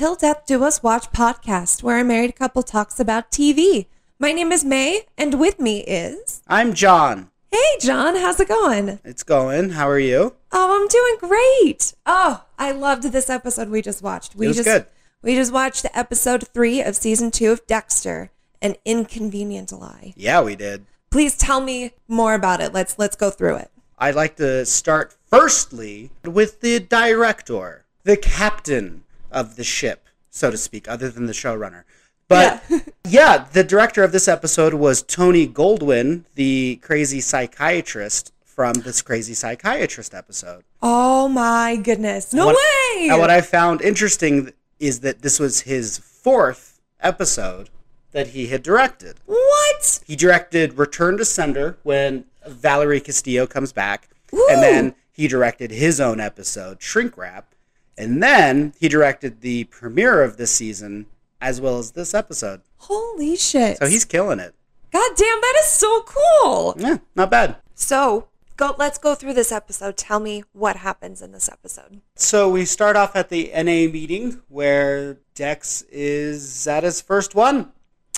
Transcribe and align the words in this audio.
Till 0.00 0.14
Death 0.14 0.46
Do 0.46 0.64
Us 0.64 0.82
Watch 0.82 1.12
podcast, 1.12 1.82
where 1.82 2.00
a 2.00 2.04
married 2.04 2.34
couple 2.34 2.62
talks 2.62 2.98
about 2.98 3.30
TV. 3.30 3.84
My 4.18 4.32
name 4.32 4.50
is 4.50 4.64
May, 4.64 5.02
and 5.18 5.38
with 5.38 5.60
me 5.60 5.80
is. 5.80 6.40
I'm 6.48 6.72
John. 6.72 7.30
Hey, 7.52 7.76
John, 7.82 8.16
how's 8.16 8.40
it 8.40 8.48
going? 8.48 8.98
It's 9.04 9.22
going. 9.22 9.68
How 9.72 9.86
are 9.86 9.98
you? 9.98 10.36
Oh, 10.52 10.80
I'm 10.80 10.88
doing 10.88 11.16
great. 11.20 11.92
Oh, 12.06 12.46
I 12.58 12.70
loved 12.72 13.12
this 13.12 13.28
episode 13.28 13.68
we 13.68 13.82
just 13.82 14.00
watched. 14.02 14.34
We 14.34 14.46
It 14.46 14.48
was 14.48 14.56
just 14.56 14.68
good. 14.68 14.86
we 15.20 15.34
just 15.34 15.52
watched 15.52 15.84
episode 15.92 16.48
three 16.48 16.80
of 16.80 16.96
season 16.96 17.30
two 17.30 17.52
of 17.52 17.66
Dexter, 17.66 18.30
An 18.62 18.76
Inconvenient 18.86 19.70
Lie. 19.70 20.14
Yeah, 20.16 20.40
we 20.40 20.56
did. 20.56 20.86
Please 21.10 21.36
tell 21.36 21.60
me 21.60 21.90
more 22.08 22.32
about 22.32 22.62
it. 22.62 22.72
Let's 22.72 22.98
let's 22.98 23.16
go 23.16 23.28
through 23.28 23.56
it. 23.56 23.70
I'd 23.98 24.14
like 24.14 24.36
to 24.36 24.64
start 24.64 25.14
firstly 25.26 26.10
with 26.24 26.62
the 26.62 26.78
director, 26.80 27.84
the 28.04 28.16
captain 28.16 29.04
of 29.30 29.56
the 29.56 29.64
ship, 29.64 30.06
so 30.30 30.50
to 30.50 30.56
speak, 30.56 30.88
other 30.88 31.10
than 31.10 31.26
the 31.26 31.32
showrunner. 31.32 31.84
But 32.28 32.62
yeah. 33.08 33.46
the 33.52 33.64
director 33.64 34.04
of 34.04 34.12
this 34.12 34.28
episode 34.28 34.74
was 34.74 35.02
Tony 35.02 35.46
Goldwyn, 35.48 36.24
the 36.34 36.76
crazy 36.82 37.20
psychiatrist 37.20 38.32
from 38.44 38.74
this 38.74 39.02
crazy 39.02 39.34
psychiatrist 39.34 40.14
episode. 40.14 40.64
Oh 40.82 41.28
my 41.28 41.76
goodness! 41.76 42.32
No 42.32 42.46
What- 42.46 42.56
way! 42.56 43.08
And 43.08 43.18
what 43.18 43.30
I 43.30 43.40
found 43.40 43.80
interesting 43.82 44.52
is 44.78 45.00
that 45.00 45.22
this 45.22 45.38
was 45.40 45.62
his 45.62 45.98
fourth 45.98 46.80
episode 47.00 47.70
that 48.12 48.28
he 48.28 48.48
had 48.48 48.62
directed. 48.62 49.16
what? 49.26 50.00
He 50.06 50.16
directed 50.16 50.76
Return 50.78 51.16
to 51.18 51.24
Sender 51.24 51.78
when 51.82 52.24
Valerie 52.46 53.00
Castillo 53.00 53.46
comes 53.46 53.72
back, 53.72 54.08
Ooh. 54.34 54.46
and 54.50 54.62
then 54.62 54.94
he 55.12 55.28
directed 55.28 55.70
his 55.70 56.00
own 56.00 56.18
episode, 56.20 56.82
Shrink 56.82 57.16
Wrap, 57.16 57.54
and 58.00 58.22
then 58.22 58.72
he 58.80 58.88
directed 58.88 59.42
the 59.42 59.64
premiere 59.64 60.22
of 60.22 60.38
this 60.38 60.50
season 60.50 61.04
as 61.38 61.60
well 61.60 61.78
as 61.78 61.92
this 61.92 62.14
episode. 62.14 62.62
Holy 62.78 63.36
shit! 63.36 63.76
So 63.76 63.86
he's 63.86 64.06
killing 64.06 64.40
it. 64.40 64.54
God 64.90 65.12
damn, 65.16 65.40
that 65.40 65.56
is 65.60 65.68
so 65.68 66.02
cool. 66.06 66.74
Yeah, 66.78 66.98
not 67.14 67.30
bad. 67.30 67.56
So 67.74 68.28
go. 68.56 68.74
Let's 68.78 68.96
go 68.96 69.14
through 69.14 69.34
this 69.34 69.52
episode. 69.52 69.98
Tell 69.98 70.18
me 70.18 70.44
what 70.52 70.76
happens 70.76 71.20
in 71.20 71.32
this 71.32 71.50
episode. 71.50 72.00
So 72.16 72.48
we 72.48 72.64
start 72.64 72.96
off 72.96 73.14
at 73.16 73.28
the 73.28 73.50
NA 73.54 73.92
meeting 73.92 74.40
where 74.48 75.18
Dex 75.34 75.82
is 75.90 76.66
at 76.66 76.84
his 76.84 77.02
first 77.02 77.34
one. 77.34 77.70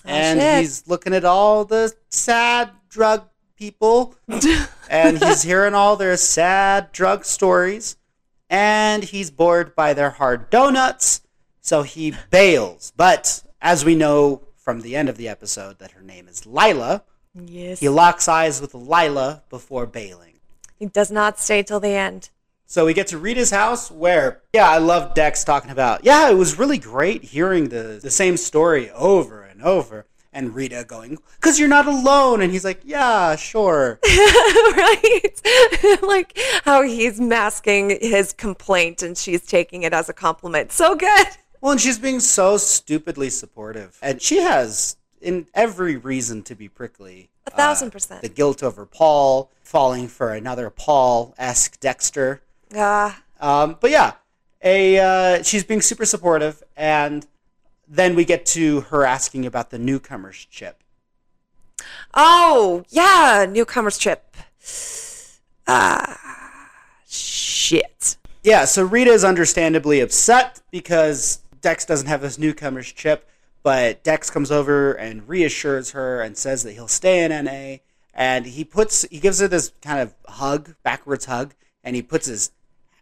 Ah, 0.04 0.08
and 0.08 0.40
shit. 0.40 0.60
he's 0.60 0.86
looking 0.86 1.12
at 1.12 1.24
all 1.24 1.64
the 1.64 1.92
sad 2.08 2.70
drug 2.88 3.28
people 3.56 4.14
and 4.90 5.18
he's 5.22 5.42
hearing 5.42 5.74
all 5.74 5.96
their 5.96 6.16
sad 6.16 6.90
drug 6.92 7.24
stories 7.24 7.96
and 8.52 9.02
he's 9.04 9.30
bored 9.30 9.74
by 9.74 9.94
their 9.94 10.10
hard 10.10 10.50
donuts 10.50 11.22
so 11.60 11.82
he 11.82 12.14
bails 12.30 12.92
but 12.96 13.42
as 13.60 13.84
we 13.84 13.94
know 13.94 14.42
from 14.56 14.82
the 14.82 14.94
end 14.94 15.08
of 15.08 15.16
the 15.16 15.26
episode 15.28 15.78
that 15.78 15.92
her 15.92 16.02
name 16.02 16.28
is 16.28 16.44
lila 16.46 17.02
Yes. 17.34 17.80
he 17.80 17.88
locks 17.88 18.28
eyes 18.28 18.60
with 18.60 18.74
lila 18.74 19.42
before 19.48 19.86
bailing 19.86 20.34
He 20.78 20.86
does 20.86 21.10
not 21.10 21.38
stay 21.40 21.62
till 21.62 21.80
the 21.80 21.88
end. 22.08 22.28
so 22.66 22.84
we 22.84 22.92
get 22.92 23.06
to 23.08 23.18
Rita's 23.18 23.50
house 23.50 23.90
where, 23.90 24.42
yeah, 24.52 24.68
I 24.68 24.78
love 24.78 25.14
Dex 25.14 25.42
talking 25.44 25.70
about, 25.70 26.04
yeah, 26.04 26.28
it 26.30 26.34
was 26.34 26.58
really 26.58 26.78
great 26.78 27.22
hearing 27.24 27.68
the, 27.70 27.98
the 28.02 28.10
same 28.10 28.36
story 28.36 28.90
over 28.90 29.42
and 29.42 29.62
over. 29.62 30.04
And 30.32 30.54
Rita 30.54 30.84
going, 30.88 31.18
because 31.36 31.58
you're 31.60 31.68
not 31.68 31.86
alone. 31.86 32.40
And 32.40 32.50
he's 32.50 32.64
like, 32.64 32.80
yeah, 32.84 33.36
sure. 33.36 34.00
right? 34.04 35.40
like 36.02 36.38
how 36.64 36.82
he's 36.82 37.20
masking 37.20 37.98
his 38.00 38.32
complaint 38.32 39.02
and 39.02 39.16
she's 39.16 39.44
taking 39.44 39.82
it 39.82 39.92
as 39.92 40.08
a 40.08 40.12
compliment. 40.14 40.72
So 40.72 40.94
good. 40.94 41.26
well, 41.60 41.72
and 41.72 41.80
she's 41.80 41.98
being 41.98 42.18
so 42.20 42.56
stupidly 42.56 43.28
supportive. 43.28 43.98
And 44.00 44.22
she 44.22 44.38
has 44.38 44.96
in 45.20 45.46
every 45.54 45.96
reason 45.96 46.42
to 46.44 46.54
be 46.54 46.68
prickly. 46.68 47.28
A 47.46 47.50
thousand 47.50 47.90
percent. 47.90 48.22
The 48.22 48.28
guilt 48.28 48.62
over 48.62 48.86
Paul, 48.86 49.50
falling 49.62 50.08
for 50.08 50.32
another 50.32 50.70
Paul 50.70 51.34
esque 51.36 51.78
Dexter. 51.80 52.40
Ah, 52.74 53.22
Um, 53.40 53.76
but 53.80 53.90
yeah, 53.90 54.12
a 54.62 54.98
uh, 54.98 55.42
she's 55.42 55.64
being 55.64 55.80
super 55.80 56.04
supportive, 56.06 56.62
and 56.76 57.26
then 57.92 58.14
we 58.14 58.24
get 58.24 58.46
to 58.46 58.80
her 58.82 59.04
asking 59.04 59.44
about 59.44 59.68
the 59.68 59.78
newcomers 59.78 60.46
chip. 60.50 60.82
oh, 62.14 62.84
yeah, 62.88 63.46
newcomer's 63.48 63.98
chip. 63.98 64.34
Ah, 65.68 66.70
shit. 67.06 68.16
Yeah, 68.42 68.64
so 68.64 68.82
Rita 68.82 69.10
is 69.10 69.24
understandably 69.24 70.00
upset 70.00 70.62
because 70.70 71.42
Dex 71.60 71.84
doesn't 71.84 72.08
have 72.08 72.22
this 72.22 72.38
newcomers 72.38 72.90
chip, 72.90 73.28
but 73.62 74.02
Dex 74.02 74.30
comes 74.30 74.50
over 74.50 74.94
and 74.94 75.28
reassures 75.28 75.90
her 75.90 76.22
and 76.22 76.36
says 76.36 76.62
that 76.62 76.72
he'll 76.72 76.88
stay 76.88 77.22
in 77.22 77.44
NA, 77.44 77.76
and 78.14 78.46
he 78.46 78.64
puts 78.64 79.02
he 79.10 79.20
gives 79.20 79.38
her 79.40 79.48
this 79.48 79.72
kind 79.82 80.00
of 80.00 80.14
hug, 80.26 80.74
backwards 80.82 81.26
hug, 81.26 81.54
and 81.84 81.94
he 81.94 82.02
puts 82.02 82.26
his 82.26 82.52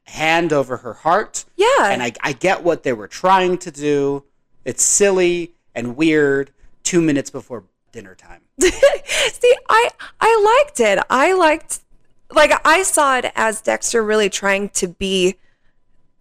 hand 0.05 0.53
over 0.53 0.78
her 0.78 0.95
heart. 0.95 1.45
Yeah. 1.57 1.67
And 1.91 2.03
I, 2.03 2.12
I 2.22 2.33
get 2.33 2.65
what 2.65 2.83
they 2.83 2.93
were 2.93 3.09
trying 3.09 3.57
to 3.59 3.71
do. 3.71 4.25
It's 4.65 4.82
silly 4.82 5.53
and 5.75 5.97
weird. 5.97 6.50
Two 6.82 7.00
minutes 7.00 7.31
before 7.31 7.65
dinner 7.93 8.15
time. 8.15 8.41
See, 8.60 9.54
I 9.69 9.91
I 10.21 10.62
liked 10.65 10.81
it. 10.81 10.98
I 11.10 11.32
liked 11.34 11.81
like 12.32 12.53
I 12.66 12.82
saw 12.82 13.19
it 13.19 13.32
as 13.37 13.60
Dexter 13.60 14.03
really 14.03 14.31
trying 14.31 14.71
to 14.71 14.88
be 14.88 15.37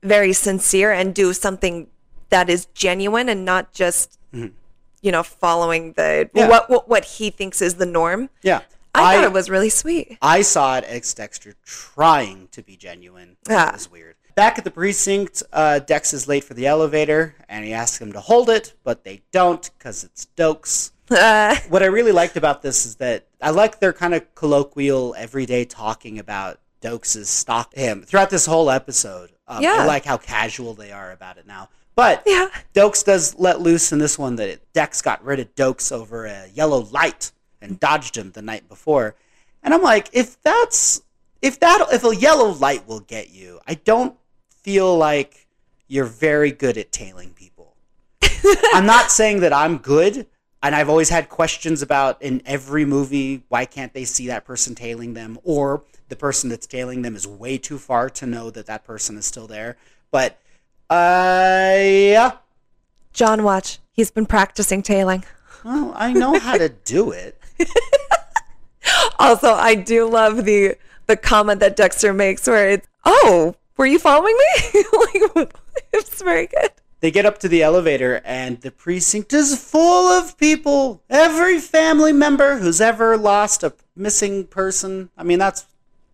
very 0.04 0.34
sincere 0.34 0.92
and 0.92 1.14
do 1.16 1.34
something 1.34 1.88
that 2.30 2.50
is 2.50 2.66
genuine 2.74 3.30
and 3.30 3.46
not 3.46 3.74
just 3.74 4.20
you 4.32 5.12
know 5.12 5.24
following 5.24 5.94
the 5.94 6.30
Mm-hmm. 6.34 6.38
Yeah. 6.38 6.50
what, 6.50 6.70
what 6.70 6.90
what 6.90 7.06
he 7.06 7.30
thinks 7.30 7.62
is 7.62 7.76
the 7.76 7.86
norm. 7.86 8.30
Yeah. 8.44 8.62
I, 8.94 9.16
thought 9.16 9.24
it 9.24 9.32
was 9.34 9.50
really 9.50 9.70
sweet. 9.70 10.18
I 10.22 10.42
saw 10.42 10.78
it 10.78 10.84
as 10.84 11.14
Dexter 11.14 11.54
trying 11.64 12.48
to 12.52 12.62
be 12.64 12.76
genuine. 12.76 13.38
Ah. 13.50 13.70
It 13.70 13.74
was 13.74 13.90
weird. 13.92 14.16
Back 14.36 14.58
at 14.58 14.64
the 14.64 14.72
precinct, 14.72 15.44
uh, 15.52 15.80
Dex 15.80 16.14
is 16.14 16.28
late 16.28 16.44
for 16.44 16.54
the 16.54 16.66
elevator, 16.68 17.36
and 17.50 17.66
he 17.66 17.74
asks 17.74 17.98
them 17.98 18.14
to 18.14 18.20
hold 18.22 18.50
it, 18.50 18.74
but 18.84 19.04
they 19.04 19.22
don't 19.32 19.70
because 19.78 20.04
it's 20.04 20.28
Doakes. 20.38 20.92
What 21.70 21.84
I 21.84 21.88
really 21.88 22.12
liked 22.12 22.38
about 22.38 22.62
this 22.62 22.86
is 22.86 22.96
that 22.98 23.26
I 23.42 23.50
like 23.50 23.80
their 23.80 23.94
kind 23.94 24.14
of 24.14 24.34
colloquial, 24.36 25.16
everyday 25.18 25.66
talking 25.66 26.20
about 26.20 26.60
Doakes' 26.82 27.26
stock 27.26 27.74
him 27.74 28.04
throughout 28.04 28.30
this 28.30 28.46
whole 28.46 28.70
episode. 28.70 29.32
Um, 29.48 29.64
Yeah. 29.64 29.78
I 29.80 29.86
like 29.86 30.06
how 30.06 30.18
casual 30.18 30.74
they 30.74 30.92
are 30.92 31.12
about 31.12 31.38
it 31.38 31.48
now. 31.48 31.70
But 31.96 32.24
yeah. 32.26 32.48
Doakes 32.74 33.04
does 33.04 33.38
let 33.38 33.60
loose 33.60 33.92
in 33.92 34.00
this 34.00 34.18
one 34.18 34.36
that 34.38 34.72
Dex 34.74 35.02
got 35.02 35.24
rid 35.26 35.40
of 35.40 35.54
Doakes 35.56 35.92
over 35.92 36.26
a 36.26 36.48
yellow 36.54 36.82
light 36.92 37.32
and 37.62 37.80
dodged 37.80 38.16
him 38.16 38.32
the 38.32 38.42
night 38.42 38.70
before. 38.70 39.16
And 39.64 39.74
I'm 39.74 39.82
like, 39.82 40.10
if 40.14 40.42
that's 40.42 41.02
if 41.42 41.60
that 41.60 41.86
if 41.92 42.04
a 42.04 42.16
yellow 42.16 42.50
light 42.52 42.88
will 42.88 43.00
get 43.02 43.32
you, 43.32 43.60
I 43.68 43.74
don't 43.74 44.16
feel 44.70 44.96
like 44.96 45.48
you're 45.88 46.06
very 46.06 46.52
good 46.52 46.78
at 46.78 46.92
tailing 46.92 47.32
people. 47.32 47.74
I'm 48.76 48.86
not 48.86 49.10
saying 49.10 49.40
that 49.40 49.52
I'm 49.52 49.80
good, 49.80 50.28
and 50.62 50.76
I've 50.76 50.90
always 50.90 51.10
had 51.10 51.28
questions 51.28 51.82
about 51.82 52.22
in 52.22 52.44
every 52.46 52.86
movie 52.86 53.42
why 53.50 53.66
can't 53.66 53.96
they 53.96 54.06
see 54.06 54.28
that 54.28 54.46
person 54.46 54.76
tailing 54.76 55.16
them 55.16 55.40
or 55.44 55.82
the 56.10 56.16
person 56.16 56.52
that's 56.52 56.68
tailing 56.68 57.02
them 57.02 57.16
is 57.16 57.26
way 57.26 57.58
too 57.58 57.80
far 57.80 58.12
to 58.12 58.28
know 58.28 58.52
that 58.52 58.68
that 58.68 58.86
person 58.86 59.18
is 59.18 59.26
still 59.26 59.48
there. 59.48 59.76
But 60.12 60.38
uh 60.88 61.78
yeah, 61.80 62.32
John 63.12 63.42
Watch. 63.42 63.80
He's 63.92 64.12
been 64.12 64.28
practicing 64.28 64.84
tailing. 64.84 65.24
well, 65.66 65.94
I 65.96 66.14
know 66.14 66.38
how 66.38 66.58
to 66.60 66.70
do 66.86 67.10
it. 67.10 67.42
Also, 69.18 69.52
I 69.52 69.74
do 69.74 70.08
love 70.08 70.46
the 70.46 70.76
the 71.08 71.18
comment 71.18 71.60
that 71.60 71.76
Dexter 71.76 72.14
makes 72.14 72.46
where 72.48 72.70
it's, 72.70 72.88
"Oh, 73.04 73.56
were 73.80 73.88
you 73.88 73.98
following 73.98 74.36
me?" 74.38 74.84
like, 75.36 75.52
it's 75.94 76.22
very 76.22 76.46
good. 76.46 76.70
They 77.02 77.12
get 77.12 77.26
up 77.26 77.38
to 77.40 77.48
the 77.48 77.64
elevator, 77.64 78.22
and 78.26 78.60
the 78.60 78.72
precinct 78.72 79.32
is 79.34 79.58
full 79.58 80.08
of 80.10 80.38
people. 80.38 81.02
Every 81.10 81.58
family 81.60 82.12
member 82.12 82.58
who's 82.58 82.82
ever 82.82 83.18
lost 83.18 83.64
a 83.64 83.74
missing 83.96 84.46
person. 84.48 85.10
I 85.18 85.24
mean, 85.24 85.40
that's 85.40 85.66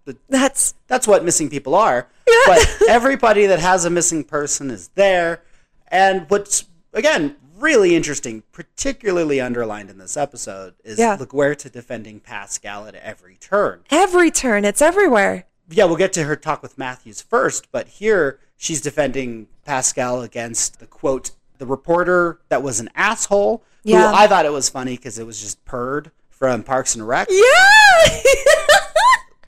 the, 0.06 0.16
that's 0.30 0.76
that's 0.88 1.08
what 1.08 1.26
missing 1.26 1.50
people 1.50 1.76
are. 1.76 2.08
But 2.48 2.68
everybody 2.88 3.48
that 3.48 3.58
has 3.60 3.86
a 3.86 3.90
missing 3.90 4.24
person 4.24 4.70
is 4.70 4.90
there. 4.90 5.42
And 5.88 6.30
what's 6.30 6.66
again 6.94 7.36
really 7.58 7.96
interesting, 7.96 8.44
particularly 8.52 9.42
underlined 9.42 9.90
in 9.90 9.98
this 9.98 10.16
episode, 10.18 10.76
is 10.84 11.00
Yeah. 11.00 11.18
LaGuerta 11.18 11.72
defending 11.72 12.20
Pascal 12.20 12.86
at 12.86 12.94
every 12.96 13.38
turn. 13.38 13.80
every 13.90 14.30
turn. 14.30 14.66
It's 14.66 14.82
everywhere. 14.82 15.46
Yeah, 15.70 15.86
we'll 15.86 15.98
get 15.98 16.14
to 16.14 16.24
her 16.24 16.36
talk 16.36 16.62
with 16.62 16.78
Matthews 16.78 17.22
first, 17.22 17.72
but 17.72 17.88
here 17.88 18.40
she's 18.58 18.82
defending 18.82 19.48
Pascal 19.66 20.22
against 20.22 20.80
the 20.80 20.86
quote, 20.86 21.32
the 21.58 21.66
reporter 21.66 22.40
that 22.50 22.62
was 22.62 22.80
an 22.80 22.90
asshole. 22.96 23.64
Yeah. 23.84 24.10
Who 24.10 24.16
I 24.16 24.28
thought 24.28 24.46
it 24.46 24.52
was 24.52 24.70
funny 24.70 24.96
because 24.96 25.20
it 25.20 25.26
was 25.26 25.42
just 25.42 25.64
Perd 25.66 26.12
from 26.30 26.64
Parks 26.64 26.96
and 26.96 27.08
Rec. 27.08 27.28
Yeah. 27.30 27.46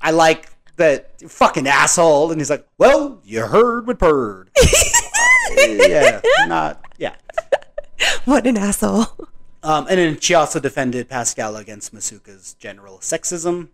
I 0.02 0.12
like 0.12 0.50
that 0.78 1.20
fucking 1.30 1.68
asshole. 1.68 2.32
And 2.32 2.40
he's 2.40 2.50
like, 2.50 2.66
well, 2.78 3.20
you 3.24 3.46
heard 3.46 3.88
what 3.88 4.00
Perd. 4.00 4.50
yeah, 5.58 6.22
not 6.48 6.84
yeah. 6.98 7.16
What 8.26 8.46
an 8.48 8.58
asshole. 8.58 9.06
Um, 9.64 9.88
and 9.90 9.98
then 10.00 10.20
she 10.20 10.34
also 10.34 10.60
defended 10.60 11.10
Pascal 11.10 11.56
against 11.56 11.94
Masuka's 11.94 12.54
general 12.54 13.00
sexism. 13.00 13.70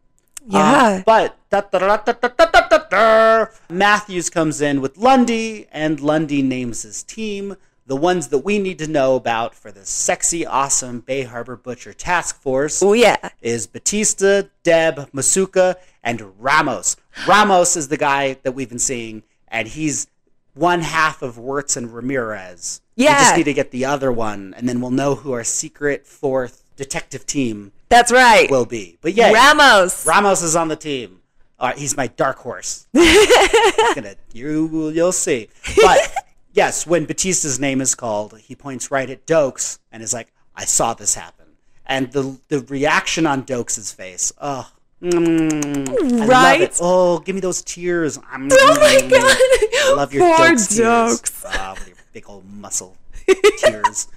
Uh, 0.51 0.57
yeah. 0.57 0.87
Um, 0.87 1.03
but 1.05 1.37
da, 1.49 1.61
da, 1.61 1.97
da, 1.97 3.45
Matthews 3.69 4.29
comes 4.29 4.61
in 4.61 4.81
with 4.81 4.97
Lundy, 4.97 5.67
and 5.71 5.99
Lundy 5.99 6.41
names 6.41 6.81
his 6.81 7.03
team, 7.03 7.55
the 7.85 7.95
ones 7.95 8.27
that 8.29 8.39
we 8.39 8.59
need 8.59 8.79
to 8.79 8.87
know 8.87 9.15
about 9.15 9.55
for 9.55 9.71
this 9.71 9.89
sexy, 9.89 10.45
awesome 10.45 10.99
Bay 10.99 11.23
Harbor 11.23 11.55
Butcher 11.55 11.93
Task 11.93 12.41
Force. 12.41 12.81
Oh, 12.81 12.93
yeah. 12.93 13.29
Is 13.41 13.67
Batista, 13.67 14.43
Deb, 14.63 15.11
Masuka, 15.11 15.75
and 16.03 16.33
Ramos. 16.39 16.95
Ramos 17.27 17.75
is 17.75 17.87
the 17.87 17.97
guy 17.97 18.37
that 18.43 18.53
we've 18.53 18.69
been 18.69 18.79
seeing, 18.79 19.23
and 19.47 19.67
he's 19.67 20.07
one 20.53 20.81
half 20.81 21.21
of 21.21 21.37
Wirtz 21.37 21.75
and 21.77 21.93
Ramirez. 21.93 22.81
Yeah. 22.95 23.17
We 23.17 23.23
just 23.23 23.37
need 23.37 23.43
to 23.43 23.53
get 23.53 23.71
the 23.71 23.85
other 23.85 24.11
one, 24.11 24.53
and 24.55 24.67
then 24.67 24.81
we'll 24.81 24.91
know 24.91 25.15
who 25.15 25.31
our 25.31 25.43
secret 25.43 26.05
fourth 26.05 26.63
detective 26.75 27.25
team 27.25 27.71
that's 27.93 28.11
right. 28.11 28.49
will 28.49 28.65
be. 28.65 28.97
But 29.01 29.13
yeah, 29.13 29.31
Ramos. 29.31 30.05
Ramos 30.05 30.41
is 30.41 30.55
on 30.55 30.67
the 30.67 30.75
team. 30.75 31.21
All 31.59 31.69
right, 31.69 31.77
he's 31.77 31.95
my 31.95 32.07
dark 32.07 32.37
horse. 32.37 32.87
Gonna, 32.93 34.15
you, 34.33 34.89
you'll 34.89 35.11
see. 35.11 35.49
But 35.81 36.13
yes, 36.53 36.87
when 36.87 37.05
Batista's 37.05 37.59
name 37.59 37.79
is 37.79 37.95
called, 37.95 38.37
he 38.39 38.55
points 38.55 38.91
right 38.91 39.09
at 39.09 39.25
Doakes 39.25 39.79
and 39.91 40.01
is 40.01 40.13
like, 40.13 40.33
"I 40.55 40.65
saw 40.65 40.93
this 40.93 41.15
happen." 41.15 41.45
And 41.85 42.11
the 42.11 42.39
the 42.49 42.61
reaction 42.61 43.27
on 43.27 43.43
Doakes' 43.43 43.93
face, 43.93 44.33
oh, 44.41 44.69
mm, 45.01 46.27
Right? 46.27 46.75
Oh, 46.81 47.19
give 47.19 47.35
me 47.35 47.41
those 47.41 47.61
tears. 47.61 48.17
oh 48.33 48.37
my 48.37 48.47
god. 48.47 49.11
I 49.11 49.93
love 49.95 50.13
your 50.13 50.35
Poor 50.35 50.47
Doakes 50.47 50.75
tears. 50.75 51.21
Doakes. 51.21 51.43
Ah, 51.47 51.75
with 51.77 51.87
your 51.87 51.97
big 52.11 52.27
old 52.27 52.45
muscle 52.51 52.97
tears. 53.59 54.07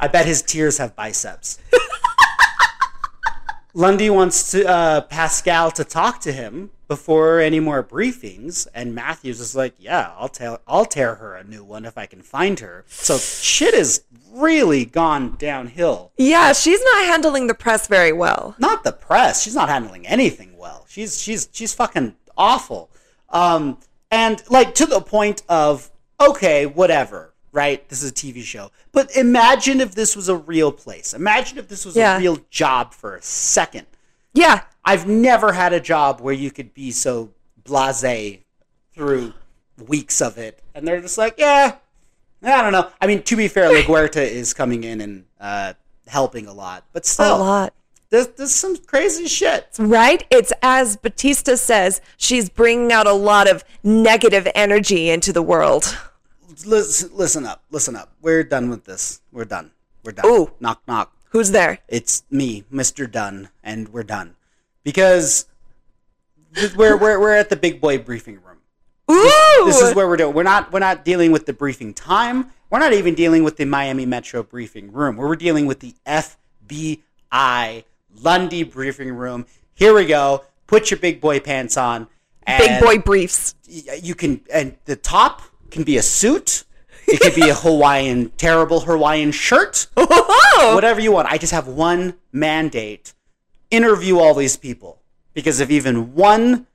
I 0.00 0.06
bet 0.06 0.26
his 0.26 0.42
tears 0.42 0.78
have 0.78 0.94
biceps. 0.94 1.58
Lundy 3.78 4.10
wants 4.10 4.50
to 4.50 4.68
uh, 4.68 5.00
Pascal 5.02 5.70
to 5.70 5.84
talk 5.84 6.20
to 6.22 6.32
him 6.32 6.70
before 6.88 7.38
any 7.38 7.60
more 7.60 7.84
briefings, 7.84 8.66
and 8.74 8.92
Matthews 8.92 9.38
is 9.38 9.54
like, 9.54 9.74
"Yeah, 9.78 10.12
I'll 10.18 10.28
tell, 10.28 10.60
I'll 10.66 10.84
tear 10.84 11.14
her 11.14 11.36
a 11.36 11.44
new 11.44 11.62
one 11.62 11.84
if 11.84 11.96
I 11.96 12.06
can 12.06 12.20
find 12.20 12.58
her." 12.58 12.84
So 12.88 13.18
shit 13.18 13.74
has 13.74 14.02
really 14.32 14.84
gone 14.84 15.36
downhill. 15.38 16.10
Yeah, 16.16 16.52
she's 16.54 16.82
not 16.82 17.04
handling 17.04 17.46
the 17.46 17.54
press 17.54 17.86
very 17.86 18.12
well. 18.12 18.56
Not 18.58 18.82
the 18.82 18.90
press; 18.90 19.44
she's 19.44 19.54
not 19.54 19.68
handling 19.68 20.08
anything 20.08 20.58
well. 20.58 20.84
She's 20.88 21.22
she's 21.22 21.48
she's 21.52 21.72
fucking 21.72 22.16
awful. 22.36 22.90
Um, 23.28 23.78
and 24.10 24.42
like 24.50 24.74
to 24.74 24.86
the 24.86 25.00
point 25.00 25.44
of 25.48 25.92
okay, 26.20 26.66
whatever, 26.66 27.32
right? 27.52 27.88
This 27.88 28.02
is 28.02 28.10
a 28.10 28.14
TV 28.14 28.42
show, 28.42 28.70
but 28.92 29.14
imagine 29.16 29.80
if 29.80 29.94
this 29.94 30.14
was 30.16 30.28
a 30.28 30.36
real 30.36 30.70
place. 30.72 31.14
Imagine 31.14 31.58
if 31.58 31.68
this 31.68 31.84
was 31.84 31.96
Yeah. 31.96 32.16
a 32.16 32.20
real 32.20 32.38
job 32.50 32.92
for 32.94 33.16
a 33.16 33.22
second. 33.22 33.86
Yeah. 34.34 34.62
I've 34.84 35.06
never 35.08 35.52
had 35.52 35.72
a 35.72 35.80
job 35.80 36.20
where 36.20 36.34
you 36.34 36.50
could 36.50 36.72
be 36.74 36.90
so 36.90 37.30
blasé 37.64 38.40
through 38.94 39.32
weeks 39.86 40.20
of 40.20 40.38
it, 40.38 40.60
and 40.74 40.86
they're 40.86 41.00
just 41.00 41.18
like, 41.18 41.34
yeah, 41.38 41.76
I 42.42 42.62
don't 42.62 42.72
know. 42.72 42.90
I 43.00 43.06
mean, 43.06 43.22
to 43.24 43.36
be 43.36 43.48
fair, 43.48 43.70
LaGuerta 43.70 44.16
is 44.22 44.54
coming 44.54 44.84
in 44.84 45.00
and 45.00 45.24
uh, 45.40 45.74
helping 46.06 46.46
a 46.46 46.52
lot, 46.52 46.84
but 46.92 47.04
still. 47.06 47.36
A 47.36 47.38
lot. 47.38 47.74
there's, 48.10 48.28
there's 48.28 48.54
some 48.54 48.76
crazy 48.76 49.26
shit. 49.26 49.68
Right? 49.78 50.24
It's 50.30 50.52
as 50.62 50.96
Batista 50.96 51.56
says, 51.56 52.00
she's 52.16 52.48
bringing 52.48 52.92
out 52.92 53.06
a 53.06 53.12
lot 53.12 53.48
of 53.48 53.62
negative 53.82 54.48
energy 54.54 55.10
into 55.10 55.32
the 55.32 55.42
world. 55.42 55.96
Listen, 56.64 57.10
listen 57.14 57.46
up, 57.46 57.62
listen 57.70 57.96
up. 57.96 58.12
We're 58.20 58.44
done 58.44 58.70
with 58.70 58.84
this. 58.84 59.20
We're 59.32 59.44
done. 59.44 59.70
We're 60.04 60.12
done. 60.12 60.26
Ooh. 60.26 60.50
Knock, 60.60 60.82
knock. 60.88 61.12
Who's 61.30 61.50
there? 61.50 61.78
It's 61.88 62.24
me, 62.30 62.64
Mr. 62.72 63.10
Dunn, 63.10 63.50
and 63.62 63.88
we're 63.90 64.02
done 64.02 64.36
because 64.82 65.46
we're 66.76 66.96
we're 66.96 67.20
we're 67.20 67.34
at 67.34 67.50
the 67.50 67.56
big 67.56 67.80
boy 67.80 67.98
briefing 67.98 68.36
room. 68.36 68.58
Ooh! 69.10 69.64
this 69.66 69.80
is 69.80 69.94
where 69.94 70.08
we're 70.08 70.16
doing. 70.16 70.34
We're 70.34 70.42
not 70.42 70.72
we're 70.72 70.78
not 70.78 71.04
dealing 71.04 71.32
with 71.32 71.46
the 71.46 71.52
briefing 71.52 71.92
time. 71.92 72.50
We're 72.70 72.78
not 72.78 72.92
even 72.92 73.14
dealing 73.14 73.44
with 73.44 73.56
the 73.56 73.64
Miami 73.64 74.06
Metro 74.06 74.42
briefing 74.42 74.92
room. 74.92 75.16
We're 75.16 75.36
dealing 75.36 75.66
with 75.66 75.80
the 75.80 75.94
FBI 76.06 77.84
Lundy 78.22 78.62
briefing 78.62 79.12
room. 79.12 79.46
Here 79.74 79.94
we 79.94 80.06
go. 80.06 80.44
Put 80.66 80.90
your 80.90 80.98
big 80.98 81.20
boy 81.20 81.40
pants 81.40 81.76
on. 81.76 82.08
And 82.42 82.62
Big 82.62 82.80
boy 82.80 82.98
briefs. 82.98 83.54
You 83.66 84.14
can 84.14 84.40
and 84.52 84.76
the 84.86 84.96
top 84.96 85.42
can 85.70 85.84
be 85.84 85.96
a 85.96 86.02
suit. 86.02 86.64
It 87.06 87.20
could 87.20 87.34
be 87.34 87.48
a 87.48 87.54
Hawaiian 87.54 88.30
terrible 88.36 88.80
Hawaiian 88.80 89.32
shirt. 89.32 89.86
Oh! 90.60 90.74
Whatever 90.74 90.98
you 91.00 91.12
want. 91.12 91.28
I 91.30 91.38
just 91.38 91.52
have 91.52 91.68
one 91.68 92.14
mandate. 92.32 93.14
Interview 93.70 94.18
all 94.18 94.34
these 94.34 94.56
people 94.56 95.02
because 95.32 95.60
if 95.60 95.70
even 95.70 96.14
one 96.14 96.66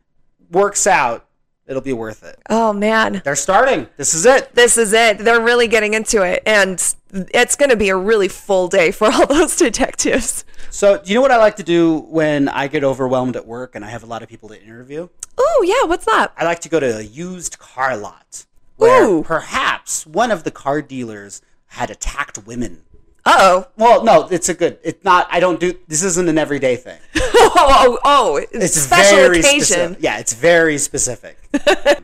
works 0.49 0.87
out, 0.87 1.27
it'll 1.67 1.81
be 1.81 1.91
worth 1.91 2.23
it. 2.23 2.39
Oh 2.49 2.71
man. 2.71 3.21
They're 3.25 3.35
starting. 3.35 3.87
This 3.97 4.13
is 4.13 4.25
it. 4.25 4.55
This 4.55 4.77
is 4.77 4.93
it. 4.93 5.17
They're 5.17 5.41
really 5.41 5.67
getting 5.67 5.93
into 5.95 6.21
it. 6.21 6.43
And 6.45 6.81
it's 7.11 7.57
going 7.57 7.71
to 7.71 7.75
be 7.75 7.89
a 7.89 7.97
really 7.97 8.29
full 8.29 8.69
day 8.69 8.91
for 8.91 9.11
all 9.11 9.25
those 9.27 9.57
detectives. 9.57 10.45
So, 10.69 10.97
do 10.97 11.09
you 11.09 11.15
know 11.15 11.21
what 11.21 11.31
I 11.31 11.37
like 11.37 11.57
to 11.57 11.63
do 11.63 11.99
when 11.99 12.47
I 12.47 12.67
get 12.67 12.83
overwhelmed 12.83 13.35
at 13.35 13.45
work 13.45 13.75
and 13.75 13.83
I 13.83 13.89
have 13.89 14.03
a 14.03 14.07
lot 14.07 14.23
of 14.23 14.29
people 14.29 14.49
to 14.49 14.61
interview? 14.61 15.09
Oh, 15.37 15.63
yeah. 15.67 15.87
What's 15.87 16.05
that? 16.05 16.31
I 16.37 16.45
like 16.45 16.61
to 16.61 16.69
go 16.69 16.79
to 16.79 16.99
a 16.99 17.01
used 17.01 17.59
car 17.59 17.97
lot 17.97 18.45
where 18.77 19.05
Ooh. 19.05 19.23
perhaps 19.23 20.05
one 20.05 20.31
of 20.31 20.43
the 20.43 20.51
car 20.51 20.81
dealers 20.81 21.41
had 21.67 21.89
attacked 21.89 22.45
women. 22.45 22.83
Uh 23.25 23.37
oh. 23.39 23.67
Well, 23.77 24.03
no, 24.03 24.27
it's 24.29 24.49
a 24.49 24.53
good. 24.53 24.79
It's 24.83 25.03
not. 25.03 25.27
I 25.31 25.39
don't 25.39 25.59
do. 25.59 25.77
This 25.87 26.03
isn't 26.03 26.27
an 26.27 26.37
everyday 26.37 26.75
thing. 26.75 26.99
Oh, 27.15 27.51
oh, 27.55 27.99
oh. 28.03 28.35
It's 28.51 28.73
special 28.73 29.17
very 29.17 29.39
occasion. 29.39 29.61
specific. 29.61 29.97
Yeah, 30.01 30.19
it's 30.19 30.33
very 30.33 30.77
specific. 30.77 31.37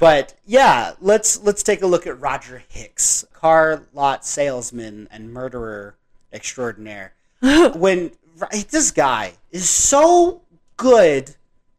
but 0.00 0.34
yeah, 0.44 0.94
let's 1.00 1.40
let's 1.42 1.62
take 1.62 1.82
a 1.82 1.86
look 1.86 2.06
at 2.06 2.20
Roger 2.20 2.64
Hicks, 2.68 3.24
car 3.32 3.86
lot 3.94 4.24
salesman 4.24 5.08
and 5.12 5.32
murderer 5.32 5.96
extraordinaire. 6.32 7.14
when 7.40 8.10
right, 8.36 8.66
this 8.70 8.90
guy 8.90 9.34
is 9.52 9.68
so 9.68 10.42
good 10.76 11.36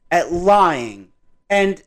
at 0.10 0.32
lying, 0.32 1.10
and 1.50 1.84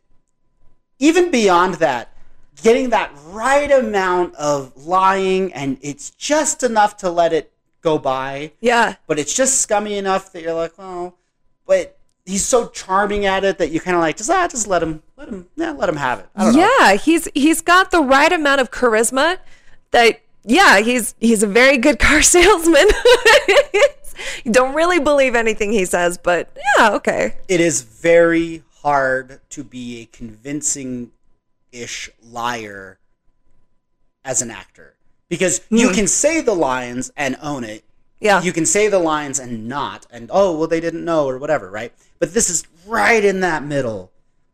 even 0.99 1.31
beyond 1.31 1.75
that, 1.75 2.14
getting 2.63 2.91
that 2.91 3.11
right 3.27 3.71
amount 3.71 4.35
of 4.37 4.77
lying, 4.87 5.53
and 5.53 5.79
it's 5.83 6.11
just 6.11 6.63
enough 6.63 6.97
to 6.99 7.11
let 7.11 7.33
it 7.33 7.53
go 7.83 7.99
by 7.99 8.53
Yeah. 8.61 8.95
but 9.07 9.19
it's 9.19 9.35
just 9.35 9.61
scummy 9.61 9.99
enough 9.99 10.33
that 10.33 10.43
you're 10.43 10.55
like, 10.55 10.73
oh, 10.79 11.15
but 11.67 11.99
he's 12.25 12.45
so 12.45 12.69
charming 12.69 13.27
at 13.27 13.45
it 13.45 13.59
that 13.59 13.71
you 13.71 13.81
kind 13.81 13.95
of 13.97 14.01
like 14.01 14.17
just 14.17 14.31
ah, 14.31 14.49
just 14.49 14.67
let 14.67 14.83
him, 14.83 15.03
let 15.17 15.29
him, 15.29 15.49
yeah, 15.57 15.73
let 15.73 15.89
him 15.89 15.97
have 15.97 16.21
it. 16.21 16.27
I 16.35 16.45
don't 16.45 16.55
know. 16.57 16.61
Yeah, 16.81 16.95
he's 16.95 17.29
he's 17.35 17.61
got 17.61 17.91
the 17.91 18.01
right 18.01 18.33
amount 18.33 18.61
of 18.63 18.71
charisma 18.71 19.39
that 19.91 20.21
yeah, 20.45 20.81
he's 20.81 21.15
he's 21.21 21.43
a 21.43 21.47
very 21.47 21.77
good 21.77 21.99
car 21.99 22.23
salesman. 22.35 22.87
you 24.45 24.51
don't 24.53 24.75
really 24.75 25.01
believe 25.01 25.35
anything 25.35 25.73
he 25.73 25.85
says, 25.85 26.17
but 26.17 26.57
yeah, 26.79 26.93
okay. 26.95 27.37
It 27.49 27.61
is 27.61 27.83
very 27.83 28.63
hard 28.83 29.41
to 29.51 29.65
be 29.65 30.01
a 30.03 30.05
convincing-ish 31.75 32.11
liar 32.23 32.99
as 34.25 34.41
an 34.41 34.51
actor 34.51 34.95
because 35.29 35.61
you 35.71 35.89
hmm. 35.89 35.95
can 35.95 36.07
say 36.07 36.41
the 36.41 36.55
lines 36.55 37.13
and 37.17 37.37
own 37.43 37.65
it. 37.65 37.85
Yeah. 38.21 38.43
You 38.43 38.53
can 38.53 38.65
say 38.65 38.89
the 38.89 38.99
lines 38.99 39.39
and 39.39 39.69
not, 39.69 40.07
and 40.11 40.31
oh 40.33 40.57
well, 40.57 40.69
they 40.69 40.81
didn't 40.81 41.05
know 41.05 41.27
or 41.27 41.39
whatever, 41.39 41.71
right? 41.71 41.93
But 42.19 42.33
this 42.33 42.49
is 42.49 42.65
right 42.87 43.23
in 43.23 43.41
that 43.41 43.65
middle 43.65 44.13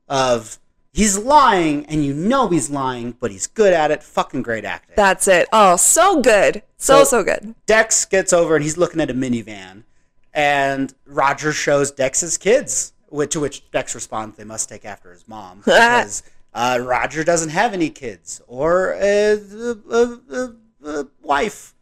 of 0.09 0.59
he's 0.93 1.17
lying 1.17 1.87
and 1.87 2.05
you 2.05 2.13
know 2.13 2.49
he's 2.49 2.69
lying, 2.69 3.13
but 3.21 3.31
he's 3.31 3.47
good 3.47 3.73
at 3.73 3.91
it. 3.91 4.03
Fucking 4.03 4.43
great 4.43 4.65
acting. 4.65 4.95
That's 4.97 5.29
it. 5.29 5.49
Oh, 5.53 5.77
so 5.77 6.21
good. 6.21 6.63
So 6.79 7.01
So- 7.01 7.05
so 7.05 7.23
good. 7.23 7.55
Dex 7.67 8.05
gets 8.07 8.33
over 8.33 8.57
and 8.57 8.65
he's 8.65 8.77
looking 8.77 9.01
at 9.01 9.11
a 9.11 9.15
minivan, 9.15 9.85
and 10.33 10.93
Roger 11.07 11.53
shows 11.53 11.91
Dex's 11.91 12.39
kids. 12.39 12.93
Which, 13.09 13.33
to 13.33 13.41
which 13.41 13.69
Dex 13.73 13.93
responds, 13.97 14.37
"They 14.37 14.45
must 14.45 14.69
take 14.69 14.85
after 14.85 15.11
his 15.11 15.27
mom 15.27 15.59
because 15.65 16.23
uh, 16.55 16.79
Roger 16.83 17.25
doesn't 17.25 17.51
have 17.51 17.73
any 17.73 17.91
kids 17.91 18.41
or 18.47 18.93
a, 19.01 19.33
a, 19.33 20.19
a, 20.31 20.55
a, 20.85 21.07
wife. 21.23 21.75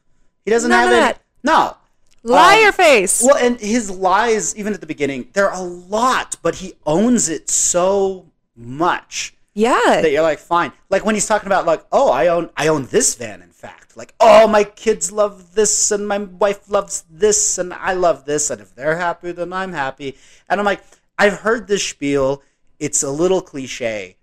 He 0.45 0.51
doesn't 0.51 0.71
None 0.71 0.89
have 0.89 0.97
of 0.97 1.05
any. 1.05 1.19
No, 1.43 1.77
Liar 2.23 2.69
Um, 2.69 2.73
face. 2.73 3.23
Well, 3.23 3.37
and 3.37 3.59
his 3.61 3.91
lies, 3.91 4.57
even 4.57 4.75
at 4.75 4.81
the 4.81 4.87
beginning, 4.87 5.29
they're 5.33 5.51
a 5.51 5.61
lot, 5.61 6.37
but 6.43 6.57
he 6.57 6.75
owns 6.87 7.29
it 7.29 7.49
so 7.49 8.27
much 8.57 9.35
yeah. 9.55 10.01
that 10.03 10.11
you're 10.11 10.23
like, 10.23 10.39
fine. 10.39 10.73
Like 10.91 11.05
when 11.05 11.15
he's 11.15 11.27
talking 11.27 11.47
about 11.47 11.67
like, 11.67 11.85
oh, 11.93 12.11
I 12.11 12.29
own 12.29 12.51
I 12.57 12.69
own 12.69 12.87
this 12.87 13.15
van, 13.15 13.43
in 13.43 13.51
fact. 13.51 13.97
Like, 13.97 14.15
oh, 14.21 14.47
my 14.47 14.65
kids 14.65 15.11
love 15.11 15.55
this 15.55 15.91
and 15.91 16.07
my 16.07 16.19
wife 16.19 16.69
loves 16.69 17.05
this 17.11 17.59
and 17.59 17.73
I 17.73 17.95
love 17.95 18.25
this, 18.25 18.51
and 18.51 18.61
if 18.61 18.75
they're 18.75 18.97
happy, 18.97 19.33
then 19.33 19.53
I'm 19.53 19.73
happy. 19.73 20.17
And 20.49 20.61
I'm 20.61 20.67
like, 20.67 20.83
I've 21.19 21.41
heard 21.41 21.67
this 21.67 21.87
spiel. 21.87 22.43
It's 22.79 23.03
a 23.03 23.11
little 23.11 23.41
cliche, 23.41 24.18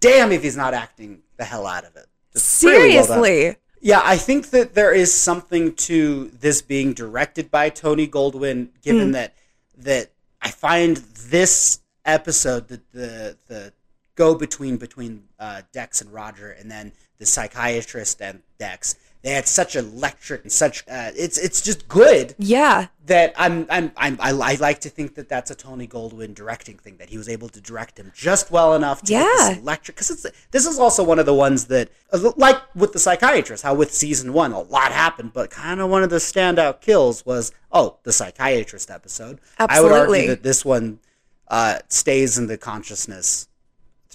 damn 0.00 0.32
if 0.32 0.42
he's 0.42 0.56
not 0.56 0.74
acting 0.74 1.22
the 1.36 1.44
hell 1.44 1.66
out 1.66 1.84
of 1.84 1.96
it. 1.96 2.06
Just 2.32 2.62
really 2.62 2.94
well. 2.94 3.04
Seriously. 3.04 3.56
Yeah, 3.80 4.00
I 4.04 4.16
think 4.16 4.50
that 4.50 4.74
there 4.74 4.92
is 4.92 5.14
something 5.14 5.74
to 5.74 6.30
this 6.40 6.62
being 6.62 6.94
directed 6.94 7.50
by 7.50 7.70
Tony 7.70 8.08
Goldwyn, 8.08 8.70
given 8.82 9.12
that 9.12 9.34
that 9.76 10.10
I 10.42 10.50
find 10.50 10.96
this 10.96 11.80
episode 12.04 12.68
the 12.68 12.80
the, 12.92 13.36
the 13.46 13.72
go 14.16 14.34
between 14.34 14.78
between 14.78 15.24
uh, 15.38 15.62
Dex 15.72 16.00
and 16.00 16.12
Roger, 16.12 16.50
and 16.50 16.70
then 16.70 16.92
the 17.18 17.26
psychiatrist 17.26 18.20
and 18.20 18.42
Dex. 18.58 18.96
They 19.28 19.34
had 19.34 19.46
such 19.46 19.76
electric 19.76 20.44
and 20.44 20.50
such. 20.50 20.84
Uh, 20.88 21.10
it's 21.14 21.36
it's 21.36 21.60
just 21.60 21.86
good 21.86 22.34
yeah. 22.38 22.86
that 23.04 23.34
I'm 23.36 23.66
I'm, 23.68 23.92
I'm 23.94 24.16
I, 24.18 24.30
I 24.30 24.54
like 24.54 24.80
to 24.80 24.88
think 24.88 25.16
that 25.16 25.28
that's 25.28 25.50
a 25.50 25.54
Tony 25.54 25.86
Goldwyn 25.86 26.34
directing 26.34 26.78
thing 26.78 26.96
that 26.96 27.10
he 27.10 27.18
was 27.18 27.28
able 27.28 27.50
to 27.50 27.60
direct 27.60 27.98
him 27.98 28.10
just 28.14 28.50
well 28.50 28.74
enough 28.74 29.00
to 29.02 29.08
get 29.12 29.20
Yeah. 29.20 29.48
this 29.50 29.58
electric 29.58 29.96
because 29.96 30.10
it's 30.10 30.26
this 30.50 30.64
is 30.64 30.78
also 30.78 31.04
one 31.04 31.18
of 31.18 31.26
the 31.26 31.34
ones 31.34 31.66
that 31.66 31.90
uh, 32.10 32.32
like 32.38 32.56
with 32.74 32.94
the 32.94 32.98
psychiatrist 32.98 33.64
how 33.64 33.74
with 33.74 33.92
season 33.92 34.32
one 34.32 34.52
a 34.52 34.60
lot 34.60 34.92
happened 34.92 35.32
but 35.34 35.50
kind 35.50 35.80
of 35.80 35.90
one 35.90 36.02
of 36.02 36.08
the 36.08 36.16
standout 36.16 36.80
kills 36.80 37.26
was 37.26 37.52
oh 37.70 37.98
the 38.04 38.12
psychiatrist 38.12 38.90
episode 38.90 39.40
Absolutely. 39.58 39.76
I 39.76 40.00
would 40.00 40.08
argue 40.08 40.28
that 40.28 40.42
this 40.42 40.64
one 40.64 41.00
uh, 41.48 41.80
stays 41.88 42.38
in 42.38 42.46
the 42.46 42.56
consciousness 42.56 43.47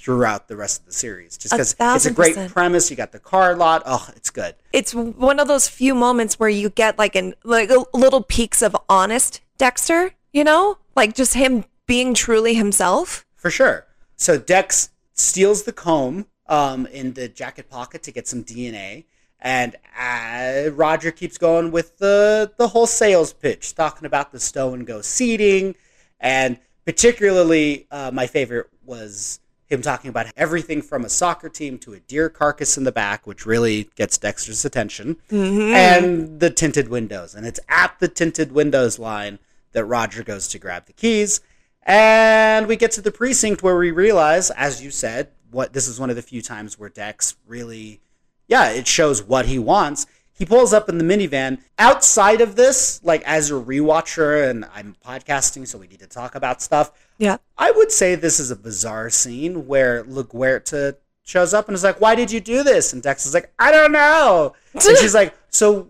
throughout 0.04 0.48
the 0.50 0.56
rest 0.56 0.82
of 0.82 0.86
the 0.86 0.94
series 0.94 1.38
just 1.38 1.54
because 1.54 1.76
it's 1.80 2.06
a 2.06 2.12
great 2.12 2.36
percent. 2.36 2.54
premise 2.54 2.92
you 2.92 2.96
got 2.98 3.14
the 3.14 3.20
car 3.20 3.56
lot 3.56 3.82
oh 3.86 4.10
it's 4.18 4.30
good 4.30 4.54
It's 4.74 4.94
one 4.94 5.40
of 5.40 5.48
those 5.48 5.68
few 5.68 5.96
moments 5.96 6.40
where 6.40 6.50
you 6.50 6.70
get 6.70 7.00
like 7.00 7.16
an 7.16 7.36
like 7.44 7.70
a 7.70 7.86
little 7.94 8.22
peaks 8.22 8.62
of 8.62 8.76
honest 8.90 9.42
Dexter, 9.58 10.14
you 10.32 10.44
know? 10.44 10.78
Like 10.96 11.16
just 11.16 11.36
him 11.36 11.66
being 11.86 12.14
truly 12.14 12.54
himself. 12.54 13.26
For 13.36 13.50
sure. 13.50 13.86
So 14.16 14.38
Dex 14.38 14.90
steals 15.14 15.64
the 15.64 15.74
comb 15.74 16.28
um, 16.48 16.86
in 16.88 17.14
the 17.14 17.28
jacket 17.28 17.70
pocket 17.70 18.04
to 18.04 18.12
get 18.12 18.28
some 18.28 18.44
DNA, 18.44 19.06
and 19.40 19.76
uh, 19.98 20.70
Roger 20.72 21.12
keeps 21.12 21.38
going 21.38 21.72
with 21.72 21.98
the 21.98 22.52
the 22.58 22.68
whole 22.68 22.88
sales 22.88 23.34
pitch, 23.34 23.74
talking 23.74 24.06
about 24.06 24.32
the 24.32 24.40
stow 24.40 24.74
and 24.74 24.86
go 24.86 25.02
seating, 25.02 25.76
and 26.20 26.60
particularly 26.86 27.88
uh, 27.92 28.12
my 28.14 28.28
favorite 28.28 28.68
was 28.86 29.40
him 29.68 29.82
talking 29.82 30.10
about 30.10 30.28
everything 30.36 30.82
from 30.82 31.06
a 31.06 31.10
soccer 31.10 31.50
team 31.50 31.78
to 31.80 31.94
a 31.94 32.00
deer 32.00 32.30
carcass 32.30 32.78
in 32.78 32.84
the 32.84 32.92
back, 32.92 33.26
which 33.26 33.46
really 33.46 33.90
gets 33.96 34.18
Dexter's 34.18 34.66
attention, 34.66 35.18
mm-hmm. 35.30 35.74
and 35.74 36.40
the 36.40 36.50
tinted 36.50 36.90
windows. 36.90 37.34
And 37.36 37.46
it's 37.46 37.60
at 37.70 37.96
the 38.00 38.08
tinted 38.08 38.52
windows 38.52 39.00
line 39.00 39.40
that 39.72 39.86
Roger 39.86 40.24
goes 40.24 40.48
to 40.50 40.60
grab 40.60 40.86
the 40.86 40.94
keys. 40.94 41.42
And 41.86 42.68
we 42.68 42.76
get 42.76 42.92
to 42.92 43.02
the 43.02 43.12
precinct 43.12 43.62
where 43.62 43.78
we 43.78 43.92
realize, 43.92 44.52
as 44.52 44.84
you 44.84 44.92
said, 44.92 45.30
what 45.52 45.74
this 45.74 45.88
is 45.88 46.00
one 46.00 46.10
of 46.10 46.16
the 46.16 46.22
few 46.22 46.42
times 46.42 46.80
where 46.80 46.90
Dex 46.90 47.36
really, 47.48 48.02
yeah, 48.48 48.70
it 48.70 48.88
shows 48.88 49.22
what 49.22 49.46
he 49.48 49.60
wants. 49.60 50.06
He 50.32 50.46
pulls 50.46 50.74
up 50.74 50.90
in 50.90 50.98
the 50.98 51.04
minivan. 51.04 51.60
Outside 51.78 52.42
of 52.42 52.56
this, 52.56 53.02
like 53.04 53.22
as 53.24 53.52
a 53.52 53.56
rewatcher, 53.56 54.50
and 54.50 54.66
I'm 54.74 54.96
podcasting, 55.06 55.68
so 55.68 55.78
we 55.78 55.88
need 55.88 56.00
to 56.00 56.08
talk 56.08 56.36
about 56.36 56.62
stuff. 56.62 56.92
Yeah. 57.18 57.38
I 57.58 57.72
would 57.72 57.92
say 57.92 58.16
this 58.16 58.40
is 58.40 58.52
a 58.52 58.56
bizarre 58.56 59.10
scene 59.10 59.68
where 59.68 60.04
LaGuerta 60.04 60.96
shows 61.24 61.54
up 61.54 61.68
and 61.68 61.76
is 61.76 61.84
like, 61.84 62.02
"Why 62.02 62.16
did 62.16 62.32
you 62.32 62.40
do 62.40 62.64
this?" 62.64 62.92
And 62.94 63.02
Dex 63.02 63.26
is 63.26 63.34
like, 63.34 63.52
"I 63.60 63.72
don't 63.72 63.92
know." 63.92 64.54
and 64.74 64.82
she's 64.98 65.14
like, 65.14 65.34
"So, 65.50 65.88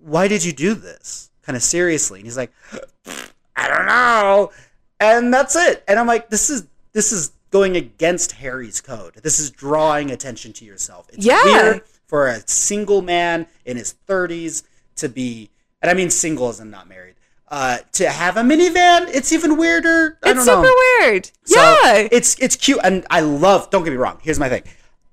why 0.00 0.28
did 0.28 0.44
you 0.44 0.52
do 0.52 0.74
this?" 0.74 1.30
Kind 1.42 1.56
of 1.56 1.62
seriously, 1.62 2.20
and 2.20 2.26
he's 2.26 2.36
like, 2.36 2.52
"I 3.56 3.68
don't 3.68 3.86
know." 3.86 4.50
And 5.00 5.32
that's 5.34 5.56
it. 5.56 5.84
And 5.88 5.98
I'm 5.98 6.06
like, 6.06 6.30
"This 6.30 6.48
is 6.50 6.66
this 6.92 7.12
is 7.12 7.32
going 7.50 7.76
against 7.76 8.32
Harry's 8.32 8.80
code. 8.80 9.14
This 9.22 9.38
is 9.38 9.50
drawing 9.50 10.10
attention 10.10 10.52
to 10.54 10.64
yourself. 10.64 11.06
It's 11.12 11.24
Yeah. 11.24 11.44
weird 11.44 11.82
for 12.06 12.28
a 12.28 12.42
single 12.48 13.02
man 13.02 13.46
in 13.64 13.76
his 13.76 13.94
30s 14.06 14.62
to 14.96 15.08
be, 15.08 15.50
and 15.82 15.90
I 15.90 15.94
mean 15.94 16.10
single 16.10 16.48
as 16.48 16.60
in 16.60 16.70
not 16.70 16.88
married." 16.88 17.11
Uh, 17.52 17.76
to 17.92 18.08
have 18.08 18.38
a 18.38 18.40
minivan, 18.40 19.08
it's 19.14 19.30
even 19.30 19.58
weirder. 19.58 20.18
I 20.22 20.30
It's 20.30 20.46
don't 20.46 20.62
know. 20.62 20.62
super 20.68 20.74
weird. 21.02 21.30
So, 21.44 21.60
yeah. 21.60 22.08
it's 22.10 22.34
it's 22.40 22.56
cute, 22.56 22.80
and 22.82 23.06
I 23.10 23.20
love. 23.20 23.68
Don't 23.68 23.84
get 23.84 23.90
me 23.90 23.98
wrong. 23.98 24.18
Here's 24.22 24.38
my 24.38 24.48
thing. 24.48 24.62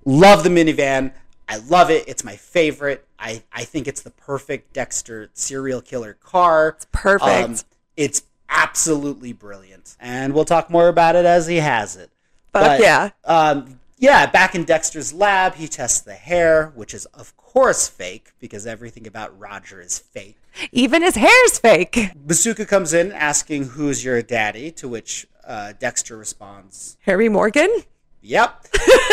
Love 0.06 0.44
the 0.46 0.50
minivan. 0.50 1.12
I 1.50 1.58
love 1.58 1.90
it. 1.92 2.06
It's 2.08 2.24
my 2.24 2.38
favorite. 2.38 3.06
I 3.20 3.44
I 3.52 3.66
think 3.66 3.90
it's 3.90 4.02
the 4.02 4.12
perfect 4.12 4.72
Dexter 4.72 5.30
serial 5.34 5.82
killer 5.82 6.14
car. 6.14 6.70
It's 6.78 6.88
perfect. 6.94 7.66
it's 7.98 8.24
absolutely 8.48 9.34
brilliant, 9.34 9.98
and 10.00 10.34
we'll 10.34 10.46
talk 10.46 10.70
more 10.70 10.88
about 10.88 11.18
it 11.18 11.26
as 11.26 11.46
he 11.48 11.58
has 11.58 11.98
it. 11.98 12.10
Fuck 12.54 12.80
yeah. 12.80 13.10
Um, 13.26 13.82
yeah, 13.98 14.26
back 14.28 14.56
in 14.56 14.64
Dexter's 14.64 15.12
lab, 15.12 15.56
he 15.56 15.68
tests 15.68 16.00
the 16.00 16.14
hair, 16.14 16.72
which 16.74 16.94
is 16.94 17.06
of 17.08 17.36
course 17.36 17.90
fake 17.90 18.32
because 18.40 18.66
everything 18.66 19.06
about 19.06 19.38
Roger 19.38 19.82
is 19.82 20.00
fake. 20.00 20.38
Even 20.72 21.02
his 21.02 21.16
hair's 21.16 21.60
fake. 21.60 22.12
Masuka 22.28 22.68
comes 22.68 22.94
in 22.94 23.12
asking, 23.12 23.66
"Who's 23.70 24.04
your 24.04 24.22
daddy?" 24.22 24.72
To 24.72 24.88
which 24.88 25.28
uh, 25.46 25.74
Dexter 25.80 26.18
responds, 26.18 26.98
Harry 27.02 27.30
Morgan? 27.30 27.70
Yep. 28.22 28.68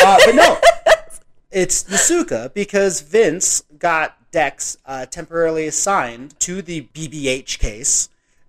Uh, 0.04 0.18
but 0.26 0.34
no, 0.34 0.58
it's 1.50 1.84
Masuka 1.84 2.52
because 2.52 3.00
Vince 3.00 3.62
got 3.78 4.16
Dex 4.32 4.76
uh, 4.84 5.06
temporarily 5.06 5.66
assigned 5.66 6.38
to 6.40 6.60
the 6.62 6.88
BBH 6.92 7.58
case, 7.58 8.08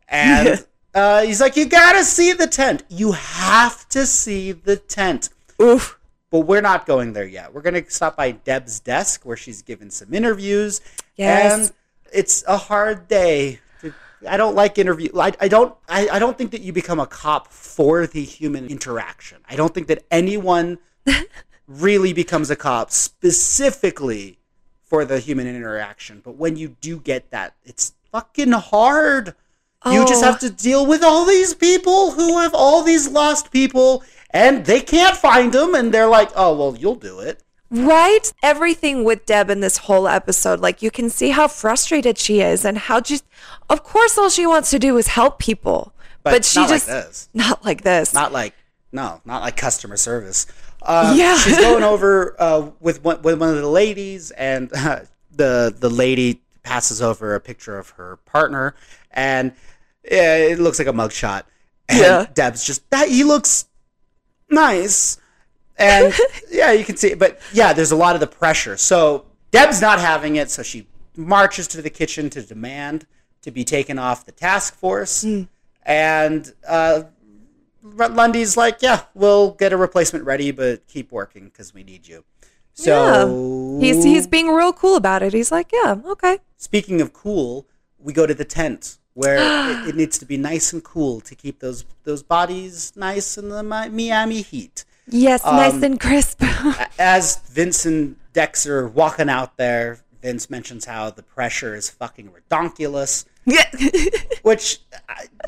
and 0.10 0.66
uh, 0.96 1.22
he's 1.24 1.40
like, 1.40 1.56
"You 1.56 1.66
gotta 1.66 2.04
see 2.04 2.34
the 2.34 2.48
tent. 2.48 2.84
You 2.90 3.12
have 3.14 3.88
to 3.90 4.06
see 4.06 4.52
the 4.52 4.76
tent." 4.76 5.30
Oof. 5.62 5.94
But 6.30 6.42
we're 6.42 6.60
not 6.62 6.86
going 6.86 7.14
there 7.14 7.26
yet. 7.26 7.54
We're 7.54 7.62
gonna 7.62 7.90
stop 7.90 8.18
by 8.18 8.32
Deb's 8.32 8.82
desk 8.82 9.26
where 9.26 9.38
she's 9.38 9.62
given 9.62 9.90
some 9.90 10.14
interviews, 10.14 10.82
Yes. 11.16 11.54
and 11.54 11.72
it's 12.14 12.44
a 12.48 12.58
hard 12.58 13.08
day. 13.08 13.60
to- 13.82 13.94
I 14.28 14.38
don't 14.38 14.56
like 14.56 14.78
interview. 14.78 15.10
I, 15.18 15.32
I 15.40 15.48
don't. 15.48 15.76
I, 15.88 16.10
I 16.10 16.20
don't 16.20 16.38
think 16.38 16.52
that 16.52 16.62
you 16.62 16.74
become 16.74 17.00
a 17.00 17.06
cop 17.08 17.48
for 17.52 18.08
the 18.08 18.24
human 18.24 18.68
interaction. 18.68 19.40
I 19.50 19.56
don't 19.56 19.74
think 19.74 19.88
that 19.88 20.04
anyone 20.12 20.80
really 21.68 22.14
becomes 22.14 22.50
a 22.50 22.56
cop 22.56 22.92
specifically 22.92 24.40
for 24.84 25.06
the 25.06 25.20
human 25.20 25.48
interaction. 25.48 26.22
But 26.24 26.36
when 26.36 26.56
you 26.56 26.76
do 26.82 27.00
get 27.00 27.30
that, 27.32 27.56
it's 27.64 27.94
fucking 28.12 28.52
hard. 28.54 29.36
You 29.86 30.06
just 30.08 30.24
Oh. 30.24 30.32
have 30.32 30.40
to 30.40 30.48
oh. 30.48 30.50
deal 30.58 30.86
with 30.86 31.04
all 31.04 31.26
these 31.26 31.54
people 31.54 32.12
who 32.12 32.40
have 32.40 32.54
all 32.54 32.84
these 32.84 33.08
lost 33.08 33.52
people, 33.52 34.04
and 34.32 34.66
they 34.66 34.82
can't 34.82 35.16
find 35.16 35.54
them, 35.54 35.76
and 35.76 35.94
they're 35.94 36.08
like, 36.08 36.32
"Oh, 36.36 36.56
well, 36.58 36.76
you'll 36.78 36.96
do 36.96 37.20
it." 37.20 37.44
Right? 37.70 38.32
Everything 38.42 39.04
with 39.04 39.26
Deb 39.26 39.50
in 39.50 39.60
this 39.60 39.78
whole 39.78 40.08
episode, 40.08 40.60
like 40.62 40.82
you 40.82 40.90
can 40.92 41.10
see 41.10 41.30
how 41.32 41.48
frustrated 41.48 42.18
she 42.18 42.40
is 42.42 42.64
and 42.64 42.78
how 42.78 43.02
just, 43.02 43.26
of 43.70 43.84
course, 43.84 44.18
all 44.18 44.30
she 44.30 44.46
wants 44.48 44.70
to 44.72 44.80
do 44.80 44.98
is 44.98 45.08
help 45.08 45.38
people. 45.40 45.94
But, 46.24 46.32
But, 46.32 46.46
she 46.46 46.60
not 46.62 46.70
just, 46.70 46.88
like 46.88 47.04
this. 47.06 47.30
not 47.34 47.66
like 47.66 47.82
this. 47.82 48.14
Not 48.14 48.32
like 48.32 48.54
no, 48.92 49.22
not 49.26 49.42
like 49.42 49.58
customer 49.58 49.98
service. 49.98 50.48
Uh, 50.82 51.14
Yeah. 51.18 51.38
she's 51.38 51.58
going 51.68 51.84
over 51.84 52.36
uh, 52.40 52.70
with 52.80 53.04
one, 53.04 53.22
with 53.22 53.40
one 53.40 53.50
of 53.50 53.56
the 53.58 53.68
ladies, 53.68 54.32
and 54.32 54.72
uh, 54.74 55.02
the 55.32 55.76
the 55.78 55.90
lady 55.90 56.42
passes 56.64 57.02
over 57.02 57.36
a 57.36 57.40
picture 57.42 57.78
of 57.78 57.90
her 57.92 58.18
partner, 58.26 58.76
and 59.12 59.52
it 60.04 60.60
looks 60.60 60.80
like 60.80 60.88
a 60.88 60.94
mugshot. 60.94 61.44
And 61.90 62.00
Yeah. 62.00 62.26
Deb's 62.34 62.66
just 62.66 62.90
that 62.92 63.10
he 63.10 63.24
looks 63.24 63.66
nice, 64.50 65.18
and 65.78 66.14
yeah, 66.52 66.72
you 66.72 66.86
can 66.86 66.98
see. 66.98 67.12
it. 67.12 67.20
But 67.20 67.40
yeah, 67.54 67.74
there's 67.74 67.92
a 67.92 67.96
lot 67.96 68.16
of 68.16 68.20
the 68.20 68.28
pressure. 68.28 68.78
So 68.78 69.26
Deb's 69.52 69.82
not 69.82 70.00
having 70.00 70.36
it, 70.36 70.50
so 70.50 70.64
she 70.64 70.88
marches 71.16 71.68
to 71.70 71.82
the 71.82 71.90
kitchen 71.90 72.30
to 72.32 72.42
demand 72.42 73.08
to 73.42 73.52
be 73.52 73.64
taken 73.64 73.98
off 74.00 74.26
the 74.26 74.32
task 74.32 74.76
force, 74.76 75.26
and. 75.84 76.54
Uh, 76.68 77.04
Lundy's 77.84 78.58
like, 78.58 78.82
yeah, 78.82 79.04
we'll 79.14 79.52
get 79.52 79.72
a 79.72 79.78
replacement 79.78 80.26
ready, 80.26 80.52
but 80.52 80.86
keep 80.88 81.10
working 81.10 81.46
because 81.46 81.74
we 81.74 81.84
need 81.84 82.06
you. 82.06 82.26
So 82.74 83.80
He's 83.82 84.04
he's 84.04 84.28
being 84.28 84.50
real 84.50 84.72
cool 84.72 84.96
about 84.96 85.24
it. 85.24 85.34
He's 85.34 85.52
like, 85.52 85.72
yeah, 85.74 85.96
okay. 86.06 86.40
speaking 86.58 87.02
of 87.02 87.12
cool, 87.12 87.66
we 87.98 88.14
go 88.14 88.28
to 88.28 88.36
the 88.36 88.46
tent 88.46 89.00
where 89.14 89.38
it, 89.84 89.90
it 89.90 89.96
needs 89.96 90.20
to 90.20 90.26
be 90.26 90.38
nice 90.38 90.72
and 90.74 90.84
cool 90.84 91.20
to 91.22 91.34
keep 91.34 91.60
those 91.60 91.86
those 92.04 92.22
bodies 92.22 92.94
nice 92.96 93.38
in 93.38 93.50
the 93.50 93.64
Miami 93.64 94.42
heat. 94.42 94.86
Yes, 95.10 95.46
Um, 95.46 95.56
nice 95.56 95.82
and 95.82 96.00
crisp. 96.00 96.44
As 97.00 97.38
Vince 97.50 97.86
and 97.86 98.16
Dex 98.34 98.66
are 98.68 98.88
walking 98.88 99.30
out 99.30 99.58
there, 99.58 100.00
Vince 100.22 100.50
mentions 100.50 100.86
how 100.86 101.10
the 101.10 101.24
pressure 101.24 101.76
is 101.76 101.90
fucking 101.90 102.30
redonkulous. 102.32 103.26
yeah. 103.46 103.64
Which, 104.42 104.80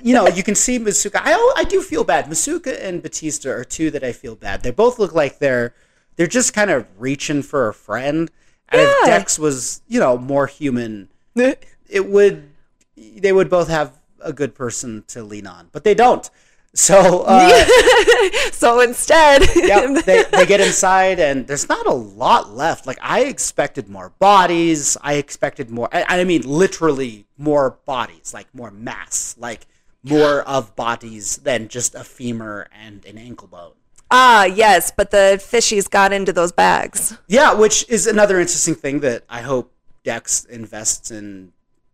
you 0.02 0.14
know, 0.14 0.28
you 0.28 0.44
can 0.44 0.56
see 0.56 0.80
Masuka. 0.80 1.20
I, 1.24 1.54
I 1.58 1.64
do 1.66 1.82
feel 1.82 2.04
bad. 2.04 2.26
Masuka 2.28 2.78
and 2.82 3.02
Batista 3.04 3.50
are 3.50 3.64
two 3.64 3.92
that 3.92 4.04
I 4.04 4.12
feel 4.14 4.36
bad. 4.36 4.64
They 4.64 4.72
both 4.72 5.00
look 5.00 5.14
like 5.14 5.40
they're 5.40 5.74
they're 6.16 6.28
just 6.28 6.54
kind 6.54 6.70
of 6.70 6.86
reaching 6.98 7.42
for 7.42 7.68
a 7.68 7.74
friend. 7.74 8.30
And 8.70 8.82
if 8.82 9.06
Dex 9.06 9.40
was, 9.40 9.82
you 9.88 10.00
know, 10.00 10.18
more 10.18 10.48
human, 10.48 11.10
it 11.36 12.10
would 12.10 12.50
they 12.96 13.32
would 13.32 13.50
both 13.50 13.70
have 13.70 13.94
a 14.22 14.34
good 14.34 14.54
person 14.54 15.04
to 15.08 15.24
lean 15.24 15.48
on, 15.48 15.70
but 15.72 15.84
they 15.84 15.94
don't. 15.96 16.30
So 16.74 17.24
uh, 17.26 17.50
so 18.52 18.80
instead, 18.82 19.44
yeah, 19.56 20.00
they, 20.06 20.24
they 20.32 20.46
get 20.46 20.62
inside 20.62 21.20
and 21.20 21.48
there's 21.48 21.68
not 21.68 21.88
a 21.88 21.94
lot 21.94 22.52
left. 22.56 22.86
Like 22.86 23.00
I 23.02 23.22
expected 23.22 23.90
more 23.90 24.12
bodies. 24.20 24.96
I 25.02 25.14
expected 25.16 25.70
more. 25.72 25.90
I, 25.92 26.06
I 26.20 26.24
mean, 26.24 26.44
literally 26.44 27.26
more 27.38 27.78
bodies, 27.86 28.34
like 28.34 28.54
more 28.54 28.72
mass, 28.72 29.36
like 29.40 29.66
more 30.04 30.42
of 30.44 30.76
bodies 30.76 31.38
than 31.38 31.68
just 31.68 31.96
a 31.96 32.04
femur 32.04 32.68
and 32.72 33.04
an 33.06 33.18
ankle 33.18 33.48
bone. 33.48 33.74
ah, 34.12 34.46
yes, 34.46 34.92
but 34.96 35.12
the 35.12 35.38
fishies 35.40 35.90
got 35.90 36.12
into 36.14 36.32
those 36.34 36.52
bags. 36.52 37.18
Yeah, 37.28 37.54
which 37.54 37.86
is 37.90 38.08
another 38.08 38.40
interesting 38.40 38.76
thing 38.76 39.02
that 39.02 39.24
I 39.30 39.42
hope 39.42 39.74
Dex 40.04 40.46
invests 40.46 41.12
in 41.12 41.52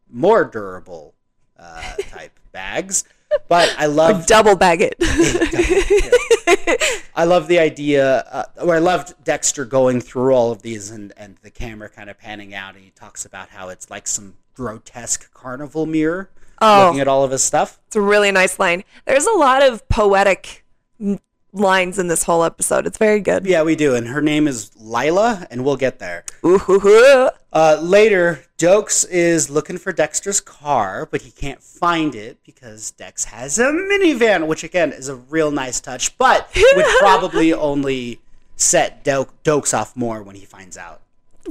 more 0.09 0.45
durable 0.45 1.15
uh, 1.57 1.93
type 2.09 2.39
bags. 2.51 3.03
But 3.47 3.73
I 3.77 3.85
love 3.85 4.25
Double 4.25 4.55
bag 4.55 4.81
it. 4.81 4.95
I 7.15 7.23
love 7.25 7.47
the 7.47 7.59
idea, 7.59 8.19
uh, 8.31 8.43
or 8.61 8.75
I 8.75 8.79
loved 8.79 9.13
Dexter 9.23 9.65
going 9.65 10.01
through 10.01 10.33
all 10.33 10.51
of 10.51 10.61
these 10.61 10.89
and, 10.91 11.13
and 11.17 11.37
the 11.43 11.49
camera 11.51 11.89
kind 11.89 12.09
of 12.09 12.17
panning 12.17 12.53
out, 12.53 12.75
and 12.75 12.83
he 12.83 12.91
talks 12.91 13.25
about 13.25 13.49
how 13.49 13.69
it's 13.69 13.89
like 13.89 14.07
some 14.07 14.35
grotesque 14.55 15.31
carnival 15.33 15.85
mirror 15.85 16.29
Oh. 16.61 16.85
looking 16.85 17.01
at 17.01 17.07
all 17.09 17.23
of 17.25 17.31
his 17.31 17.43
stuff. 17.43 17.79
It's 17.87 17.97
a 17.97 18.01
really 18.01 18.31
nice 18.31 18.57
line. 18.59 18.85
There's 19.05 19.25
a 19.25 19.33
lot 19.33 19.61
of 19.61 19.87
poetic 19.89 20.63
lines 21.55 21.97
in 21.97 22.07
this 22.07 22.23
whole 22.23 22.43
episode. 22.43 22.85
It's 22.85 22.97
very 22.97 23.19
good. 23.19 23.45
Yeah, 23.45 23.63
we 23.63 23.75
do, 23.75 23.95
and 23.95 24.07
her 24.07 24.21
name 24.21 24.47
is 24.47 24.71
Lila, 24.77 25.47
and 25.49 25.63
we'll 25.65 25.77
get 25.77 25.99
there. 25.99 26.25
Ooh, 26.45 26.57
hoo, 26.59 26.79
hoo. 26.79 27.29
Uh, 27.51 27.79
later, 27.81 28.43
Doakes 28.57 29.07
is 29.09 29.49
looking 29.49 29.77
for 29.77 29.93
Dexter's 29.93 30.41
car, 30.41 31.07
but 31.09 31.21
he 31.21 31.31
can't 31.31 31.63
find 31.63 32.13
it 32.13 32.37
because 32.45 32.91
Dex 32.91 33.25
has 33.25 33.57
a 33.57 33.65
minivan, 33.71 34.47
which 34.47 34.63
again 34.63 34.91
is 34.91 35.07
a 35.07 35.15
real 35.15 35.51
nice 35.51 35.79
touch, 35.79 36.17
but 36.17 36.49
would 36.75 36.85
probably 36.99 37.53
only 37.53 38.19
set 38.57 39.03
Do- 39.03 39.29
Doakes 39.43 39.77
off 39.77 39.95
more 39.95 40.21
when 40.21 40.35
he 40.35 40.45
finds 40.45 40.77
out. 40.77 41.01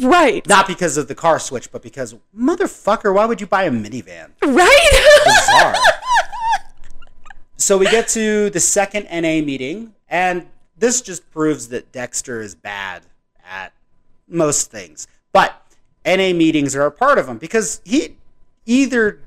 Right. 0.00 0.46
Not 0.46 0.66
because 0.66 0.96
of 0.96 1.08
the 1.08 1.14
car 1.14 1.38
switch, 1.38 1.70
but 1.70 1.82
because 1.82 2.14
motherfucker, 2.36 3.14
why 3.14 3.26
would 3.26 3.40
you 3.40 3.46
buy 3.46 3.64
a 3.64 3.70
minivan? 3.70 4.30
Right? 4.42 5.20
Bizarre. 5.24 5.74
so 7.56 7.78
we 7.78 7.86
get 7.86 8.08
to 8.08 8.50
the 8.50 8.60
second 8.60 9.04
NA 9.04 9.44
meeting, 9.44 9.93
and 10.08 10.46
this 10.76 11.00
just 11.00 11.30
proves 11.30 11.68
that 11.68 11.92
Dexter 11.92 12.40
is 12.40 12.54
bad 12.54 13.02
at 13.48 13.72
most 14.28 14.70
things. 14.70 15.06
But 15.32 15.60
NA 16.04 16.32
meetings 16.32 16.76
are 16.76 16.86
a 16.86 16.90
part 16.90 17.18
of 17.18 17.26
them 17.26 17.38
because 17.38 17.80
he 17.84 18.16
either 18.66 19.20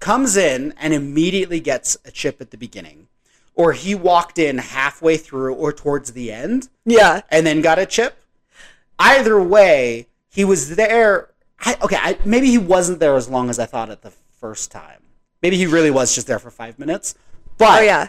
comes 0.00 0.36
in 0.36 0.72
and 0.78 0.94
immediately 0.94 1.60
gets 1.60 1.96
a 2.04 2.10
chip 2.10 2.40
at 2.40 2.50
the 2.50 2.56
beginning, 2.56 3.08
or 3.54 3.72
he 3.72 3.94
walked 3.94 4.38
in 4.38 4.58
halfway 4.58 5.16
through 5.16 5.54
or 5.54 5.72
towards 5.72 6.12
the 6.12 6.30
end 6.32 6.68
yeah. 6.84 7.22
and 7.30 7.46
then 7.46 7.60
got 7.60 7.78
a 7.78 7.86
chip. 7.86 8.22
Either 8.98 9.40
way, 9.42 10.06
he 10.30 10.44
was 10.44 10.76
there. 10.76 11.30
I, 11.60 11.76
okay, 11.82 11.98
I, 12.00 12.18
maybe 12.24 12.48
he 12.48 12.58
wasn't 12.58 13.00
there 13.00 13.16
as 13.16 13.28
long 13.28 13.50
as 13.50 13.58
I 13.58 13.66
thought 13.66 13.90
at 13.90 14.02
the 14.02 14.12
first 14.40 14.70
time. 14.70 15.02
Maybe 15.42 15.56
he 15.56 15.66
really 15.66 15.90
was 15.90 16.14
just 16.14 16.26
there 16.26 16.38
for 16.38 16.50
five 16.50 16.78
minutes. 16.78 17.14
But 17.58 17.80
Oh, 17.80 17.82
yeah. 17.82 18.08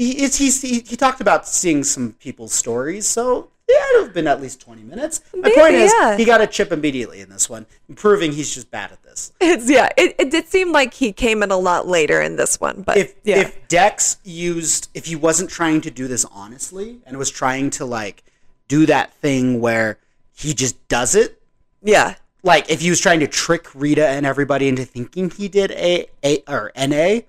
He, 0.00 0.14
he's, 0.14 0.62
he, 0.62 0.80
he 0.80 0.96
talked 0.96 1.20
about 1.20 1.46
seeing 1.46 1.84
some 1.84 2.14
people's 2.14 2.54
stories, 2.54 3.06
so 3.06 3.50
yeah, 3.68 3.76
it'd 3.94 4.06
have 4.06 4.14
been 4.14 4.26
at 4.26 4.40
least 4.40 4.60
20 4.62 4.82
minutes. 4.82 5.20
My 5.34 5.42
Maybe, 5.42 5.60
point 5.60 5.74
is, 5.74 5.92
yeah. 6.00 6.16
he 6.16 6.24
got 6.24 6.40
a 6.40 6.46
chip 6.46 6.72
immediately 6.72 7.20
in 7.20 7.28
this 7.28 7.50
one, 7.50 7.66
proving 7.96 8.32
he's 8.32 8.52
just 8.54 8.70
bad 8.70 8.92
at 8.92 9.02
this. 9.02 9.32
It's 9.40 9.68
yeah. 9.68 9.90
It, 9.98 10.16
it 10.18 10.30
did 10.30 10.48
seem 10.48 10.72
like 10.72 10.94
he 10.94 11.12
came 11.12 11.42
in 11.42 11.50
a 11.50 11.58
lot 11.58 11.86
later 11.86 12.22
in 12.22 12.36
this 12.36 12.58
one, 12.58 12.80
but 12.80 12.96
if 12.96 13.14
yeah. 13.24 13.40
if 13.40 13.68
Dex 13.68 14.16
used 14.24 14.88
if 14.94 15.04
he 15.04 15.16
wasn't 15.16 15.50
trying 15.50 15.82
to 15.82 15.90
do 15.90 16.08
this 16.08 16.24
honestly 16.32 17.00
and 17.04 17.18
was 17.18 17.30
trying 17.30 17.68
to 17.70 17.84
like 17.84 18.24
do 18.68 18.86
that 18.86 19.12
thing 19.14 19.60
where 19.60 19.98
he 20.34 20.54
just 20.54 20.88
does 20.88 21.14
it 21.14 21.42
yeah. 21.82 22.14
like 22.42 22.70
if 22.70 22.80
he 22.80 22.88
was 22.88 23.00
trying 23.00 23.20
to 23.20 23.26
trick 23.26 23.66
Rita 23.74 24.08
and 24.08 24.24
everybody 24.24 24.66
into 24.68 24.84
thinking 24.84 25.28
he 25.30 25.48
did 25.48 25.72
a 25.72 26.06
a 26.24 26.42
or 26.48 26.72
NA, 26.74 27.20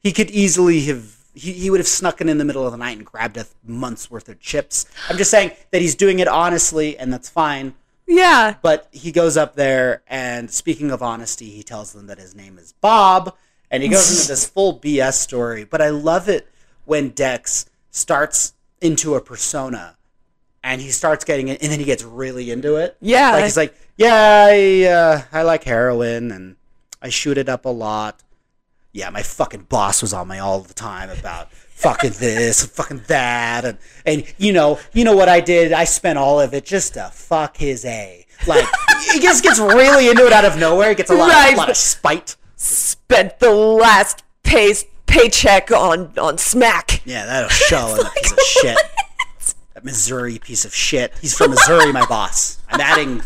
he 0.00 0.12
could 0.12 0.30
easily 0.30 0.80
have 0.82 1.17
he, 1.34 1.52
he 1.52 1.70
would 1.70 1.80
have 1.80 1.86
snuck 1.86 2.20
in 2.20 2.28
in 2.28 2.38
the 2.38 2.44
middle 2.44 2.64
of 2.64 2.72
the 2.72 2.78
night 2.78 2.96
and 2.96 3.06
grabbed 3.06 3.36
a 3.36 3.46
month's 3.64 4.10
worth 4.10 4.28
of 4.28 4.40
chips. 4.40 4.86
I'm 5.08 5.16
just 5.16 5.30
saying 5.30 5.52
that 5.70 5.80
he's 5.80 5.94
doing 5.94 6.18
it 6.18 6.28
honestly 6.28 6.98
and 6.98 7.12
that's 7.12 7.28
fine. 7.28 7.74
Yeah. 8.06 8.54
But 8.62 8.88
he 8.90 9.12
goes 9.12 9.36
up 9.36 9.54
there 9.54 10.02
and 10.06 10.50
speaking 10.50 10.90
of 10.90 11.02
honesty, 11.02 11.50
he 11.50 11.62
tells 11.62 11.92
them 11.92 12.06
that 12.06 12.18
his 12.18 12.34
name 12.34 12.58
is 12.58 12.72
Bob 12.72 13.36
and 13.70 13.82
he 13.82 13.88
goes 13.88 14.10
into 14.10 14.28
this 14.28 14.46
full 14.50 14.78
BS 14.78 15.14
story. 15.14 15.64
But 15.64 15.82
I 15.82 15.90
love 15.90 16.28
it 16.28 16.48
when 16.84 17.10
Dex 17.10 17.66
starts 17.90 18.54
into 18.80 19.14
a 19.14 19.20
persona 19.20 19.96
and 20.64 20.80
he 20.80 20.90
starts 20.90 21.24
getting 21.24 21.48
it 21.48 21.62
and 21.62 21.70
then 21.70 21.78
he 21.78 21.84
gets 21.84 22.02
really 22.02 22.50
into 22.50 22.76
it. 22.76 22.96
Yeah. 23.00 23.32
Like 23.32 23.44
he's 23.44 23.56
like, 23.56 23.74
yeah, 23.96 24.46
I, 24.48 24.84
uh, 24.84 25.22
I 25.32 25.42
like 25.42 25.64
heroin 25.64 26.32
and 26.32 26.56
I 27.02 27.10
shoot 27.10 27.38
it 27.38 27.48
up 27.48 27.64
a 27.64 27.70
lot. 27.70 28.22
Yeah, 28.98 29.10
my 29.10 29.22
fucking 29.22 29.66
boss 29.68 30.02
was 30.02 30.12
on 30.12 30.26
me 30.26 30.38
all 30.38 30.58
the 30.58 30.74
time 30.74 31.08
about 31.08 31.52
fucking 31.52 32.14
this, 32.18 32.66
fucking 32.66 33.02
that, 33.06 33.64
and 33.64 33.78
and 34.04 34.24
you 34.38 34.52
know, 34.52 34.80
you 34.92 35.04
know 35.04 35.14
what 35.14 35.28
I 35.28 35.38
did? 35.38 35.72
I 35.72 35.84
spent 35.84 36.18
all 36.18 36.40
of 36.40 36.52
it 36.52 36.64
just 36.66 36.94
to 36.94 37.08
fuck 37.12 37.58
his 37.58 37.84
a. 37.84 38.26
Like 38.48 38.64
he 39.12 39.20
just 39.20 39.44
gets 39.44 39.60
really 39.60 40.08
into 40.10 40.26
it 40.26 40.32
out 40.32 40.44
of 40.44 40.58
nowhere. 40.58 40.88
He 40.88 40.94
gets 40.96 41.10
a 41.10 41.14
lot, 41.14 41.28
Right. 41.28 41.54
a 41.54 41.56
lot 41.56 41.70
of 41.70 41.76
spite. 41.76 42.34
Spent 42.56 43.38
the 43.38 43.52
last 43.52 44.24
pay 44.42 44.74
paycheck 45.06 45.70
on 45.70 46.12
on 46.18 46.36
smack. 46.36 47.00
Yeah, 47.06 47.24
that'll 47.24 47.50
show 47.50 47.90
in 47.94 47.98
that 48.02 48.14
piece 48.16 48.32
of 48.32 48.40
shit. 48.40 48.78
That 49.74 49.84
Missouri 49.84 50.40
piece 50.40 50.64
of 50.64 50.74
shit. 50.74 51.12
He's 51.20 51.38
from 51.38 51.52
Missouri, 51.52 51.92
my 51.92 52.04
boss. 52.06 52.58
I'm 52.68 52.80
adding 52.80 53.22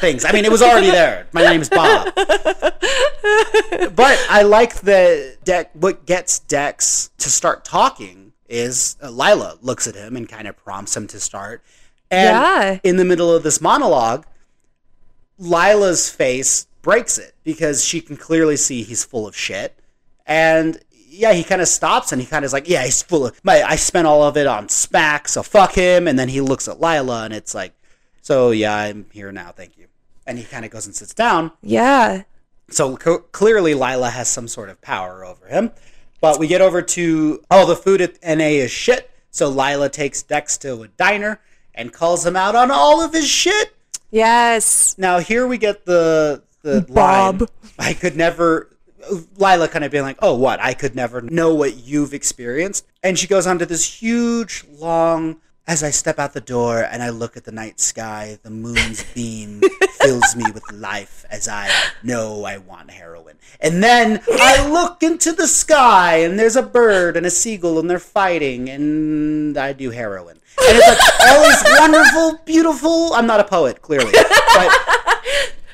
things. 0.00 0.24
I 0.24 0.32
mean, 0.32 0.44
it 0.44 0.50
was 0.50 0.62
already 0.62 0.90
there. 0.90 1.26
My 1.32 1.42
name's 1.42 1.68
Bob. 1.68 2.12
But 2.14 4.18
I 4.28 4.42
like 4.42 4.80
that 4.82 5.38
Dex. 5.44 5.70
What 5.74 6.06
gets 6.06 6.38
Dex 6.40 7.10
to 7.18 7.30
start 7.30 7.64
talking 7.64 8.32
is 8.48 8.96
uh, 9.02 9.10
Lila 9.10 9.58
looks 9.62 9.86
at 9.86 9.94
him 9.94 10.16
and 10.16 10.28
kind 10.28 10.48
of 10.48 10.56
prompts 10.56 10.96
him 10.96 11.06
to 11.08 11.20
start. 11.20 11.62
And 12.10 12.36
Yeah. 12.36 12.78
in 12.82 12.96
the 12.96 13.04
middle 13.04 13.32
of 13.32 13.42
this 13.42 13.60
monologue, 13.60 14.26
Lila's 15.38 16.10
face 16.10 16.66
breaks 16.82 17.18
it 17.18 17.34
because 17.44 17.84
she 17.84 18.00
can 18.00 18.16
clearly 18.16 18.56
see 18.56 18.82
he's 18.82 19.04
full 19.04 19.26
of 19.26 19.36
shit. 19.36 19.78
And 20.26 20.80
yeah, 20.92 21.32
he 21.32 21.44
kind 21.44 21.60
of 21.60 21.68
stops 21.68 22.12
and 22.12 22.20
he 22.20 22.26
kind 22.26 22.44
of 22.44 22.48
is 22.48 22.52
like, 22.52 22.68
yeah, 22.68 22.84
he's 22.84 23.02
full 23.02 23.26
of. 23.26 23.40
My, 23.44 23.62
I 23.62 23.76
spent 23.76 24.06
all 24.06 24.22
of 24.22 24.36
it 24.36 24.46
on 24.46 24.68
Smack, 24.68 25.28
so 25.28 25.42
fuck 25.42 25.72
him. 25.74 26.08
And 26.08 26.18
then 26.18 26.28
he 26.28 26.40
looks 26.40 26.68
at 26.68 26.80
Lila 26.80 27.24
and 27.24 27.34
it's 27.34 27.54
like, 27.54 27.74
so 28.30 28.52
yeah, 28.52 28.76
I'm 28.76 29.06
here 29.12 29.32
now, 29.32 29.50
thank 29.50 29.76
you. 29.76 29.88
And 30.24 30.38
he 30.38 30.44
kind 30.44 30.64
of 30.64 30.70
goes 30.70 30.86
and 30.86 30.94
sits 30.94 31.12
down. 31.12 31.50
Yeah. 31.62 32.22
So 32.70 32.96
co- 32.96 33.18
clearly, 33.18 33.74
Lila 33.74 34.10
has 34.10 34.28
some 34.28 34.46
sort 34.46 34.68
of 34.68 34.80
power 34.80 35.24
over 35.24 35.48
him. 35.48 35.72
But 36.20 36.38
we 36.38 36.46
get 36.46 36.60
over 36.60 36.80
to 36.80 37.42
oh, 37.50 37.66
the 37.66 37.74
food 37.74 38.00
at 38.00 38.22
NA 38.22 38.44
is 38.44 38.70
shit. 38.70 39.10
So 39.32 39.48
Lila 39.48 39.88
takes 39.88 40.22
Dex 40.22 40.56
to 40.58 40.82
a 40.82 40.86
diner 40.86 41.40
and 41.74 41.92
calls 41.92 42.24
him 42.24 42.36
out 42.36 42.54
on 42.54 42.70
all 42.70 43.02
of 43.02 43.12
his 43.12 43.28
shit. 43.28 43.74
Yes. 44.12 44.94
Now 44.96 45.18
here 45.18 45.44
we 45.48 45.58
get 45.58 45.84
the 45.84 46.44
the 46.62 46.82
Bob. 46.82 47.40
line. 47.40 47.48
I 47.80 47.94
could 47.94 48.14
never. 48.14 48.68
Lila 49.38 49.66
kind 49.66 49.84
of 49.84 49.90
being 49.90 50.04
like, 50.04 50.18
"Oh, 50.22 50.36
what? 50.36 50.60
I 50.60 50.74
could 50.74 50.94
never 50.94 51.20
know 51.20 51.52
what 51.52 51.78
you've 51.78 52.14
experienced." 52.14 52.86
And 53.02 53.18
she 53.18 53.26
goes 53.26 53.48
on 53.48 53.58
to 53.58 53.66
this 53.66 54.00
huge, 54.00 54.64
long. 54.78 55.40
As 55.70 55.84
I 55.84 55.90
step 55.90 56.18
out 56.18 56.32
the 56.32 56.40
door 56.40 56.82
and 56.82 57.00
I 57.00 57.10
look 57.10 57.36
at 57.36 57.44
the 57.44 57.52
night 57.52 57.78
sky, 57.78 58.40
the 58.42 58.50
moon's 58.50 59.04
beam 59.14 59.62
fills 60.00 60.34
me 60.34 60.42
with 60.52 60.64
life 60.72 61.24
as 61.30 61.46
I 61.46 61.70
know 62.02 62.42
I 62.42 62.58
want 62.58 62.90
heroin. 62.90 63.36
And 63.60 63.80
then 63.80 64.20
I 64.32 64.68
look 64.72 65.04
into 65.04 65.30
the 65.30 65.46
sky 65.46 66.16
and 66.16 66.36
there's 66.36 66.56
a 66.56 66.62
bird 66.62 67.16
and 67.16 67.24
a 67.24 67.30
seagull 67.30 67.78
and 67.78 67.88
they're 67.88 68.00
fighting 68.00 68.68
and 68.68 69.56
I 69.56 69.72
do 69.72 69.90
heroin. 69.90 70.40
And 70.60 70.76
it's 70.76 70.88
like 70.88 71.30
all 71.30 71.48
these 71.48 71.62
wonderful, 71.78 72.40
beautiful. 72.44 73.14
I'm 73.14 73.28
not 73.28 73.38
a 73.38 73.44
poet, 73.44 73.80
clearly, 73.80 74.10
but 74.10 74.76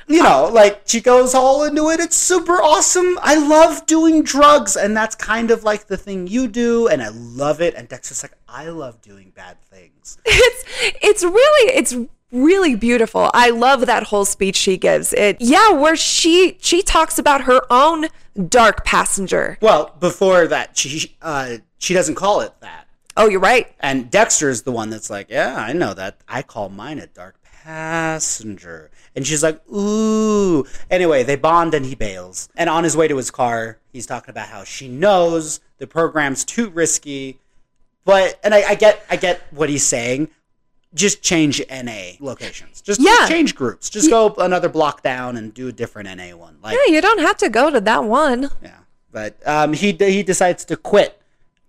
you 0.08 0.22
know, 0.22 0.48
like 0.52 0.82
she 0.86 1.00
goes 1.00 1.34
all 1.34 1.64
into 1.64 1.90
it. 1.90 2.00
It's 2.00 2.16
super 2.16 2.54
awesome. 2.54 3.18
I 3.22 3.36
love 3.36 3.86
doing 3.86 4.22
drugs, 4.22 4.76
and 4.76 4.96
that's 4.96 5.14
kind 5.14 5.50
of 5.50 5.64
like 5.64 5.86
the 5.86 5.96
thing 5.96 6.26
you 6.26 6.48
do, 6.48 6.86
and 6.86 7.02
I 7.02 7.08
love 7.08 7.60
it. 7.60 7.74
And 7.74 7.88
Dexter's 7.88 8.22
like, 8.22 8.36
I 8.48 8.68
love 8.68 9.00
doing 9.02 9.32
bad 9.34 9.60
things. 9.62 10.18
It's 10.26 10.64
it's 11.02 11.22
really 11.24 11.72
it's 11.72 11.96
really 12.30 12.74
beautiful. 12.76 13.30
I 13.34 13.50
love 13.50 13.86
that 13.86 14.04
whole 14.04 14.24
speech 14.24 14.56
she 14.56 14.76
gives. 14.76 15.12
It 15.12 15.38
yeah, 15.40 15.70
where 15.70 15.96
she 15.96 16.56
she 16.60 16.82
talks 16.82 17.18
about 17.18 17.42
her 17.42 17.62
own 17.70 18.06
dark 18.48 18.84
passenger. 18.84 19.58
Well, 19.60 19.94
before 19.98 20.46
that, 20.46 20.76
she 20.76 21.16
uh, 21.22 21.58
she 21.78 21.94
doesn't 21.94 22.14
call 22.14 22.40
it 22.42 22.52
that. 22.60 22.86
Oh, 23.16 23.28
you're 23.28 23.40
right. 23.40 23.74
And 23.80 24.10
Dexter's 24.10 24.62
the 24.62 24.72
one 24.72 24.90
that's 24.90 25.08
like, 25.08 25.30
yeah, 25.30 25.56
I 25.56 25.72
know 25.72 25.94
that. 25.94 26.18
I 26.28 26.42
call 26.42 26.68
mine 26.68 26.98
a 26.98 27.06
dark 27.06 27.36
passenger. 27.42 28.90
And 29.16 29.26
she's 29.26 29.42
like, 29.42 29.66
ooh. 29.70 30.64
Anyway, 30.90 31.22
they 31.22 31.36
bond 31.36 31.72
and 31.74 31.86
he 31.86 31.94
bails. 31.94 32.48
And 32.54 32.68
on 32.68 32.84
his 32.84 32.96
way 32.96 33.08
to 33.08 33.16
his 33.16 33.30
car, 33.30 33.78
he's 33.92 34.04
talking 34.06 34.30
about 34.30 34.48
how 34.48 34.62
she 34.62 34.88
knows 34.88 35.60
the 35.78 35.86
program's 35.86 36.44
too 36.44 36.68
risky. 36.68 37.40
But 38.04 38.38
and 38.44 38.54
I, 38.54 38.62
I 38.70 38.74
get 38.74 39.04
I 39.10 39.16
get 39.16 39.42
what 39.50 39.68
he's 39.70 39.84
saying. 39.84 40.28
Just 40.94 41.22
change 41.22 41.60
NA 41.70 42.12
locations. 42.20 42.80
Just, 42.80 43.00
just 43.02 43.30
change 43.30 43.54
groups. 43.54 43.90
Just 43.90 44.08
go 44.08 44.32
another 44.38 44.68
block 44.68 45.02
down 45.02 45.36
and 45.36 45.52
do 45.52 45.68
a 45.68 45.72
different 45.72 46.14
NA 46.16 46.36
one. 46.36 46.58
Like 46.62 46.74
Yeah, 46.76 46.94
you 46.94 47.00
don't 47.00 47.18
have 47.20 47.36
to 47.38 47.48
go 47.48 47.70
to 47.70 47.80
that 47.80 48.04
one. 48.04 48.50
yeah, 48.62 48.78
but 49.10 49.36
um, 49.46 49.72
he 49.72 49.92
he 49.92 50.22
decides 50.22 50.64
to 50.66 50.76
quit, 50.76 51.20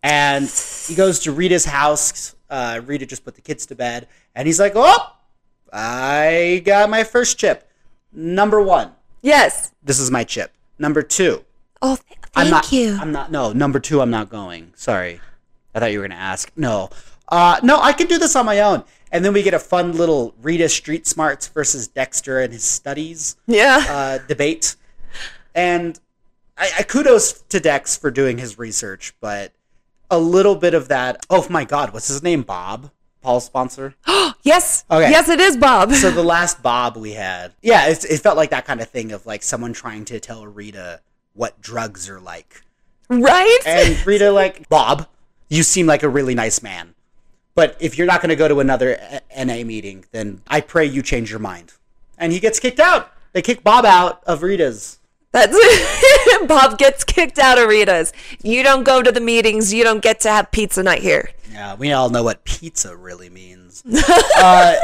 and 0.04 0.46
he 0.88 0.96
goes 0.96 1.20
to 1.22 1.32
Rita's 1.32 1.66
house. 1.66 2.36
Uh, 2.50 2.82
Rita 2.86 3.06
just 3.06 3.26
put 3.26 3.36
the 3.36 3.42
kids 3.42 3.66
to 3.66 3.76
bed, 3.76 4.08
and 4.36 4.48
he's 4.48 4.60
like, 4.60 4.74
"Oh, 4.76 5.12
I 5.74 6.62
got 6.66 6.90
my 6.90 7.04
first 7.04 7.38
chip. 7.40 7.70
Number 8.14 8.62
one, 8.62 8.92
Yes. 9.22 9.72
this 9.84 10.00
is 10.00 10.10
my 10.12 10.24
chip. 10.24 10.52
Number 10.80 11.02
two, 11.02 11.44
Oh, 11.82 11.96
th- 11.96 12.02
thank 12.34 12.46
I'm 12.48 12.50
not. 12.50 12.72
you. 12.72 12.98
I'm 13.00 13.12
not. 13.12 13.32
No, 13.32 13.52
number 13.54 13.80
two, 13.80 14.02
I'm 14.02 14.10
not 14.10 14.30
going. 14.30 14.72
Sorry, 14.76 15.20
I 15.76 15.80
thought 15.80 15.92
you 15.92 16.00
were 16.00 16.08
gonna 16.08 16.20
ask. 16.20 16.52
No, 16.56 16.90
uh, 17.30 17.60
no, 17.64 17.80
I 17.80 17.94
can 17.94 18.08
do 18.08 18.18
this 18.18 18.36
on 18.36 18.46
my 18.46 18.60
own. 18.62 18.84
And 19.12 19.24
then 19.24 19.32
we 19.34 19.42
get 19.42 19.54
a 19.54 19.60
fun 19.60 19.94
little 19.94 20.36
Rita 20.42 20.68
Street 20.68 21.08
Smarts 21.08 21.48
versus 21.48 21.88
Dexter 21.88 22.40
and 22.42 22.52
his 22.52 22.64
studies 22.66 23.38
yeah. 23.48 23.86
uh, 23.88 24.18
debate. 24.28 24.76
And 25.56 25.98
I, 26.58 26.70
I 26.80 26.84
kudos 26.84 27.42
to 27.44 27.60
Dex 27.60 27.96
for 27.98 28.12
doing 28.12 28.38
his 28.38 28.60
research, 28.60 29.14
but 29.22 29.54
a 30.12 30.20
little 30.20 30.56
bit 30.56 30.74
of 30.74 30.90
that. 30.90 31.26
Oh 31.30 31.48
my 31.50 31.64
God, 31.64 31.94
what's 31.94 32.08
his 32.10 32.22
name? 32.22 32.42
Bob, 32.44 32.92
Paul's 33.22 33.46
sponsor. 33.46 33.96
yes. 34.44 34.86
Okay. 34.90 35.10
Yes, 35.10 35.30
it 35.30 35.40
is 35.40 35.58
Bob. 35.58 35.92
so 35.94 36.12
the 36.12 36.24
last 36.24 36.62
Bob 36.62 36.98
we 36.98 37.12
had, 37.14 37.54
yeah, 37.62 37.88
it, 37.88 38.06
it 38.06 38.20
felt 38.20 38.38
like 38.38 38.50
that 38.52 38.66
kind 38.66 38.82
of 38.82 38.90
thing 38.90 39.12
of 39.12 39.26
like 39.26 39.44
someone 39.44 39.74
trying 39.74 40.06
to 40.06 40.20
tell 40.20 40.46
Rita 40.48 41.02
what 41.34 41.60
drugs 41.62 42.10
are 42.10 42.20
like, 42.20 42.64
right? 43.10 43.60
and 43.66 43.98
Rita 44.08 44.32
like 44.32 44.68
Bob, 44.70 45.08
you 45.50 45.64
seem 45.64 45.86
like 45.86 46.04
a 46.04 46.10
really 46.10 46.36
nice 46.36 46.62
man. 46.64 46.94
But 47.56 47.76
if 47.80 47.98
you're 47.98 48.08
not 48.08 48.22
going 48.22 48.30
to 48.30 48.36
go 48.36 48.48
to 48.48 48.60
another 48.60 49.00
uh, 49.00 49.20
A- 49.36 49.46
NA 49.46 49.64
meeting, 49.64 50.06
then 50.12 50.42
I 50.48 50.62
pray 50.62 50.86
you 50.86 51.02
change 51.02 51.32
your 51.32 51.40
mind. 51.40 51.74
And 52.18 52.32
he 52.32 52.40
gets 52.40 52.60
kicked 52.60 52.80
out. 52.80 53.12
They 53.34 53.42
kick 53.42 53.64
Bob 53.64 53.84
out 53.86 54.24
of 54.26 54.44
Rita's. 54.44 55.00
That's 55.38 56.46
Bob 56.48 56.80
gets 56.80 57.04
kicked 57.04 57.38
out 57.38 57.60
of 57.60 57.70
Rita's. 57.70 58.12
You 58.42 58.64
don't 58.64 58.84
go 58.84 59.04
to 59.04 59.12
the 59.12 59.22
meetings. 59.22 59.72
You 59.72 59.84
don't 59.84 60.02
get 60.02 60.20
to 60.22 60.30
have 60.30 60.52
pizza 60.52 60.82
night 60.82 61.02
here. 61.04 61.30
Yeah, 61.52 61.76
we 61.76 61.92
all 61.92 62.10
know 62.10 62.24
what 62.24 62.44
pizza 62.44 62.96
really 62.96 63.30
means. 63.30 63.84
uh, 64.38 64.78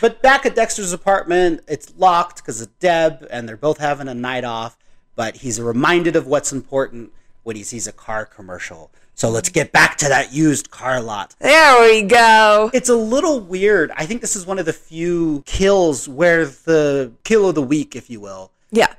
but 0.00 0.22
back 0.22 0.46
at 0.46 0.54
Dexter's 0.54 0.94
apartment, 0.94 1.60
it's 1.68 1.92
locked 1.98 2.36
because 2.38 2.62
of 2.62 2.78
Deb, 2.78 3.26
and 3.30 3.46
they're 3.46 3.58
both 3.58 3.76
having 3.78 4.08
a 4.08 4.14
night 4.14 4.44
off. 4.44 4.78
But 5.16 5.36
he's 5.36 5.60
reminded 5.60 6.16
of 6.16 6.26
what's 6.26 6.50
important 6.50 7.12
when 7.42 7.54
he 7.56 7.62
sees 7.62 7.86
a 7.86 7.92
car 7.92 8.24
commercial. 8.24 8.90
So 9.14 9.28
let's 9.28 9.50
get 9.50 9.70
back 9.70 9.96
to 9.98 10.08
that 10.08 10.32
used 10.32 10.70
car 10.70 11.00
lot. 11.00 11.36
There 11.38 11.80
we 11.82 12.02
go. 12.02 12.70
It's 12.72 12.88
a 12.88 12.96
little 12.96 13.38
weird. 13.38 13.92
I 13.96 14.06
think 14.06 14.22
this 14.22 14.34
is 14.34 14.46
one 14.46 14.58
of 14.58 14.64
the 14.64 14.72
few 14.72 15.42
kills 15.46 16.08
where 16.08 16.46
the 16.46 17.12
kill 17.22 17.48
of 17.48 17.54
the 17.54 17.62
week, 17.62 17.94
if 17.94 18.08
you 18.10 18.18
will, 18.20 18.50
Yeah. 18.72 18.92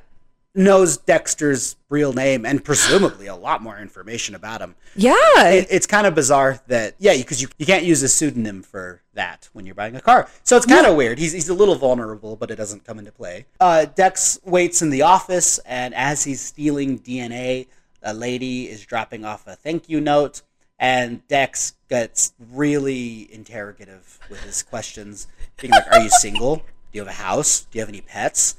Knows 0.55 0.97
Dexter's 0.97 1.75
real 1.89 2.13
name 2.13 2.45
and 2.45 2.63
presumably 2.63 3.27
a 3.27 3.35
lot 3.35 3.61
more 3.61 3.77
information 3.77 4.35
about 4.35 4.61
him. 4.61 4.75
Yeah. 4.95 5.15
It, 5.49 5.67
it's 5.69 5.85
kind 5.85 6.07
of 6.07 6.15
bizarre 6.15 6.61
that 6.67 6.95
yeah, 6.97 7.15
because 7.15 7.41
you, 7.41 7.49
you 7.57 7.65
can't 7.65 7.83
use 7.83 8.01
a 8.03 8.09
pseudonym 8.09 8.63
for 8.63 9.01
that 9.13 9.49
when 9.53 9.65
you're 9.65 9.75
buying 9.75 9.95
a 9.95 10.01
car. 10.01 10.27
So 10.43 10.57
it's 10.57 10.65
kind 10.65 10.85
of 10.85 10.95
weird. 10.95 11.19
He's 11.19 11.33
he's 11.33 11.49
a 11.49 11.53
little 11.53 11.75
vulnerable, 11.75 12.35
but 12.35 12.51
it 12.51 12.55
doesn't 12.55 12.85
come 12.85 12.99
into 12.99 13.11
play. 13.11 13.45
Uh, 13.59 13.85
Dex 13.85 14.39
waits 14.45 14.81
in 14.81 14.89
the 14.89 15.01
office, 15.01 15.57
and 15.59 15.93
as 15.93 16.23
he's 16.23 16.41
stealing 16.41 16.99
DNA, 16.99 17.67
a 18.01 18.13
lady 18.13 18.69
is 18.69 18.85
dropping 18.85 19.25
off 19.25 19.47
a 19.47 19.55
thank 19.55 19.89
you 19.89 19.99
note, 19.99 20.41
and 20.79 21.27
Dex 21.27 21.73
gets 21.89 22.33
really 22.51 23.31
interrogative 23.33 24.19
with 24.29 24.41
his 24.43 24.63
questions, 24.63 25.27
being 25.59 25.71
like, 25.71 25.91
"Are 25.91 26.01
you 26.01 26.09
single? 26.09 26.57
Do 26.57 26.63
you 26.93 27.01
have 27.01 27.09
a 27.09 27.23
house? 27.23 27.61
Do 27.71 27.77
you 27.77 27.81
have 27.81 27.89
any 27.89 28.01
pets? 28.01 28.57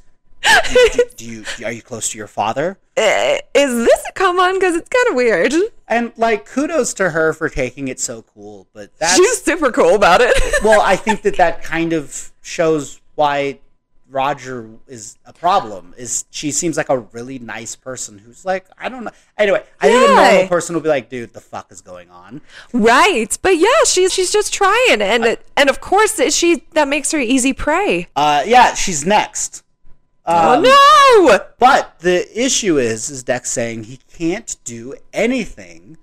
Do, 0.72 1.04
do 1.16 1.24
you 1.26 1.44
are 1.64 1.72
you 1.72 1.82
close 1.82 2.08
to 2.10 2.18
your 2.18 2.26
father?" 2.26 2.78
Eh, 2.96 3.38
is 3.54 3.74
this 3.86 4.04
a 4.08 4.12
come 4.12 4.38
on? 4.40 4.54
Because 4.54 4.74
it's 4.74 4.88
kind 4.88 5.08
of 5.08 5.14
weird. 5.16 5.52
And 5.88 6.12
like, 6.16 6.46
kudos 6.46 6.94
to 6.94 7.10
her 7.10 7.32
for 7.32 7.48
taking 7.48 7.88
it 7.88 8.00
so 8.00 8.22
cool. 8.22 8.66
But 8.72 8.96
that's 8.98 9.16
She's 9.16 9.42
super 9.42 9.70
cool 9.70 9.94
about 9.94 10.20
it. 10.22 10.34
well, 10.64 10.80
I 10.80 10.96
think 10.96 11.22
that 11.22 11.36
that 11.36 11.62
kind 11.62 11.92
of 11.92 12.32
shows 12.42 13.00
why 13.14 13.60
Roger 14.08 14.70
is 14.86 15.18
a 15.26 15.32
problem. 15.32 15.92
Is 15.98 16.24
she 16.30 16.50
seems 16.52 16.76
like 16.76 16.88
a 16.88 16.98
really 16.98 17.38
nice 17.38 17.76
person 17.76 18.18
who's 18.18 18.44
like, 18.44 18.66
I 18.78 18.88
don't 18.88 19.04
know. 19.04 19.10
Anyway, 19.36 19.62
I 19.80 19.88
think 19.88 19.98
a 20.08 20.12
Yeah. 20.12 20.30
normal 20.32 20.48
person 20.48 20.74
will 20.74 20.82
be 20.82 20.88
like, 20.88 21.08
dude, 21.10 21.32
the 21.34 21.40
fuck 21.40 21.70
is 21.70 21.80
going 21.82 22.08
on? 22.10 22.40
right. 22.72 23.36
But 23.42 23.58
yeah, 23.58 23.68
she's 23.86 24.12
she's 24.14 24.32
just 24.32 24.54
trying, 24.54 25.02
and 25.02 25.36
and 25.56 25.68
of 25.68 25.80
course 25.80 26.20
she 26.34 26.62
that 26.72 26.88
makes 26.88 27.10
her 27.12 27.18
easy 27.18 27.52
prey. 27.52 28.08
Uh, 28.16 28.42
yeah, 28.46 28.74
she's 28.74 29.04
next. 29.04 29.62
Um, 30.26 30.64
oh 30.66 31.28
no! 31.28 31.38
But 31.58 32.00
the 32.00 32.26
issue 32.38 32.78
is, 32.78 33.10
is 33.10 33.22
Dex 33.22 33.50
saying 33.50 33.84
he 33.84 34.00
can't 34.12 34.56
do 34.64 34.94
anything 35.12 35.98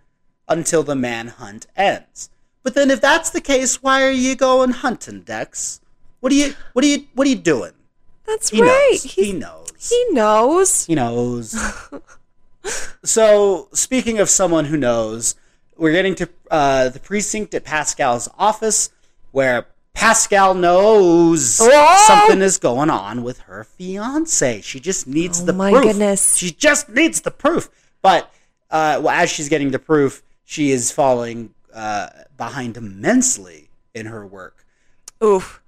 until 0.47 0.83
the 0.83 0.95
manhunt 0.95 1.67
ends. 1.75 2.29
But 2.63 2.73
then, 2.73 2.89
if 2.89 3.01
that's 3.01 3.29
the 3.29 3.41
case, 3.41 3.83
why 3.83 4.01
are 4.03 4.11
you 4.11 4.35
going 4.35 4.71
hunting, 4.71 5.21
Dex? 5.21 5.81
What 6.21 6.31
are 6.31 6.35
you, 6.35 6.53
what 6.71 6.85
are 6.85 6.87
you, 6.87 7.05
what 7.13 7.27
are 7.27 7.29
you 7.29 7.35
doing? 7.35 7.73
That's 8.25 8.49
He 8.49 8.61
right. 8.61 8.89
knows. 8.91 9.03
He, 9.03 9.25
He 9.25 9.33
knows. 9.33 9.89
he 9.89 10.05
knows. 10.11 10.85
He 10.85 10.95
knows. 10.95 11.55
so, 13.03 13.67
speaking 13.73 14.19
of 14.19 14.29
someone 14.29 14.65
who 14.65 14.77
knows, 14.77 15.35
we're 15.75 15.91
getting 15.91 16.15
to 16.15 16.29
uh, 16.49 16.87
the 16.87 16.99
precinct 16.99 17.53
at 17.53 17.65
Pascal's 17.65 18.29
office, 18.37 18.89
where 19.31 19.67
Pascal 19.93 20.53
knows 20.53 21.59
Oh! 21.61 22.03
something 22.07 22.41
is 22.41 22.57
going 22.57 22.89
on 22.89 23.23
with 23.23 23.39
her 23.41 23.63
fiance. 23.63 24.61
She 24.61 24.79
just 24.79 25.07
needs 25.07 25.41
Oh 25.41 25.45
the 25.45 25.53
my 25.53 25.71
proof. 25.71 25.83
goodness. 25.83 26.35
She 26.35 26.51
just 26.51 26.89
needs 26.89 27.21
the 27.21 27.31
proof. 27.31 27.69
But 28.01 28.31
uh, 28.71 28.99
well, 29.03 29.09
as 29.09 29.29
she's 29.29 29.49
getting 29.49 29.71
the 29.71 29.79
proof, 29.79 30.23
she 30.45 30.71
is 30.71 30.91
falling 30.91 31.53
uh, 31.73 32.09
behind 32.37 32.75
immensely 32.75 33.69
in 33.93 34.07
her 34.07 34.25
work. 34.25 34.65
Oof. 35.23 35.61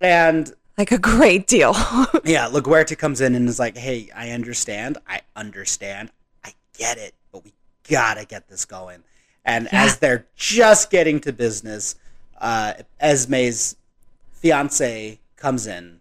And 0.00 0.52
Like 0.78 0.90
a 0.92 0.98
great 0.98 1.46
deal. 1.46 1.72
yeah, 2.24 2.48
LaGuerta 2.48 2.96
comes 2.98 3.20
in 3.20 3.34
and 3.34 3.48
is 3.48 3.58
like, 3.58 3.76
"Hey, 3.76 4.08
I 4.14 4.30
understand. 4.30 4.98
I 5.06 5.20
understand. 5.36 6.10
I 6.44 6.54
get 6.76 6.98
it, 6.98 7.14
but 7.30 7.44
we 7.44 7.52
gotta 7.88 8.24
get 8.24 8.48
this 8.48 8.64
going." 8.64 9.02
And 9.44 9.68
Yeah. 9.72 9.84
as 9.84 9.98
they're 9.98 10.26
just 10.34 10.90
getting 10.90 11.20
to 11.20 11.32
business, 11.32 11.94
uh, 12.40 12.74
Esme's 13.00 13.76
fiance 14.32 15.18
comes 15.36 15.66
in, 15.66 16.00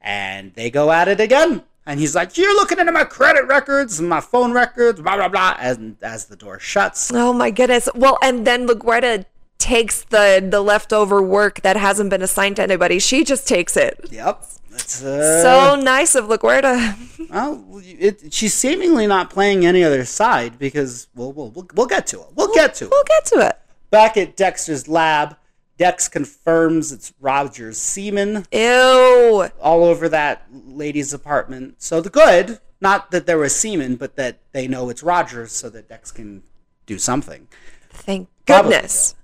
and 0.00 0.52
they 0.54 0.70
go 0.70 0.90
at 0.92 1.08
it 1.08 1.20
again. 1.20 1.62
And 1.86 2.00
he's 2.00 2.14
like, 2.14 2.38
"You're 2.38 2.54
looking 2.54 2.78
into 2.78 2.92
my 2.92 3.04
credit 3.04 3.46
records 3.46 4.00
and 4.00 4.08
my 4.08 4.20
phone 4.20 4.52
records, 4.52 5.00
blah 5.00 5.16
blah 5.16 5.28
blah." 5.28 5.56
And 5.58 5.96
as 6.02 6.26
the 6.26 6.36
door 6.36 6.58
shuts, 6.58 7.10
oh 7.12 7.32
my 7.32 7.50
goodness. 7.50 7.88
Well, 7.94 8.18
and 8.22 8.46
then 8.46 8.66
LaGuerta 8.66 9.26
takes 9.58 10.02
the 10.04 10.46
the 10.50 10.60
leftover 10.62 11.22
work 11.22 11.60
that 11.60 11.76
hasn't 11.76 12.08
been 12.10 12.22
assigned 12.22 12.56
to 12.56 12.62
anybody. 12.62 12.98
She 12.98 13.22
just 13.22 13.46
takes 13.46 13.76
it. 13.76 14.00
yep, 14.10 14.42
uh, 14.72 14.78
So 14.78 15.76
nice 15.80 16.14
of 16.14 16.24
LaGuerta. 16.26 17.28
Well, 17.30 17.64
it, 17.84 18.32
she's 18.32 18.54
seemingly 18.54 19.06
not 19.06 19.28
playing 19.28 19.66
any 19.66 19.82
other 19.84 20.04
side 20.04 20.58
because 20.58 21.08
we'll 21.14 21.32
we'll 21.32 21.50
we'll, 21.50 21.68
we'll 21.74 21.86
get 21.86 22.06
to 22.08 22.20
it. 22.20 22.28
We'll 22.34 22.54
get 22.54 22.74
to 22.76 22.84
it. 22.86 22.90
We'll 22.90 23.04
get 23.04 23.24
to 23.26 23.46
it. 23.48 23.58
Back 23.90 24.16
at 24.16 24.36
Dexter's 24.36 24.88
lab, 24.88 25.36
Dex 25.76 26.06
confirms 26.08 26.92
it's 26.92 27.12
Roger's 27.20 27.78
semen 27.78 28.46
Ew. 28.52 29.48
all 29.60 29.84
over 29.84 30.08
that 30.08 30.46
lady's 30.52 31.12
apartment. 31.12 31.82
So 31.82 32.00
the 32.00 32.10
good, 32.10 32.60
not 32.80 33.10
that 33.10 33.26
there 33.26 33.38
was 33.38 33.54
semen, 33.56 33.96
but 33.96 34.14
that 34.16 34.38
they 34.52 34.68
know 34.68 34.88
it's 34.88 35.02
Roger's, 35.02 35.52
so 35.52 35.68
that 35.70 35.88
Dex 35.88 36.12
can 36.12 36.42
do 36.86 36.98
something. 36.98 37.48
Thank 37.90 38.28
Probably 38.46 38.72
goodness. 38.72 39.14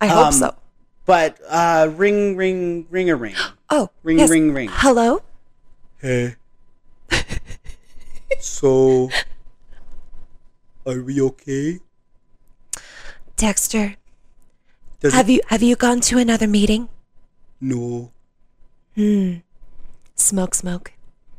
I 0.00 0.06
hope 0.06 0.26
Um, 0.26 0.32
so. 0.32 0.54
But 1.06 1.38
uh, 1.48 1.90
ring, 1.94 2.34
ring, 2.36 2.86
ring 2.90 3.10
a 3.10 3.16
ring. 3.16 3.34
Oh, 3.70 3.90
ring, 4.04 4.18
yes. 4.20 4.30
ring, 4.30 4.52
ring. 4.54 4.68
Hello. 4.70 5.22
Hey. 5.98 6.36
so, 8.38 9.10
are 10.86 11.00
we 11.00 11.20
okay? 11.20 11.80
Dexter, 13.36 13.96
Does 15.04 15.12
have 15.12 15.28
you 15.28 15.40
have 15.48 15.62
you 15.62 15.76
gone 15.76 16.00
to 16.08 16.16
another 16.16 16.46
meeting? 16.46 16.88
No. 17.60 18.10
Hmm. 18.94 19.44
Smoke, 20.14 20.54
smoke. 20.54 20.92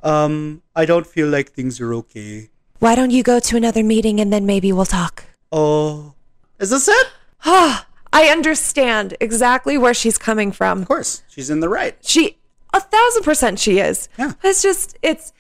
Um, 0.03 0.61
I 0.75 0.85
don't 0.85 1.07
feel 1.07 1.27
like 1.27 1.51
things 1.51 1.81
are 1.81 1.91
okay. 1.95 2.51
Why 2.77 2.93
don't 2.93 3.09
you 3.09 3.23
go 3.23 3.39
to 3.39 3.57
another 3.57 3.83
meeting 3.83 4.19
and 4.19 4.31
then 4.31 4.45
maybe 4.45 4.71
we'll 4.71 4.85
talk? 4.85 5.23
Oh. 5.51 6.13
Is 6.59 6.69
this 6.69 6.87
it? 6.87 7.07
Ah, 7.43 7.87
I 8.13 8.27
understand 8.27 9.17
exactly 9.19 9.79
where 9.79 9.95
she's 9.95 10.19
coming 10.19 10.51
from. 10.51 10.83
Of 10.83 10.87
course, 10.87 11.23
she's 11.27 11.49
in 11.49 11.59
the 11.59 11.67
right. 11.67 11.97
She 12.05 12.37
a 12.71 12.79
thousand 12.79 13.23
percent 13.23 13.57
she 13.57 13.79
is. 13.79 14.09
Yeah. 14.19 14.33
It's 14.43 14.61
just 14.61 14.95
it's 15.01 15.33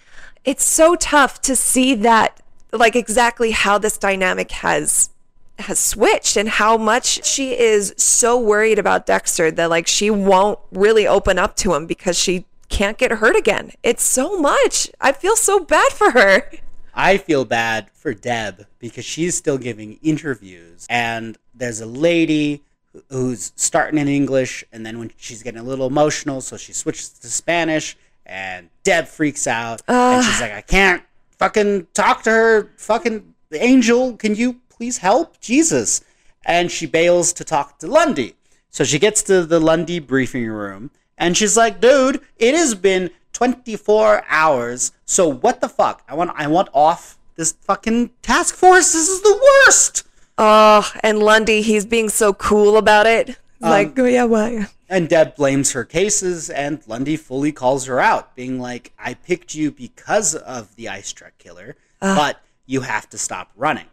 it's 0.43 0.65
so 0.65 0.95
tough 0.95 1.43
to 1.43 1.55
see 1.55 1.93
that 1.93 2.41
like 2.73 2.95
exactly 2.95 3.51
how 3.51 3.77
this 3.77 3.99
dynamic 3.99 4.49
has 4.49 5.11
has 5.59 5.79
switched 5.79 6.35
and 6.37 6.49
how 6.49 6.77
much 6.77 7.25
she 7.25 7.57
is 7.57 7.93
so 7.97 8.39
worried 8.39 8.77
about 8.77 9.05
Dexter 9.05 9.51
that 9.51 9.69
like 9.69 9.87
she 9.87 10.09
won't 10.09 10.59
really 10.71 11.07
open 11.07 11.39
up 11.39 11.55
to 11.57 11.73
him 11.73 11.85
because 11.85 12.17
she 12.17 12.45
can't 12.69 12.97
get 12.97 13.11
hurt 13.11 13.35
again. 13.35 13.71
It's 13.83 14.03
so 14.03 14.39
much. 14.39 14.89
I 14.99 15.11
feel 15.11 15.35
so 15.35 15.59
bad 15.59 15.91
for 15.91 16.11
her. 16.11 16.49
I 16.93 17.17
feel 17.17 17.45
bad 17.45 17.89
for 17.93 18.13
Deb 18.13 18.67
because 18.79 19.05
she's 19.05 19.35
still 19.35 19.57
giving 19.57 19.99
interviews, 20.01 20.85
and 20.89 21.37
there's 21.53 21.81
a 21.81 21.85
lady 21.85 22.63
who's 23.09 23.51
starting 23.57 23.99
in 23.99 24.07
English, 24.07 24.63
and 24.71 24.85
then 24.85 24.97
when 24.99 25.11
she's 25.17 25.43
getting 25.43 25.59
a 25.59 25.63
little 25.63 25.87
emotional, 25.87 26.39
so 26.39 26.55
she 26.55 26.71
switches 26.71 27.09
to 27.09 27.27
Spanish, 27.27 27.97
and 28.25 28.69
Deb 28.85 29.07
freaks 29.07 29.45
out, 29.45 29.81
and 29.89 30.23
she's 30.23 30.39
like, 30.39 30.53
"I 30.53 30.61
can't 30.61 31.03
fucking 31.37 31.87
talk 31.93 32.23
to 32.23 32.29
her, 32.31 32.69
fucking 32.77 33.33
angel. 33.51 34.15
Can 34.15 34.35
you 34.35 34.61
please 34.75 34.99
help, 34.99 35.39
Jesus?" 35.39 36.01
And 36.45 36.71
she 36.71 36.85
bails 36.85 37.33
to 37.33 37.43
talk 37.43 37.79
to 37.79 37.87
Lundy. 37.87 38.35
So 38.69 38.83
she 38.83 38.99
gets 38.99 39.23
to 39.23 39.45
the 39.45 39.59
Lundy 39.59 39.99
briefing 39.99 40.47
room, 40.47 40.91
and 41.17 41.37
she's 41.37 41.55
like, 41.55 41.79
"Dude, 41.79 42.21
it 42.37 42.55
has 42.55 42.75
been 42.75 43.11
24 43.33 44.23
hours. 44.29 44.91
So 45.05 45.27
what 45.27 45.61
the 45.61 45.69
fuck? 45.69 46.03
I 46.07 46.15
want 46.15 46.31
I 46.35 46.47
want 46.47 46.69
off 46.73 47.17
this 47.35 47.53
fucking 47.53 48.11
task 48.21 48.55
force. 48.55 48.93
This 48.93 49.07
is 49.07 49.21
the 49.21 49.41
worst." 49.65 50.03
Oh, 50.37 50.91
and 51.01 51.19
Lundy, 51.19 51.61
he's 51.61 51.85
being 51.85 52.09
so 52.09 52.33
cool 52.33 52.77
about 52.77 53.07
it. 53.07 53.37
Um, 53.61 53.69
like, 53.69 53.97
oh 53.97 54.05
yeah, 54.05 54.25
why? 54.25 54.67
And 54.89 55.09
Deb 55.09 55.35
blames 55.35 55.71
her 55.71 55.83
cases, 55.85 56.49
and 56.49 56.81
Lundy 56.85 57.17
fully 57.17 57.51
calls 57.51 57.85
her 57.85 57.99
out, 57.99 58.35
being 58.35 58.59
like, 58.59 58.91
I 58.99 59.15
picked 59.15 59.55
you 59.55 59.71
because 59.71 60.35
of 60.35 60.75
the 60.75 60.89
ice 60.89 61.11
truck 61.11 61.37
killer, 61.39 61.75
but 61.99 62.41
you 62.65 62.81
have 62.81 63.09
to 63.09 63.17
stop 63.17 63.51
running. 63.55 63.87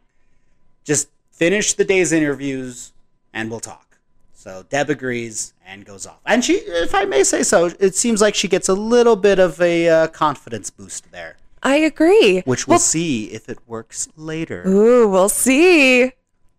Just 0.85 1.09
finish 1.31 1.75
the 1.75 1.85
day's 1.85 2.13
interviews, 2.13 2.93
and 3.33 3.51
we'll 3.51 3.61
talk. 3.61 3.99
So 4.35 4.65
Deb 4.69 4.91
agrees 4.91 5.55
and 5.65 5.85
goes 5.85 6.07
off. 6.07 6.21
And 6.27 6.45
she, 6.45 6.55
if 6.55 6.95
I 6.95 7.05
may 7.05 7.23
say 7.23 7.43
so, 7.45 7.71
it 7.79 7.95
seems 7.95 8.21
like 8.21 8.35
she 8.35 8.49
gets 8.49 8.69
a 8.69 8.75
little 8.75 9.15
bit 9.17 9.39
of 9.39 9.61
a 9.61 9.89
uh, 9.89 10.07
confidence 10.09 10.69
boost 10.71 11.13
there, 11.13 11.37
I 11.63 11.77
agree. 11.77 12.43
which 12.45 12.67
we'll 12.67 12.81
see 12.81 13.27
if 13.27 13.49
it 13.49 13.59
works 13.69 14.09
later. 14.17 14.67
Ooh, 14.67 15.09
we'll 15.09 15.29
see. 15.29 16.13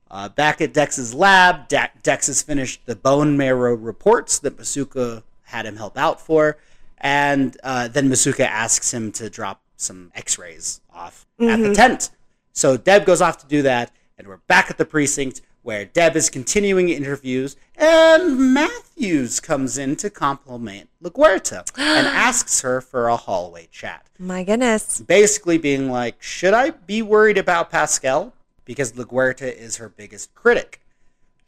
Uh, 0.09 0.29
back 0.29 0.61
at 0.61 0.73
Dex's 0.73 1.13
lab, 1.13 1.67
De- 1.67 1.91
Dex 2.03 2.27
has 2.27 2.41
finished 2.41 2.85
the 2.85 2.95
bone 2.95 3.35
marrow 3.35 3.73
reports 3.75 4.39
that 4.39 4.57
Masuka 4.57 5.23
had 5.43 5.65
him 5.65 5.75
help 5.75 5.97
out 5.97 6.21
for, 6.21 6.57
and 6.99 7.57
uh, 7.63 7.87
then 7.89 8.09
Masuka 8.09 8.45
asks 8.45 8.93
him 8.93 9.11
to 9.13 9.29
drop 9.29 9.61
some 9.75 10.11
X-rays 10.15 10.79
off 10.93 11.25
at 11.39 11.59
the 11.59 11.73
tent. 11.75 12.11
So 12.53 12.77
Deb 12.77 13.05
goes 13.05 13.21
off 13.21 13.39
to 13.39 13.47
do 13.47 13.63
that, 13.63 13.91
and 14.17 14.27
we're 14.27 14.37
back 14.47 14.69
at 14.69 14.77
the 14.77 14.85
precinct 14.85 15.41
where 15.61 15.85
Deb 15.85 16.15
is 16.15 16.29
continuing 16.29 16.89
interviews, 16.89 17.55
and 17.75 18.53
Matthews 18.53 19.39
comes 19.39 19.77
in 19.77 19.95
to 19.97 20.09
compliment 20.09 20.89
LaGuerta 21.01 21.71
and 21.77 22.07
asks 22.07 22.61
her 22.61 22.81
for 22.81 23.07
a 23.07 23.15
hallway 23.15 23.69
chat 23.71 24.05
My 24.19 24.43
goodness. 24.43 24.99
basically 25.01 25.57
being 25.57 25.89
like, 25.89 26.21
should 26.21 26.53
I 26.53 26.71
be 26.71 27.01
worried 27.01 27.37
about 27.37 27.71
Pascal? 27.71 28.33
Because 28.65 28.93
LaGuerta 28.93 29.53
is 29.55 29.77
her 29.77 29.89
biggest 29.89 30.33
critic. 30.35 30.81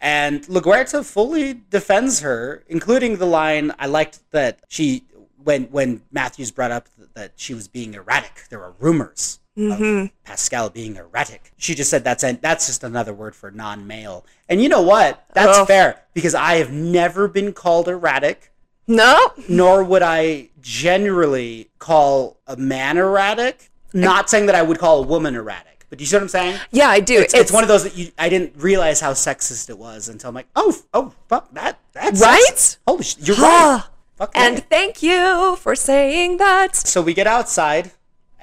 And 0.01 0.43
LaGuerta 0.43 1.03
fully 1.05 1.61
defends 1.69 2.19
her, 2.19 2.63
including 2.67 3.17
the 3.17 3.25
line 3.25 3.73
I 3.79 3.87
liked 3.87 4.19
that 4.31 4.59
she 4.67 5.03
when 5.43 5.65
when 5.65 6.01
Matthews 6.11 6.51
brought 6.51 6.71
up 6.71 6.87
that 7.13 7.33
she 7.35 7.53
was 7.53 7.67
being 7.67 7.93
erratic. 7.93 8.43
There 8.49 8.59
were 8.59 8.73
rumors 8.79 9.39
of 9.57 9.79
mm-hmm. 9.79 10.05
Pascal 10.25 10.69
being 10.69 10.97
erratic. 10.97 11.53
She 11.57 11.75
just 11.75 11.89
said 11.89 12.03
that's 12.03 12.23
an, 12.23 12.39
that's 12.41 12.67
just 12.67 12.83
another 12.83 13.13
word 13.13 13.35
for 13.35 13.51
non-male. 13.51 14.25
And 14.49 14.61
you 14.61 14.67
know 14.67 14.81
what? 14.81 15.25
That's 15.33 15.59
Ugh. 15.59 15.67
fair 15.67 16.01
because 16.13 16.35
I 16.35 16.55
have 16.55 16.71
never 16.71 17.27
been 17.27 17.53
called 17.53 17.87
erratic 17.87 18.51
No. 18.85 19.33
nor 19.47 19.83
would 19.83 20.01
I 20.01 20.49
generally 20.61 21.69
call 21.79 22.37
a 22.47 22.57
man 22.57 22.97
erratic. 22.97 23.69
Not 23.93 24.29
saying 24.29 24.47
that 24.47 24.55
I 24.55 24.61
would 24.61 24.77
call 24.77 25.03
a 25.05 25.07
woman 25.07 25.35
erratic, 25.35 25.85
but 25.89 25.99
do 25.99 26.01
you 26.01 26.05
see 26.07 26.17
what 26.17 26.23
I'm 26.23 26.27
saying? 26.27 26.59
Yeah, 26.71 26.89
I 26.89 26.99
do. 26.99 27.21
It's, 27.21 27.33
it's, 27.33 27.51
one 27.51 27.63
of 27.63 27.69
those 27.69 27.83
that 27.83 27.95
you, 27.95 28.11
I 28.17 28.27
didn't 28.27 28.53
realize 28.57 28.99
how 28.99 29.13
sexist 29.13 29.69
it 29.69 29.77
was 29.77 30.09
until 30.09 30.27
I'm 30.29 30.35
like, 30.35 30.47
oh, 30.53 30.75
oh, 30.93 31.13
fuck 31.29 31.49
that, 31.53 31.79
that's 31.93 32.19
Right? 32.19 32.43
sexist. 32.49 32.77
Holy 32.85 33.03
shit, 33.05 33.25
you're 33.25 33.37
right. 33.37 33.83
Fuck 34.17 34.31
and 34.35 34.63
thank 34.69 35.01
you 35.01 35.55
for 35.57 35.75
saying 35.75 36.37
that. 36.37 36.75
so 36.75 37.01
we 37.01 37.13
get 37.13 37.27
outside, 37.27 37.91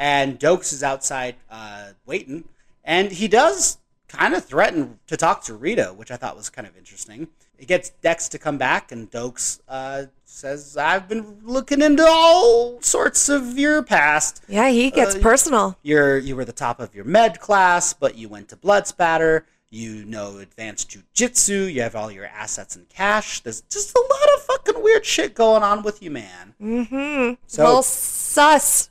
and 0.02 0.40
Doakes 0.40 0.72
is 0.72 0.82
outside 0.82 1.36
uh, 1.48 1.90
waiting, 2.06 2.42
and 2.84 3.12
he 3.12 3.28
does 3.28 3.78
kind 4.08 4.34
of 4.34 4.44
threaten 4.44 4.98
to 5.06 5.16
talk 5.16 5.44
to 5.44 5.54
Rita, 5.54 5.94
which 5.96 6.10
I 6.10 6.16
thought 6.16 6.36
was 6.36 6.50
kind 6.50 6.66
of 6.66 6.76
interesting. 6.76 7.28
He 7.56 7.66
gets 7.66 7.90
Dex 7.90 8.28
to 8.30 8.38
come 8.38 8.58
back, 8.58 8.90
and 8.90 9.08
Doakes 9.12 9.60
uh, 9.68 10.06
says, 10.24 10.76
"I've 10.76 11.06
been 11.08 11.38
looking 11.44 11.80
into 11.80 12.04
all 12.04 12.82
sorts 12.82 13.28
of 13.28 13.56
your 13.56 13.80
past. 13.84 14.42
Yeah, 14.48 14.70
he 14.70 14.90
gets 14.90 15.14
Uh, 15.14 15.20
personal. 15.20 15.78
You're 15.82 16.18
you 16.18 16.34
were 16.34 16.44
the 16.44 16.52
top 16.52 16.80
of 16.80 16.96
your 16.96 17.04
med 17.04 17.38
class, 17.38 17.92
but 17.92 18.16
you 18.16 18.28
went 18.28 18.48
to 18.48 18.56
blood 18.56 18.88
spatter. 18.88 19.46
You 19.70 20.04
know 20.04 20.38
advanced 20.38 20.90
jujitsu. 20.90 21.72
You 21.72 21.82
have 21.82 21.94
all 21.94 22.10
your 22.10 22.26
assets 22.26 22.74
in 22.74 22.86
cash. 22.86 23.40
There's 23.40 23.62
just 23.70 23.94
a 23.96 24.00
lot 24.00 24.28
of 24.36 24.42
fucking 24.42 24.82
weird 24.82 25.06
shit 25.06 25.32
going 25.34 25.62
on 25.62 25.82
with 25.84 26.02
you, 26.02 26.10
man. 26.10 26.54
Mm-hmm. 26.60 27.34
So 27.46 27.62
well, 27.62 27.82
sus. 27.84 28.90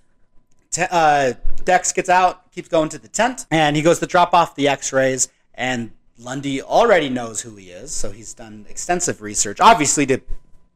Te- 0.72 0.88
uh, 0.90 1.34
Dex 1.64 1.92
gets 1.92 2.10
out, 2.10 2.52
keeps 2.52 2.68
going 2.68 2.90
to 2.90 2.98
the 2.98 3.08
tent, 3.08 3.46
and 3.52 3.76
he 3.76 3.82
goes 3.82 4.00
to 4.00 4.08
drop 4.08 4.34
off 4.34 4.56
the 4.56 4.68
X-rays. 4.68 5.30
And 5.54 5.92
Lundy 6.18 6.62
already 6.62 7.10
knows 7.10 7.42
who 7.42 7.56
he 7.56 7.70
is, 7.70 7.92
so 7.92 8.12
he's 8.12 8.34
done 8.34 8.66
extensive 8.70 9.22
research, 9.22 9.60
obviously 9.60 10.06
to 10.08 10.20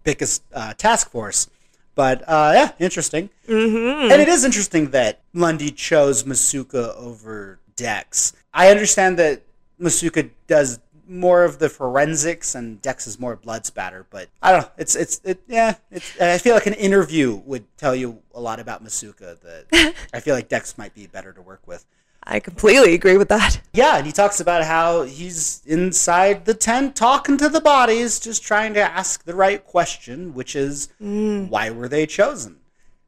pick 0.03 0.19
his 0.19 0.41
uh, 0.53 0.73
task 0.73 1.09
force. 1.09 1.49
But 1.95 2.23
uh, 2.27 2.51
yeah, 2.53 2.71
interesting. 2.77 3.29
Mm-hmm. 3.47 4.11
And 4.11 4.21
it 4.21 4.27
is 4.27 4.43
interesting 4.43 4.91
that 4.91 5.21
Lundy 5.33 5.71
chose 5.71 6.23
Masuka 6.23 6.95
over 6.97 7.59
Dex. 7.75 8.33
I 8.53 8.69
understand 8.69 9.17
that 9.17 9.43
Masuka 9.79 10.29
does 10.47 10.79
more 11.07 11.43
of 11.43 11.59
the 11.59 11.69
forensics 11.69 12.55
and 12.55 12.81
Dex 12.81 13.07
is 13.07 13.19
more 13.19 13.35
blood 13.35 13.65
spatter, 13.65 14.05
but 14.09 14.29
I 14.41 14.51
don't 14.51 14.61
know. 14.61 14.71
It's 14.77 14.95
it's 14.95 15.21
it 15.23 15.41
yeah. 15.47 15.75
It's, 15.91 16.19
I 16.19 16.37
feel 16.37 16.53
like 16.53 16.65
an 16.65 16.73
interview 16.73 17.35
would 17.45 17.65
tell 17.77 17.95
you 17.95 18.21
a 18.33 18.41
lot 18.41 18.59
about 18.59 18.83
Masuka. 18.83 19.39
That 19.41 19.95
I 20.13 20.19
feel 20.19 20.35
like 20.35 20.49
Dex 20.49 20.77
might 20.77 20.93
be 20.93 21.07
better 21.07 21.33
to 21.33 21.41
work 21.41 21.61
with. 21.65 21.85
I 22.27 22.39
completely 22.39 22.95
agree 22.95 23.17
with 23.17 23.29
that. 23.29 23.61
Yeah, 23.73 23.97
and 23.97 24.05
he 24.05 24.11
talks 24.11 24.39
about 24.39 24.63
how 24.63 25.03
he's 25.03 25.61
inside 25.65 26.45
the 26.45 26.55
tent 26.55 26.95
talking 26.95 27.37
to 27.37 27.49
the 27.49 27.61
bodies, 27.61 28.19
just 28.19 28.41
trying 28.41 28.73
to 28.73 28.81
ask 28.81 29.23
the 29.25 29.35
right 29.35 29.63
question, 29.63 30.33
which 30.33 30.55
is 30.55 30.89
mm. 31.01 31.47
why 31.49 31.69
were 31.69 31.87
they 31.87 32.07
chosen? 32.07 32.57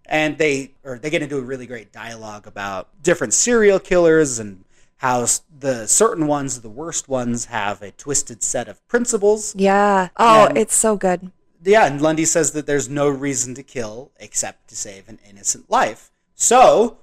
And 0.06 0.38
they 0.38 0.74
or 0.84 1.00
they 1.00 1.10
get 1.10 1.24
into 1.24 1.38
a 1.38 1.42
really 1.42 1.66
great 1.66 1.92
dialogue 1.92 2.48
about 2.48 2.90
different 3.02 3.34
serial 3.34 3.80
killers 3.80 4.40
and 4.40 4.64
how 4.98 5.28
the 5.60 5.86
certain 5.88 6.28
ones, 6.28 6.62
the 6.62 6.70
worst 6.70 7.08
ones, 7.08 7.46
have 7.46 7.82
a 7.82 7.92
twisted 7.92 8.44
set 8.44 8.68
of 8.68 8.86
principles. 8.88 9.56
Yeah. 9.56 10.10
Oh, 10.18 10.48
And- 10.48 10.58
it's 10.58 10.76
so 10.76 10.96
good. 10.96 11.32
Yeah, 11.64 11.86
and 11.86 12.00
Lundy 12.02 12.26
says 12.26 12.52
that 12.52 12.66
there's 12.68 12.88
no 12.88 13.10
reason 13.10 13.56
to 13.56 13.64
kill 13.64 14.12
except 14.20 14.68
to 14.70 14.76
save 14.76 15.10
an 15.10 15.20
innocent 15.28 15.70
life. 15.70 16.12
So 16.36 16.98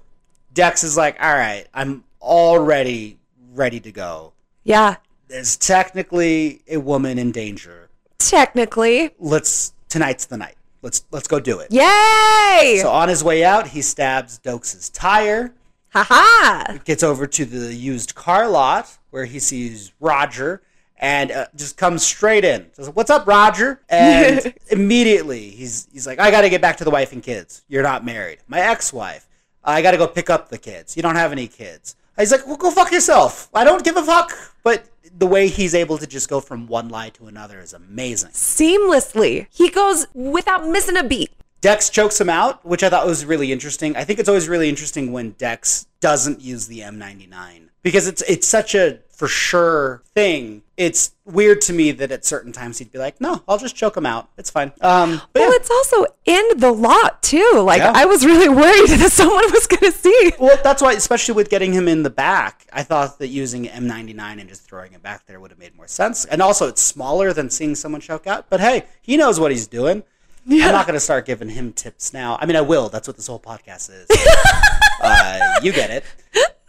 Dex 0.53 0.83
is 0.83 0.95
like, 0.97 1.17
all 1.21 1.33
right, 1.33 1.67
I'm 1.73 2.05
already 2.21 3.19
ready 3.53 3.79
to 3.81 3.91
go. 3.91 4.33
Yeah. 4.63 4.95
There's 5.27 5.57
technically 5.57 6.61
a 6.69 6.77
woman 6.77 7.19
in 7.19 7.31
danger. 7.31 7.89
Technically. 8.17 9.11
Let's 9.19 9.73
tonight's 9.89 10.25
the 10.25 10.37
night. 10.37 10.55
Let's 10.81 11.03
let's 11.11 11.27
go 11.27 11.39
do 11.39 11.59
it. 11.59 11.71
Yay! 11.71 12.79
So 12.81 12.89
on 12.89 13.09
his 13.09 13.23
way 13.23 13.43
out, 13.43 13.67
he 13.67 13.81
stabs 13.81 14.39
Doakes' 14.39 14.91
tire, 14.93 15.53
Haha. 15.95 16.77
gets 16.83 17.03
over 17.03 17.25
to 17.25 17.45
the 17.45 17.73
used 17.73 18.15
car 18.15 18.49
lot 18.49 18.97
where 19.11 19.23
he 19.23 19.39
sees 19.39 19.93
Roger 20.01 20.61
and 20.97 21.31
uh, 21.31 21.47
just 21.55 21.77
comes 21.77 22.03
straight 22.03 22.43
in. 22.43 22.67
Says, 22.73 22.89
"What's 22.89 23.09
up, 23.09 23.25
Roger?" 23.25 23.81
And 23.89 24.53
immediately 24.69 25.49
he's 25.49 25.87
he's 25.93 26.05
like, 26.05 26.19
"I 26.19 26.31
got 26.31 26.41
to 26.41 26.49
get 26.49 26.61
back 26.61 26.77
to 26.77 26.83
the 26.83 26.91
wife 26.91 27.13
and 27.13 27.23
kids. 27.23 27.63
You're 27.69 27.83
not 27.83 28.03
married. 28.03 28.39
My 28.47 28.59
ex-wife. 28.59 29.27
I 29.63 29.81
got 29.81 29.91
to 29.91 29.97
go 29.97 30.07
pick 30.07 30.29
up 30.29 30.49
the 30.49 30.57
kids. 30.57 30.97
You 30.97 31.03
don't 31.03 31.15
have 31.15 31.31
any 31.31 31.47
kids." 31.47 31.95
He's 32.17 32.31
like, 32.31 32.45
"Well, 32.45 32.57
go 32.57 32.71
fuck 32.71 32.91
yourself. 32.91 33.49
I 33.53 33.63
don't 33.63 33.83
give 33.83 33.95
a 33.95 34.03
fuck." 34.03 34.33
But 34.63 34.85
the 35.17 35.27
way 35.27 35.47
he's 35.47 35.73
able 35.73 35.97
to 35.97 36.07
just 36.07 36.29
go 36.29 36.41
from 36.41 36.67
one 36.67 36.89
lie 36.89 37.09
to 37.11 37.27
another 37.27 37.59
is 37.59 37.71
amazing. 37.73 38.31
Seamlessly. 38.31 39.47
He 39.49 39.69
goes 39.69 40.07
without 40.13 40.67
missing 40.67 40.97
a 40.97 41.03
beat. 41.03 41.31
Dex 41.61 41.89
chokes 41.89 42.19
him 42.21 42.29
out, 42.29 42.65
which 42.65 42.83
I 42.83 42.89
thought 42.89 43.07
was 43.07 43.25
really 43.25 43.51
interesting. 43.51 43.95
I 43.95 44.03
think 44.03 44.19
it's 44.19 44.29
always 44.29 44.47
really 44.47 44.69
interesting 44.69 45.11
when 45.11 45.31
Dex 45.31 45.87
doesn't 45.99 46.41
use 46.41 46.67
the 46.67 46.81
M99 46.81 47.69
because 47.81 48.07
it's 48.07 48.21
it's 48.23 48.47
such 48.47 48.75
a 48.75 48.99
for 49.09 49.27
sure 49.29 50.03
thing. 50.13 50.61
It's 50.75 51.13
weird 51.23 51.61
to 51.61 51.73
me 51.73 51.91
that 51.91 52.11
at 52.11 52.25
certain 52.25 52.51
times 52.51 52.79
he'd 52.79 52.91
be 52.91 52.99
like, 52.99 53.21
"No, 53.21 53.41
I'll 53.47 53.57
just 53.57 53.75
choke 53.75 53.95
him 53.95 54.05
out. 54.05 54.29
It's 54.37 54.49
fine." 54.49 54.73
Um, 54.81 55.21
but 55.31 55.39
Well, 55.39 55.51
yeah. 55.51 55.55
it's 55.55 55.71
also 55.71 56.05
in 56.25 56.43
the 56.57 56.71
lot 56.71 57.23
too. 57.23 57.63
Like 57.65 57.79
Yeah. 57.79 57.93
I 57.95 58.05
was 58.05 58.25
really 58.25 58.49
worried 58.49 58.89
that 58.99 59.11
someone 59.11 59.49
was 59.51 59.67
going 59.67 59.91
to 59.91 59.97
see. 59.97 60.33
Well, 60.37 60.57
that's 60.63 60.81
why, 60.81 60.93
especially 60.93 61.33
with 61.35 61.49
getting 61.49 61.71
him 61.71 61.87
in 61.87 62.03
the 62.03 62.09
back, 62.09 62.67
I 62.73 62.83
thought 62.83 63.17
that 63.19 63.27
using 63.29 63.65
M99 63.65 64.39
and 64.39 64.49
just 64.49 64.63
throwing 64.63 64.91
him 64.91 65.01
back 65.01 65.25
there 65.27 65.39
would 65.39 65.51
have 65.51 65.59
made 65.59 65.75
more 65.75 65.87
sense. 65.87 66.25
And 66.25 66.41
also, 66.41 66.67
it's 66.67 66.81
smaller 66.81 67.31
than 67.31 67.49
seeing 67.49 67.73
someone 67.75 68.01
choke 68.01 68.27
out. 68.27 68.49
But 68.49 68.59
hey, 68.59 68.83
he 69.01 69.15
knows 69.15 69.39
what 69.39 69.51
he's 69.51 69.67
doing. 69.67 70.03
I'm 70.49 70.59
not 70.59 70.85
going 70.85 70.95
to 70.95 70.99
start 70.99 71.25
giving 71.25 71.49
him 71.49 71.73
tips 71.73 72.13
now. 72.13 72.37
I 72.39 72.45
mean, 72.45 72.55
I 72.55 72.61
will. 72.61 72.89
That's 72.89 73.07
what 73.07 73.17
this 73.17 73.27
whole 73.27 73.39
podcast 73.39 73.89
is. 73.89 74.07
uh, 75.01 75.59
you 75.63 75.71
get 75.71 75.89
it. 75.89 76.03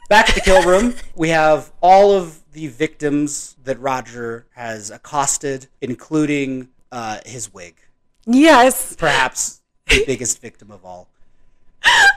Back 0.09 0.29
at 0.29 0.35
the 0.35 0.41
kill 0.41 0.63
room, 0.63 0.95
we 1.15 1.29
have 1.31 1.73
all 1.81 2.13
of 2.13 2.41
the 2.53 2.69
victims 2.69 3.57
that 3.65 3.79
Roger 3.81 4.47
has 4.55 4.91
accosted, 4.91 5.67
including 5.81 6.69
uh, 6.93 7.19
his 7.27 7.53
wig 7.53 7.77
Yes. 8.27 8.95
perhaps 8.97 9.61
the 9.89 10.05
biggest 10.07 10.41
victim 10.41 10.71
of 10.71 10.85
all. 10.85 11.09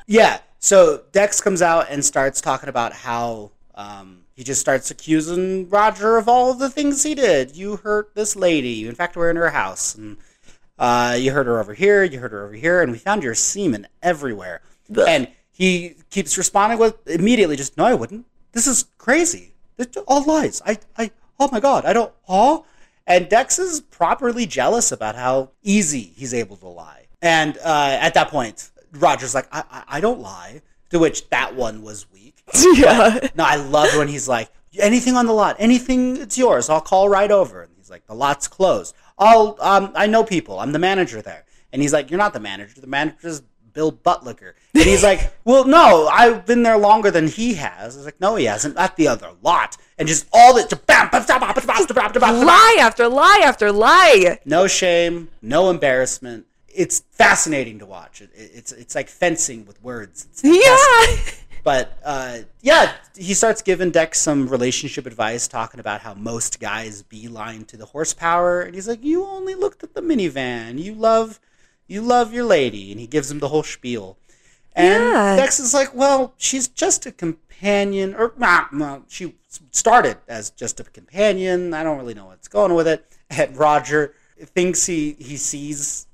Yeah. 0.08 0.40
So 0.60 1.04
Dex 1.12 1.40
comes 1.42 1.62
out 1.62 1.88
and 1.90 2.04
starts 2.04 2.42
talking 2.42 2.70
about 2.70 2.94
how 2.94 3.52
um, 3.76 4.22
he 4.36 4.44
just 4.44 4.60
starts 4.62 4.92
accusing 4.92 5.70
Roger 5.70 6.18
of 6.18 6.28
all 6.28 6.54
the 6.54 6.70
things 6.70 7.04
he 7.04 7.16
did. 7.16 7.56
You 7.56 7.78
hurt 7.78 8.16
this 8.16 8.36
lady. 8.36 8.88
In 8.88 8.96
fact, 8.96 9.16
we're 9.16 9.30
in 9.30 9.36
her 9.36 9.52
house, 9.52 9.96
and 9.96 10.18
uh, 10.80 11.16
you 11.20 11.32
heard 11.32 11.46
her 11.46 11.60
over 11.60 11.74
here. 11.74 12.04
You 12.04 12.20
heard 12.20 12.32
her 12.32 12.46
over 12.46 12.54
here, 12.54 12.82
and 12.82 12.92
we 12.92 12.98
found 12.98 13.22
your 13.22 13.36
semen 13.36 13.88
everywhere. 14.02 14.62
And 15.08 15.28
he 15.52 15.96
keeps 16.10 16.38
responding 16.38 16.80
with 16.80 17.08
immediately, 17.08 17.56
just 17.56 17.78
no, 17.78 17.86
I 17.86 17.94
wouldn't. 17.94 18.26
This 18.54 18.66
is 18.66 18.86
crazy. 18.98 19.54
It's 19.78 19.98
all 20.08 20.24
lies. 20.24 20.62
I, 20.66 20.80
I, 20.98 21.12
oh 21.40 21.50
my 21.52 21.60
god, 21.60 21.86
I 21.86 21.94
don't. 21.94 22.12
Huh? 22.28 22.62
And 23.06 23.28
Dex 23.28 23.60
is 23.60 23.82
properly 23.82 24.46
jealous 24.46 24.92
about 24.92 25.16
how 25.16 25.52
easy 25.64 26.14
he's 26.16 26.34
able 26.34 26.58
to 26.58 26.68
lie. 26.68 27.08
And 27.22 27.58
uh, 27.58 27.98
at 28.00 28.14
that 28.14 28.30
point, 28.30 28.72
Roger's 28.94 29.36
like, 29.36 29.48
I, 29.52 29.64
I, 29.70 29.84
I 29.88 30.02
don't 30.02 30.20
lie. 30.22 30.62
To 30.92 30.98
which 30.98 31.30
that 31.30 31.56
one 31.56 31.84
was 31.84 32.12
weak. 32.12 32.42
Yeah. 32.74 33.28
No, 33.36 33.44
I 33.44 33.58
love 33.58 33.96
when 33.96 34.08
he's 34.08 34.28
like, 34.28 34.50
anything 34.80 35.16
on 35.16 35.28
the 35.28 35.34
lot, 35.34 35.56
anything, 35.60 36.18
it's 36.18 36.38
yours. 36.38 36.68
I'll 36.70 36.82
call 36.82 37.08
right 37.10 37.30
over. 37.30 37.62
And 37.62 37.72
he's 37.78 37.90
like, 37.92 38.08
the 38.08 38.16
lot's 38.16 38.48
closed. 38.48 38.96
I'll 39.20 39.58
um, 39.60 39.92
I 39.96 40.08
know 40.08 40.24
people. 40.24 40.60
I'm 40.60 40.72
the 40.72 40.80
manager 40.80 41.22
there." 41.22 41.46
And 41.72 41.82
he's 41.82 41.94
like, 41.94 42.10
"You're 42.10 42.18
not 42.18 42.34
the 42.34 42.40
manager. 42.40 42.80
The 42.80 42.88
manager 42.88 43.28
is 43.28 43.42
Bill 43.74 43.92
Buttlicker." 43.92 44.54
And 44.74 44.84
he's 44.84 45.04
like, 45.04 45.34
"Well, 45.44 45.66
no, 45.66 46.08
I've 46.08 46.46
been 46.46 46.64
there 46.64 46.78
longer 46.78 47.12
than 47.12 47.28
he 47.28 47.56
has." 47.56 47.96
I 47.96 48.00
was 48.00 48.06
like, 48.06 48.22
"No, 48.22 48.36
he 48.36 48.46
hasn't. 48.46 48.78
At 48.78 48.96
the 48.96 49.08
other 49.08 49.32
lot." 49.42 49.78
And 49.98 50.08
just 50.08 50.28
all 50.32 50.54
this 50.54 50.66
bam, 50.68 51.10
bam, 51.12 51.26
bam, 51.26 51.40
bam, 51.40 51.54
bam, 51.54 51.86
bam, 51.88 52.12
bam, 52.14 52.46
lie 52.46 52.78
after 52.80 53.08
lie 53.08 53.42
after 53.44 53.72
lie. 53.72 54.40
No 54.46 54.68
shame, 54.68 55.30
no 55.42 55.70
embarrassment. 55.70 56.46
It's 56.68 57.02
fascinating 57.12 57.80
to 57.80 57.86
watch. 57.86 58.22
It, 58.22 58.30
it, 58.34 58.52
it's 58.54 58.72
it's 58.72 58.96
like 58.96 59.10
fencing 59.10 59.66
with 59.66 59.82
words. 59.84 60.28
It's 60.32 60.44
yeah. 60.44 61.34
But 61.64 61.98
uh, 62.04 62.40
yeah, 62.62 62.94
he 63.18 63.34
starts 63.34 63.62
giving 63.62 63.92
Dex 63.92 64.20
some 64.20 64.48
relationship 64.48 65.06
advice, 65.06 65.48
talking 65.48 65.80
about 65.80 66.02
how 66.02 66.14
most 66.14 66.60
guys 66.60 67.04
beeline 67.04 67.66
to 67.66 67.78
the 67.78 67.86
horsepower, 67.86 68.62
and 68.62 68.76
he's 68.76 68.88
like, 68.88 69.04
"You 69.04 69.26
only 69.26 69.56
looked 69.56 69.84
at 69.84 69.94
the 69.94 70.02
minivan. 70.02 70.80
You 70.82 70.94
love, 70.94 71.40
you 71.88 72.02
love 72.02 72.34
your 72.34 72.46
lady," 72.46 72.92
and 72.92 73.00
he 73.00 73.08
gives 73.08 73.30
him 73.30 73.40
the 73.40 73.50
whole 73.50 73.64
spiel. 73.64 74.18
And 74.74 75.04
Yeah. 75.04 75.36
Dex 75.36 75.60
is 75.60 75.74
like, 75.74 75.94
"Well, 75.94 76.34
she's 76.38 76.68
just 76.68 77.06
a 77.06 77.12
companion, 77.12 78.16
or 78.16 78.34
nah, 78.38 78.66
well, 78.72 79.04
she 79.08 79.36
started 79.72 80.18
as 80.28 80.52
just 80.52 80.80
a 80.80 80.84
companion. 80.84 81.74
I 81.74 81.84
don't 81.84 81.98
really 81.98 82.14
know 82.14 82.28
what's 82.28 82.48
going 82.48 82.74
with 82.74 82.88
it." 82.88 83.06
And 83.30 83.58
Roger 83.58 84.14
thinks 84.56 84.86
he 84.86 85.18
he 85.20 85.36
sees 85.38 86.08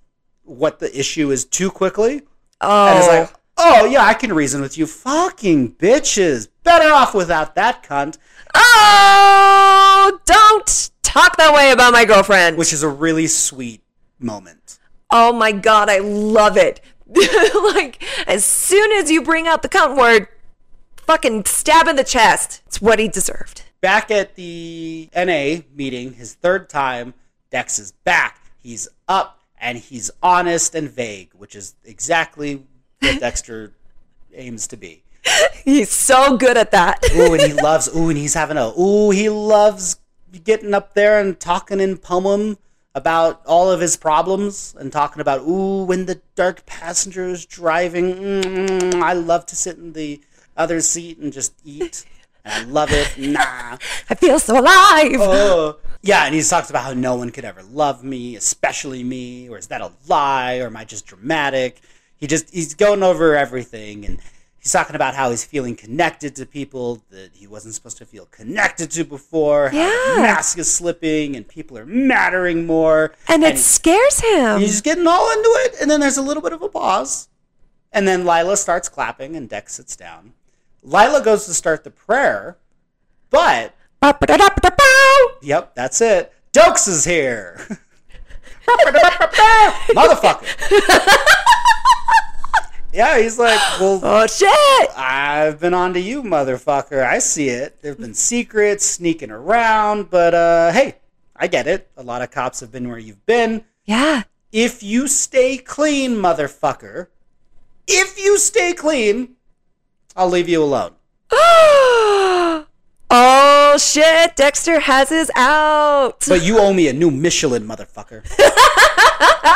what 0.43 0.79
the 0.79 0.97
issue 0.97 1.31
is 1.31 1.45
too 1.45 1.69
quickly. 1.71 2.23
Oh. 2.61 2.87
And 2.87 2.97
it's 2.97 3.07
like, 3.07 3.39
oh 3.57 3.85
yeah, 3.85 4.05
I 4.05 4.13
can 4.13 4.33
reason 4.33 4.61
with 4.61 4.77
you. 4.77 4.85
Fucking 4.85 5.75
bitches. 5.75 6.47
Better 6.63 6.91
off 6.91 7.13
without 7.13 7.55
that 7.55 7.83
cunt. 7.83 8.17
oh, 8.53 10.19
don't 10.25 10.91
talk 11.03 11.37
that 11.37 11.53
way 11.53 11.71
about 11.71 11.93
my 11.93 12.05
girlfriend. 12.05 12.57
Which 12.57 12.73
is 12.73 12.83
a 12.83 12.89
really 12.89 13.27
sweet 13.27 13.81
moment. 14.19 14.79
oh 15.11 15.33
my 15.33 15.51
god, 15.51 15.89
I 15.89 15.99
love 15.99 16.57
it. 16.57 16.81
like 17.75 18.03
as 18.27 18.43
soon 18.43 18.91
as 18.93 19.11
you 19.11 19.21
bring 19.21 19.47
out 19.47 19.61
the 19.61 19.69
cunt 19.69 19.97
word, 19.97 20.27
fucking 20.97 21.45
stab 21.45 21.87
in 21.87 21.95
the 21.95 22.03
chest. 22.03 22.61
It's 22.67 22.81
what 22.81 22.99
he 22.99 23.07
deserved. 23.07 23.63
Back 23.81 24.09
at 24.09 24.35
the 24.35 25.09
NA 25.15 25.61
meeting, 25.75 26.13
his 26.13 26.33
third 26.33 26.69
time, 26.69 27.13
Dex 27.51 27.77
is 27.79 27.91
back. 27.91 28.41
He's 28.59 28.87
up 29.07 29.39
and 29.59 29.77
he's 29.77 30.11
honest 30.21 30.75
and 30.75 30.89
vague, 30.89 31.31
which 31.33 31.55
is 31.55 31.75
exactly 31.85 32.65
Dexter 33.01 33.73
aims 34.33 34.67
to 34.67 34.77
be. 34.77 35.03
He's 35.63 35.89
so 35.89 36.37
good 36.37 36.57
at 36.57 36.71
that. 36.71 36.99
Ooh, 37.15 37.33
and 37.33 37.41
he 37.41 37.53
loves. 37.53 37.89
Ooh, 37.95 38.09
and 38.09 38.17
he's 38.17 38.33
having 38.33 38.57
a. 38.57 38.71
Ooh, 38.79 39.09
he 39.09 39.29
loves 39.29 39.97
getting 40.43 40.73
up 40.73 40.93
there 40.93 41.19
and 41.19 41.39
talking 41.39 41.79
in 41.79 41.97
poem 41.97 42.57
about 42.93 43.41
all 43.45 43.71
of 43.71 43.79
his 43.79 43.97
problems 43.97 44.75
and 44.79 44.91
talking 44.91 45.21
about. 45.21 45.41
Ooh, 45.41 45.83
when 45.83 46.05
the 46.05 46.21
dark 46.35 46.65
passenger 46.65 47.25
is 47.25 47.45
driving, 47.45 48.13
mm, 48.13 49.01
I 49.01 49.13
love 49.13 49.45
to 49.47 49.55
sit 49.55 49.77
in 49.77 49.93
the 49.93 50.21
other 50.55 50.79
seat 50.81 51.17
and 51.17 51.33
just 51.33 51.53
eat. 51.63 52.05
And 52.43 52.53
I 52.53 52.71
love 52.71 52.91
it. 52.91 53.17
Nah. 53.17 53.77
I 54.09 54.15
feel 54.15 54.39
so 54.39 54.59
alive. 54.59 55.19
Oh. 55.19 55.77
Yeah, 56.01 56.25
and 56.25 56.35
he 56.35 56.43
talks 56.43 56.69
about 56.69 56.83
how 56.83 56.93
no 56.93 57.15
one 57.15 57.31
could 57.31 57.45
ever 57.45 57.63
love 57.63 58.03
me, 58.03 58.35
especially 58.35 59.03
me, 59.03 59.49
or 59.49 59.57
is 59.57 59.67
that 59.67 59.81
a 59.81 59.91
lie, 60.07 60.59
or 60.59 60.67
am 60.67 60.77
I 60.77 60.85
just 60.85 61.07
dramatic? 61.07 61.81
He 62.17 62.27
just 62.27 62.49
he's 62.53 62.73
going 62.73 63.03
over 63.03 63.35
everything 63.35 64.05
and 64.05 64.19
he's 64.57 64.71
talking 64.71 64.95
about 64.95 65.15
how 65.15 65.29
he's 65.29 65.43
feeling 65.43 65.75
connected 65.75 66.35
to 66.37 66.45
people 66.45 67.01
that 67.11 67.31
he 67.33 67.45
wasn't 67.45 67.75
supposed 67.75 67.97
to 67.97 68.05
feel 68.05 68.25
connected 68.31 68.89
to 68.91 69.03
before. 69.03 69.69
Yeah. 69.73 69.89
the 70.15 70.21
mask 70.21 70.57
is 70.57 70.71
slipping 70.73 71.35
and 71.35 71.47
people 71.47 71.77
are 71.77 71.85
mattering 71.85 72.65
more. 72.65 73.13
and 73.27 73.43
it 73.43 73.57
scares 73.59 74.21
him. 74.21 74.59
he's 74.59 74.81
getting 74.81 75.05
all 75.07 75.31
into 75.31 75.49
it, 75.65 75.75
and 75.81 75.91
then 75.91 75.99
there's 75.99 76.17
a 76.17 76.21
little 76.21 76.41
bit 76.41 76.53
of 76.53 76.61
a 76.61 76.69
pause. 76.69 77.27
And 77.91 78.07
then 78.07 78.25
Lila 78.25 78.57
starts 78.57 78.89
clapping 78.89 79.35
and 79.35 79.47
Dex 79.47 79.75
sits 79.75 79.95
down. 79.95 80.33
Lila 80.83 81.23
goes 81.23 81.45
to 81.45 81.53
start 81.53 81.83
the 81.83 81.91
prayer, 81.91 82.57
but 83.29 83.73
Yep, 85.41 85.75
that's 85.75 86.01
it. 86.01 86.33
Doakes 86.53 86.87
is 86.87 87.05
here. 87.05 87.59
Motherfucker. 89.95 91.41
yeah, 92.95 93.19
he's 93.19 93.37
like, 93.37 93.59
well, 93.79 93.99
Oh 94.01 94.25
shit! 94.27 94.89
I've 94.97 95.59
been 95.59 95.73
on 95.73 95.93
to 95.93 95.99
you, 95.99 96.23
motherfucker. 96.23 97.05
I 97.05 97.19
see 97.19 97.49
it. 97.49 97.81
There've 97.81 97.99
been 97.99 98.13
secrets 98.13 98.85
sneaking 98.85 99.31
around, 99.31 100.09
but 100.09 100.33
uh, 100.33 100.71
hey, 100.71 100.95
I 101.35 101.47
get 101.47 101.67
it. 101.67 101.89
A 101.97 102.03
lot 102.03 102.21
of 102.21 102.31
cops 102.31 102.61
have 102.61 102.71
been 102.71 102.87
where 102.87 102.97
you've 102.97 103.25
been. 103.25 103.65
Yeah. 103.83 104.23
If 104.51 104.81
you 104.81 105.07
stay 105.09 105.57
clean, 105.57 106.15
motherfucker, 106.15 107.07
if 107.87 108.17
you 108.17 108.37
stay 108.37 108.73
clean, 108.73 109.35
I'll 110.15 110.29
leave 110.29 110.47
you 110.47 110.63
alone. 110.63 110.93
oh 111.31 112.65
shit! 113.77 114.37
Dexter 114.37 114.79
has 114.79 115.09
his 115.09 115.29
out. 115.35 116.23
But 116.27 116.43
you 116.43 116.59
owe 116.59 116.71
me 116.71 116.87
a 116.87 116.93
new 116.93 117.11
Michelin, 117.11 117.67
motherfucker. 117.67 118.23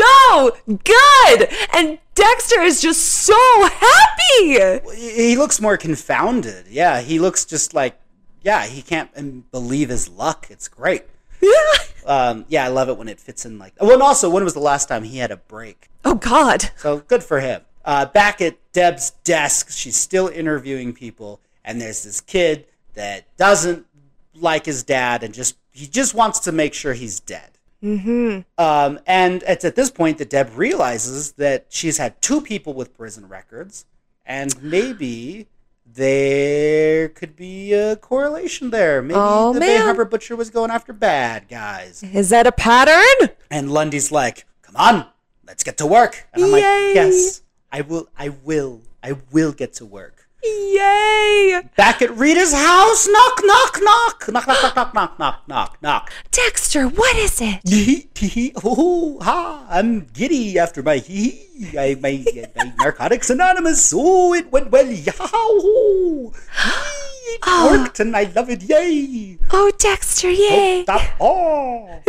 so 0.00 0.56
good, 0.66 1.48
and 1.74 1.98
Dexter 2.14 2.60
is 2.60 2.80
just 2.80 3.00
so 3.00 3.36
happy. 3.64 4.80
he 4.96 5.36
looks 5.36 5.60
more 5.60 5.76
confounded. 5.76 6.66
Yeah, 6.68 7.00
he 7.00 7.18
looks 7.18 7.44
just 7.44 7.74
like, 7.74 7.98
yeah, 8.42 8.64
he 8.64 8.82
can't 8.82 9.50
believe 9.50 9.88
his 9.88 10.08
luck. 10.08 10.46
It's 10.50 10.68
great. 10.68 11.04
Yeah. 11.40 11.50
Um, 12.06 12.46
yeah, 12.48 12.64
I 12.64 12.68
love 12.68 12.88
it 12.88 12.96
when 12.96 13.08
it 13.08 13.20
fits 13.20 13.44
in 13.44 13.58
like. 13.58 13.74
Well, 13.78 13.92
and 13.92 14.02
also, 14.02 14.30
when 14.30 14.42
was 14.42 14.54
the 14.54 14.58
last 14.60 14.88
time 14.88 15.04
he 15.04 15.18
had 15.18 15.30
a 15.30 15.36
break? 15.36 15.90
Oh 16.02 16.14
God. 16.14 16.70
So 16.78 17.00
good 17.00 17.22
for 17.22 17.40
him. 17.40 17.60
Uh, 17.84 18.06
back 18.06 18.40
at 18.40 18.56
Deb's 18.72 19.10
desk, 19.22 19.70
she's 19.70 19.96
still 19.96 20.26
interviewing 20.26 20.94
people, 20.94 21.40
and 21.62 21.78
there's 21.80 22.02
this 22.02 22.20
kid 22.22 22.66
that 22.94 23.26
doesn't 23.36 23.86
like 24.34 24.64
his 24.64 24.82
dad, 24.82 25.22
and 25.22 25.34
just 25.34 25.56
he 25.72 25.86
just 25.86 26.14
wants 26.14 26.40
to 26.40 26.52
make 26.52 26.72
sure 26.72 26.94
he's 26.94 27.20
dead. 27.20 27.50
Mm-hmm. 27.82 28.40
Um, 28.62 29.00
and 29.06 29.42
it's 29.46 29.64
at 29.64 29.74
this 29.74 29.90
point 29.90 30.18
that 30.18 30.30
Deb 30.30 30.50
realizes 30.56 31.32
that 31.32 31.66
she's 31.70 31.98
had 31.98 32.20
two 32.20 32.40
people 32.40 32.74
with 32.74 32.96
prison 32.96 33.28
records, 33.28 33.86
and 34.26 34.60
maybe 34.62 35.48
there 35.86 37.08
could 37.08 37.34
be 37.36 37.72
a 37.72 37.96
correlation 37.96 38.70
there. 38.70 39.02
Maybe 39.02 39.14
Oh, 39.18 39.52
the 39.52 39.60
Bay. 39.60 39.78
Harbor 39.78 40.04
Butcher 40.04 40.36
was 40.36 40.50
going 40.50 40.70
after 40.70 40.92
bad 40.92 41.48
guys. 41.48 42.02
Is 42.02 42.28
that 42.30 42.46
a 42.46 42.52
pattern? 42.52 43.30
And 43.50 43.72
Lundy's 43.72 44.12
like, 44.12 44.44
"Come 44.62 44.76
on, 44.76 45.06
let's 45.46 45.64
get 45.64 45.78
to 45.78 45.86
work." 45.86 46.28
And 46.32 46.44
I'm 46.44 46.50
Yay. 46.50 46.56
like, 46.56 46.94
"Yes, 46.94 47.42
I 47.72 47.80
will. 47.80 48.08
I 48.16 48.28
will. 48.28 48.82
I 49.02 49.16
will 49.32 49.52
get 49.52 49.72
to 49.74 49.86
work." 49.86 50.19
Yay! 50.42 51.60
Back 51.76 52.00
at 52.00 52.16
Rita's 52.16 52.52
house, 52.52 53.06
knock, 53.06 53.40
knock, 53.44 53.78
knock, 53.82 54.28
knock, 54.28 54.46
knock, 54.46 54.62
knock, 54.62 54.76
knock, 54.76 54.94
knock, 54.94 55.18
knock, 55.18 55.48
knock, 55.48 55.82
knock. 55.82 56.12
Dexter, 56.30 56.88
what 56.88 57.16
is 57.16 57.40
it? 57.40 57.60
Hee 57.68 58.08
hee 58.14 58.28
hee 58.28 58.52
oh 58.64 59.18
ha! 59.20 59.66
I'm 59.68 60.06
giddy 60.06 60.58
after 60.58 60.82
my 60.82 60.96
hee 60.96 61.30
hee. 61.54 61.78
I 61.78 61.94
my, 62.00 62.24
my 62.56 62.72
Narcotics 62.78 63.28
Anonymous. 63.28 63.92
Oh, 63.94 64.32
it 64.32 64.50
went 64.50 64.70
well. 64.70 64.86
Yow! 64.86 66.32
It 66.32 67.40
oh. 67.46 67.68
worked, 67.70 68.00
and 68.00 68.16
I 68.16 68.24
love 68.34 68.48
it. 68.48 68.62
Yay! 68.62 69.38
Oh, 69.50 69.70
Dexter, 69.78 70.30
yay! 70.30 70.82
Stop! 70.84 71.02
Oh! 71.20 72.00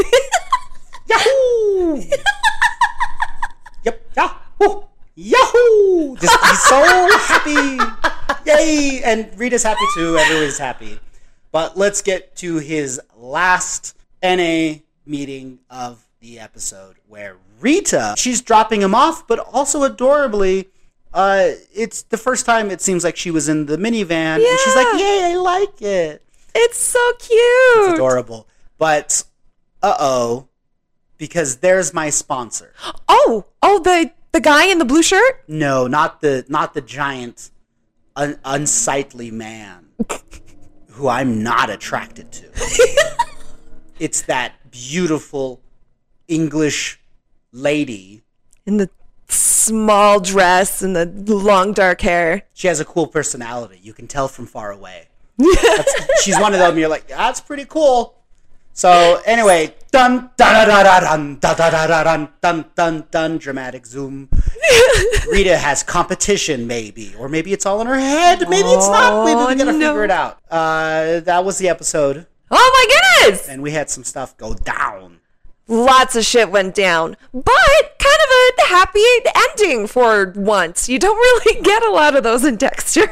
Yahoo! 1.07 2.01
yep. 3.83 4.09
Yahoo! 4.15 4.83
Yahoo! 5.15 6.15
Just 6.17 6.45
he's 6.45 6.63
so 6.63 6.81
happy. 7.17 8.49
Yay! 8.49 9.01
And 9.03 9.29
Rita's 9.37 9.63
happy 9.63 9.85
too. 9.95 10.17
Everyone's 10.17 10.57
happy. 10.57 10.99
But 11.51 11.77
let's 11.77 12.01
get 12.01 12.35
to 12.37 12.57
his 12.57 12.99
last 13.17 13.97
NA 14.23 14.75
meeting 15.05 15.59
of 15.69 16.07
the 16.21 16.39
episode 16.39 16.95
where 17.07 17.37
Rita, 17.59 18.15
she's 18.17 18.41
dropping 18.41 18.81
him 18.81 18.95
off, 18.95 19.27
but 19.27 19.39
also 19.39 19.83
adorably, 19.83 20.69
uh, 21.13 21.49
it's 21.73 22.03
the 22.03 22.17
first 22.17 22.45
time 22.45 22.71
it 22.71 22.81
seems 22.81 23.03
like 23.03 23.17
she 23.17 23.31
was 23.31 23.49
in 23.49 23.65
the 23.65 23.77
minivan, 23.77 24.37
and 24.37 24.59
she's 24.63 24.75
like, 24.75 24.99
"Yay, 24.99 25.33
I 25.33 25.35
like 25.35 25.81
it." 25.81 26.23
It's 26.55 26.77
so 26.77 27.11
cute. 27.19 27.39
It's 27.89 27.93
adorable. 27.93 28.47
But 28.77 29.23
uh 29.83 29.95
oh, 29.99 30.47
because 31.17 31.57
there's 31.57 31.93
my 31.93 32.09
sponsor. 32.09 32.73
Oh, 33.07 33.45
oh, 33.61 33.79
the 33.79 34.11
the 34.31 34.39
guy 34.41 34.65
in 34.67 34.77
the 34.79 34.85
blue 34.85 35.03
shirt. 35.03 35.43
No, 35.47 35.87
not 35.87 36.21
the 36.21 36.45
not 36.47 36.73
the 36.73 36.81
giant, 36.81 37.51
un- 38.15 38.39
unsightly 38.45 39.31
man 39.31 39.89
who 40.91 41.07
I'm 41.07 41.43
not 41.43 41.69
attracted 41.69 42.31
to. 42.33 42.49
it's 43.99 44.21
that 44.23 44.71
beautiful 44.71 45.61
English 46.27 46.99
lady. 47.51 48.21
in 48.65 48.77
the 48.77 48.89
small 49.27 50.19
dress 50.19 50.81
and 50.81 50.95
the 50.95 51.05
long 51.35 51.73
dark 51.73 52.01
hair. 52.01 52.43
She 52.53 52.67
has 52.67 52.79
a 52.79 52.85
cool 52.85 53.07
personality. 53.07 53.79
You 53.81 53.93
can 53.93 54.07
tell 54.07 54.27
from 54.27 54.45
far 54.47 54.71
away. 54.71 55.07
She's 56.23 56.37
one 56.39 56.53
of 56.53 56.59
them. 56.59 56.77
You're 56.77 56.89
like, 56.89 57.07
that's 57.07 57.41
pretty 57.41 57.65
cool. 57.65 58.15
So 58.73 59.21
anyway, 59.25 59.75
dun 59.91 60.29
dun 60.37 60.67
dun 60.67 60.83
dun 60.85 61.39
dun 61.39 61.39
dun 61.41 61.89
dun 62.01 62.29
dun 62.41 62.65
dun 62.75 63.03
dun 63.11 63.37
dramatic 63.37 63.85
zoom. 63.85 64.29
Rita 65.31 65.57
has 65.57 65.83
competition, 65.83 66.67
maybe, 66.67 67.13
or 67.19 67.27
maybe 67.29 67.53
it's 67.53 67.65
all 67.65 67.81
in 67.81 67.87
her 67.87 67.99
head. 67.99 68.41
Maybe 68.49 68.69
it's 68.69 68.87
not. 68.87 69.25
Maybe 69.25 69.37
we 69.39 69.55
gotta 69.55 69.71
Oh, 69.71 69.77
no. 69.77 69.89
figure 69.89 70.03
it 70.05 70.11
out. 70.11 70.39
Uh, 70.49 71.19
that 71.21 71.43
was 71.45 71.57
the 71.57 71.69
episode, 71.69 72.25
Oh 72.49 72.71
my 72.73 73.25
goodness! 73.29 73.47
and 73.47 73.61
we 73.61 73.71
had 73.71 73.89
some 73.89 74.03
stuff 74.03 74.35
go 74.37 74.53
down. 74.53 75.19
Lots 75.67 76.15
of 76.15 76.25
shit 76.25 76.49
went 76.51 76.75
down, 76.75 77.15
but 77.33 77.45
kind 77.99 78.17
of 78.23 78.29
a 78.59 78.67
happy 78.67 78.99
ending 79.49 79.87
for 79.87 80.33
once. 80.35 80.89
You 80.89 80.99
don't 80.99 81.15
really 81.15 81.61
get 81.63 81.83
a 81.83 81.91
lot 81.91 82.15
of 82.15 82.23
those 82.23 82.43
in 82.43 82.55
Dexter. 82.57 83.09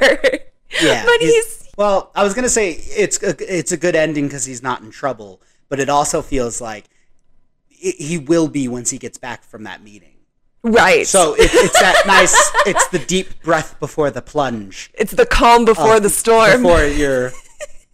Yeah, 0.82 1.06
but 1.06 1.20
he's 1.20 1.70
well. 1.78 2.12
I 2.16 2.24
was 2.24 2.34
gonna 2.34 2.50
say 2.50 2.72
it's 2.72 3.22
a, 3.24 3.36
it's 3.58 3.72
a 3.72 3.78
good 3.78 3.96
ending 3.96 4.26
because 4.28 4.44
he's 4.46 4.62
not 4.62 4.82
in 4.82 4.92
trouble, 4.92 5.42
but 5.70 5.80
it 5.80 5.90
also 5.90 6.22
feels 6.22 6.60
like 6.62 6.86
i 7.72 7.94
he 7.98 8.18
will 8.18 8.48
be 8.50 8.68
once 8.68 8.90
he 8.90 8.98
gets 8.98 9.18
back 9.18 9.44
from 9.44 9.64
that 9.64 9.82
meeting. 9.82 10.16
right. 10.64 11.08
So 11.08 11.34
it, 11.36 11.50
it's 11.54 11.80
that 11.80 12.04
nice. 12.06 12.36
It's 12.66 12.88
the 12.90 13.00
deep 13.00 13.42
breath 13.42 13.80
before 13.80 14.12
the 14.12 14.22
plunge. 14.22 14.92
it's 14.94 15.14
the 15.14 15.26
calm 15.26 15.64
before 15.64 16.00
the 16.02 16.10
storm. 16.10 16.64
Before 16.64 16.84
your 17.04 17.32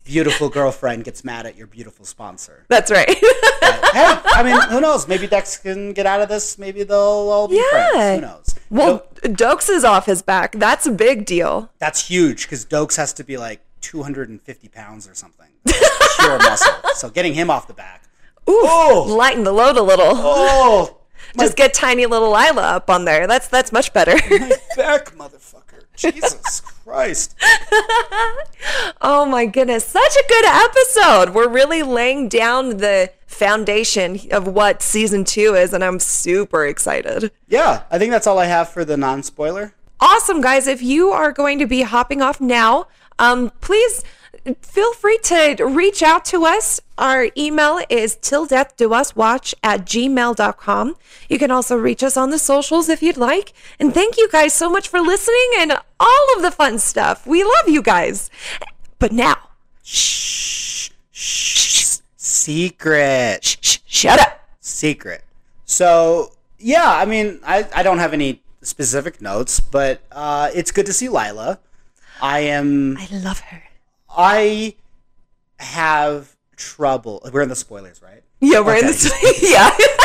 beautiful 0.03 0.49
girlfriend 0.49 1.03
gets 1.03 1.23
mad 1.23 1.45
at 1.45 1.55
your 1.55 1.67
beautiful 1.67 2.05
sponsor. 2.05 2.65
That's 2.67 2.89
right. 2.89 3.07
hey, 3.09 3.21
I 3.61 4.41
mean, 4.43 4.59
who 4.69 4.81
knows? 4.81 5.07
Maybe 5.07 5.27
Dex 5.27 5.57
can 5.57 5.93
get 5.93 6.05
out 6.07 6.21
of 6.21 6.29
this. 6.29 6.57
Maybe 6.57 6.81
they'll 6.83 6.97
all 6.97 7.47
be 7.47 7.55
Yeah. 7.57 7.69
friends. 7.91 8.15
Who 8.15 8.27
knows? 8.27 8.55
well, 8.71 9.07
Doakes 9.21 9.69
is 9.69 9.83
off 9.83 10.07
his 10.07 10.21
back. 10.23 10.53
That's 10.53 10.87
a 10.87 10.91
big 10.91 11.25
deal. 11.25 11.69
that's 11.77 12.07
huge 12.07 12.43
because 12.43 12.65
Doakes 12.65 12.97
has 12.97 13.13
to 13.13 13.23
be 13.23 13.37
like 13.37 13.61
250 13.81 14.67
pounds 14.69 15.07
or 15.07 15.13
something. 15.13 15.49
Pure 16.19 16.37
muscle. 16.39 16.73
So 16.95 17.09
getting 17.09 17.33
him 17.33 17.49
off 17.49 17.67
the 17.67 17.73
back. 17.73 18.03
Ooh, 18.49 18.61
Oh. 18.63 19.05
lighten 19.07 19.43
the 19.43 19.51
load 19.51 19.77
a 19.77 19.81
little. 19.81 20.05
Oh, 20.07 20.97
Just 21.39 21.57
get 21.57 21.73
tiny 21.73 22.05
little 22.05 22.29
Lila 22.31 22.61
up 22.61 22.89
on 22.89 23.03
there. 23.05 23.27
That's 23.27 23.47
that's 23.47 23.71
much 23.71 23.91
better. 23.93 24.15
my 24.29 24.51
back, 24.77 25.07
motherfucker. 25.15 25.83
Jesus 25.97 26.61
Christ. 26.61 27.35
oh 29.01 29.25
my 29.25 29.45
goodness, 29.45 29.85
such 29.85 30.15
a 30.15 30.23
good 30.27 30.45
episode. 30.45 31.29
We're 31.33 31.49
really 31.49 31.83
laying 31.83 32.29
down 32.29 32.77
the 32.77 33.11
foundation 33.27 34.19
of 34.31 34.47
what 34.47 34.81
season 34.81 35.25
2 35.25 35.55
is 35.55 35.73
and 35.73 35.83
I'm 35.83 35.99
super 35.99 36.65
excited. 36.65 37.31
Yeah, 37.47 37.83
I 37.91 37.97
think 37.97 38.11
that's 38.11 38.27
all 38.27 38.39
I 38.39 38.45
have 38.45 38.69
for 38.69 38.85
the 38.85 38.97
non 38.97 39.23
spoiler. 39.23 39.73
Awesome, 39.99 40.41
guys. 40.41 40.67
If 40.67 40.81
you 40.81 41.09
are 41.11 41.31
going 41.31 41.59
to 41.59 41.65
be 41.65 41.81
hopping 41.81 42.21
off 42.21 42.39
now, 42.41 42.87
um, 43.17 43.51
please 43.61 44.03
feel 44.61 44.93
free 44.93 45.17
to 45.23 45.55
reach 45.65 46.01
out 46.03 46.25
to 46.25 46.45
us. 46.45 46.79
Our 46.97 47.29
email 47.37 47.79
is 47.89 48.15
till 48.15 48.45
death 48.45 48.75
do 48.77 48.93
us 48.93 49.15
watch 49.15 49.53
at 49.63 49.81
gmail.com. 49.85 50.95
You 51.29 51.39
can 51.39 51.51
also 51.51 51.75
reach 51.75 52.03
us 52.03 52.15
on 52.17 52.29
the 52.29 52.39
socials 52.39 52.87
if 52.89 53.01
you'd 53.03 53.17
like. 53.17 53.53
And 53.79 53.93
thank 53.93 54.17
you 54.17 54.29
guys 54.29 54.53
so 54.53 54.69
much 54.69 54.87
for 54.87 54.99
listening 55.01 55.49
and 55.57 55.73
all 55.99 56.35
of 56.35 56.41
the 56.41 56.51
fun 56.51 56.79
stuff. 56.79 57.25
We 57.27 57.43
love 57.43 57.67
you 57.67 57.81
guys. 57.81 58.29
But 58.99 59.11
now, 59.11 59.35
Shh. 59.83 60.89
Shh. 61.11 61.97
Secret. 62.17 63.43
shh, 63.43 63.57
shh, 63.61 63.77
shut 63.85 64.19
up. 64.19 64.39
secret. 64.59 65.23
So 65.65 66.31
yeah, 66.59 66.89
I 66.95 67.05
mean, 67.05 67.39
I, 67.45 67.67
I 67.75 67.83
don't 67.83 67.99
have 67.99 68.13
any 68.13 68.41
specific 68.61 69.21
notes, 69.21 69.59
but 69.59 70.01
uh, 70.11 70.49
it's 70.53 70.71
good 70.71 70.85
to 70.87 70.93
see 70.93 71.07
Lila. 71.09 71.59
I 72.21 72.39
am 72.39 72.97
I 72.97 73.07
love 73.11 73.39
her. 73.41 73.63
I 74.15 74.75
have 75.59 76.35
trouble. 76.55 77.21
We're 77.31 77.41
in 77.41 77.49
the 77.49 77.55
spoilers, 77.55 78.01
right? 78.01 78.23
Yeah, 78.39 78.59
we're 78.59 78.77
in 78.77 78.87
the 78.87 79.37
yeah. 79.41 79.69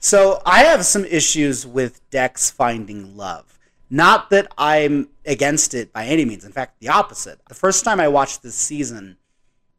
So 0.00 0.40
I 0.46 0.60
have 0.60 0.86
some 0.86 1.04
issues 1.04 1.66
with 1.66 2.08
Dex 2.10 2.50
finding 2.50 3.16
love. 3.16 3.58
Not 3.90 4.30
that 4.30 4.50
I'm 4.56 5.08
against 5.26 5.74
it 5.74 5.92
by 5.92 6.06
any 6.06 6.24
means. 6.24 6.44
In 6.44 6.52
fact, 6.52 6.80
the 6.80 6.88
opposite. 6.88 7.40
The 7.48 7.54
first 7.54 7.84
time 7.84 8.00
I 8.00 8.08
watched 8.08 8.42
this 8.42 8.54
season, 8.54 9.16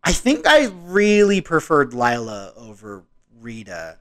I 0.03 0.11
think 0.11 0.45
I 0.45 0.65
really 0.65 1.41
preferred 1.41 1.93
Lila 1.93 2.53
over 2.57 3.03
Rita. 3.39 3.99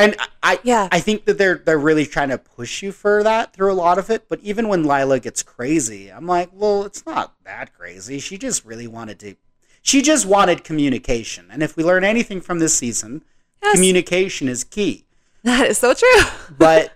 And 0.00 0.16
I, 0.42 0.58
Yeah. 0.62 0.88
I 0.90 1.00
think 1.00 1.24
that 1.26 1.38
they're 1.38 1.56
they're 1.56 1.78
really 1.78 2.06
trying 2.06 2.30
to 2.30 2.38
push 2.38 2.82
you 2.82 2.92
for 2.92 3.22
that 3.22 3.52
through 3.52 3.72
a 3.72 3.74
lot 3.74 3.98
of 3.98 4.10
it. 4.10 4.28
But 4.28 4.40
even 4.40 4.68
when 4.68 4.84
Lila 4.84 5.20
gets 5.20 5.42
crazy, 5.42 6.10
I'm 6.10 6.26
like, 6.26 6.50
well, 6.52 6.84
it's 6.84 7.04
not 7.06 7.34
that 7.44 7.74
crazy. 7.76 8.18
She 8.18 8.38
just 8.38 8.64
really 8.64 8.86
wanted 8.86 9.18
to. 9.20 9.34
She 9.82 10.02
just 10.02 10.26
wanted 10.26 10.64
communication. 10.64 11.46
And 11.50 11.62
if 11.62 11.76
we 11.76 11.84
learn 11.84 12.04
anything 12.04 12.40
from 12.40 12.58
this 12.58 12.74
season, 12.74 13.24
Yes. 13.62 13.74
communication 13.74 14.48
is 14.48 14.64
key 14.64 15.04
That 15.42 15.66
is 15.68 15.78
so 15.78 15.92
true. 15.94 16.22
but 16.58 16.92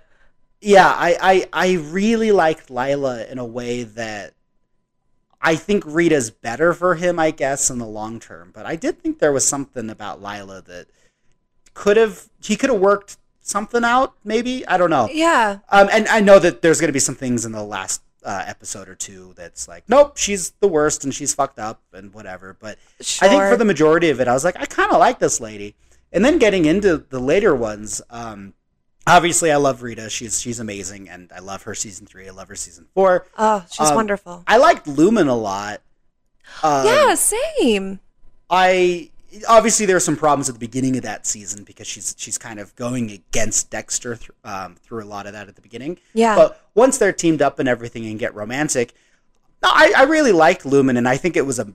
yeah, 0.61 0.89
I, 0.89 1.47
I 1.53 1.67
I 1.67 1.73
really 1.75 2.33
liked 2.33 2.71
Lila 2.71 3.25
in 3.27 3.39
a 3.39 3.45
way 3.45 3.83
that 3.83 4.33
I 5.41 5.57
think 5.57 5.85
Rita's 5.87 6.31
better 6.31 6.73
for 6.73 6.95
him, 6.95 7.19
I 7.19 7.31
guess, 7.31 7.69
in 7.69 7.79
the 7.79 7.87
long 7.87 8.19
term. 8.19 8.51
But 8.55 8.65
I 8.65 8.77
did 8.77 8.99
think 8.99 9.19
there 9.19 9.33
was 9.33 9.47
something 9.47 9.91
about 9.91 10.23
Lila 10.23 10.63
that 10.63 10.87
could 11.75 11.97
have 11.97 12.29
he 12.43 12.57
could 12.57 12.71
have 12.71 12.81
worked 12.81 13.17
something 13.41 13.85
out. 13.85 14.15
Maybe 14.25 14.67
I 14.67 14.77
don't 14.79 14.91
know. 14.91 15.09
Yeah. 15.13 15.59
Um, 15.69 15.89
and 15.93 16.09
I 16.09 16.21
know 16.21 16.39
that 16.39 16.63
there's 16.63 16.81
going 16.81 16.89
to 16.89 16.93
be 16.93 16.99
some 17.01 17.15
things 17.15 17.45
in 17.45 17.53
the 17.53 17.63
last 17.63 18.03
uh, 18.25 18.43
episode 18.47 18.89
or 18.89 18.95
two 18.95 19.35
that's 19.37 19.69
like, 19.69 19.85
nope, 19.89 20.17
she's 20.17 20.53
the 20.61 20.69
worst 20.69 21.05
and 21.05 21.15
she's 21.15 21.35
fucked 21.35 21.59
up 21.59 21.83
and 21.93 22.15
whatever. 22.15 22.57
But 22.59 22.79
I 23.21 23.29
think 23.29 23.43
for 23.43 23.57
the 23.57 23.65
majority 23.67 24.09
of 24.11 24.21
it, 24.21 24.29
I 24.29 24.33
was 24.33 24.45
like, 24.45 24.57
I 24.59 24.65
kind 24.65 24.91
of 24.93 24.99
like 24.99 25.19
this 25.19 25.41
lady. 25.41 25.75
And 26.13 26.25
then 26.25 26.39
getting 26.39 26.65
into 26.65 26.97
the 26.97 27.19
later 27.19 27.55
ones, 27.55 28.01
um, 28.09 28.55
obviously 29.07 29.51
I 29.53 29.57
love 29.57 29.83
Rita. 29.83 30.09
She's 30.09 30.41
she's 30.41 30.61
amazing, 30.61 31.09
and 31.09 31.31
I 31.35 31.41
love 31.41 31.65
her 31.65 31.75
season 31.75 32.07
three. 32.07 32.29
I 32.29 32.31
love 32.31 32.49
her 32.49 32.55
season 32.55 32.87
four. 32.95 33.27
Oh, 33.37 33.67
she's 33.71 33.89
Um, 33.91 33.97
wonderful. 33.97 34.45
I 34.47 34.57
liked 34.59 34.87
Lumen 34.87 35.27
a 35.29 35.35
lot. 35.37 35.83
Um, 36.63 36.87
yeah, 36.87 37.15
same. 37.15 37.99
I 38.49 39.11
obviously 39.49 39.87
there 39.87 39.97
are 39.97 40.01
some 40.01 40.17
problems 40.17 40.49
at 40.49 40.55
the 40.55 40.59
beginning 40.59 40.97
of 40.97 41.03
that 41.03 41.27
season 41.27 41.65
because 41.65 41.87
she's 41.87 42.15
she's 42.19 42.39
kind 42.39 42.59
of 42.61 42.75
going 42.77 43.11
against 43.11 43.71
Dexter 43.71 44.17
th- 44.17 44.31
um, 44.45 44.75
through 44.77 45.03
a 45.03 45.07
lot 45.07 45.27
of 45.27 45.33
that 45.33 45.49
at 45.49 45.57
the 45.57 45.63
beginning. 45.63 45.99
Yeah. 46.13 46.37
But 46.37 46.61
once 46.75 46.99
they're 46.99 47.13
teamed 47.13 47.43
up 47.43 47.59
and 47.59 47.69
everything 47.69 48.07
and 48.07 48.19
get 48.19 48.35
romantic, 48.35 48.93
no, 49.63 49.71
I, 49.73 49.93
I 49.97 50.03
really 50.05 50.33
liked 50.33 50.65
Lumen 50.67 50.97
and 50.97 51.09
I 51.09 51.17
think 51.17 51.37
it 51.37 51.47
was 51.47 51.59
a 51.59 51.73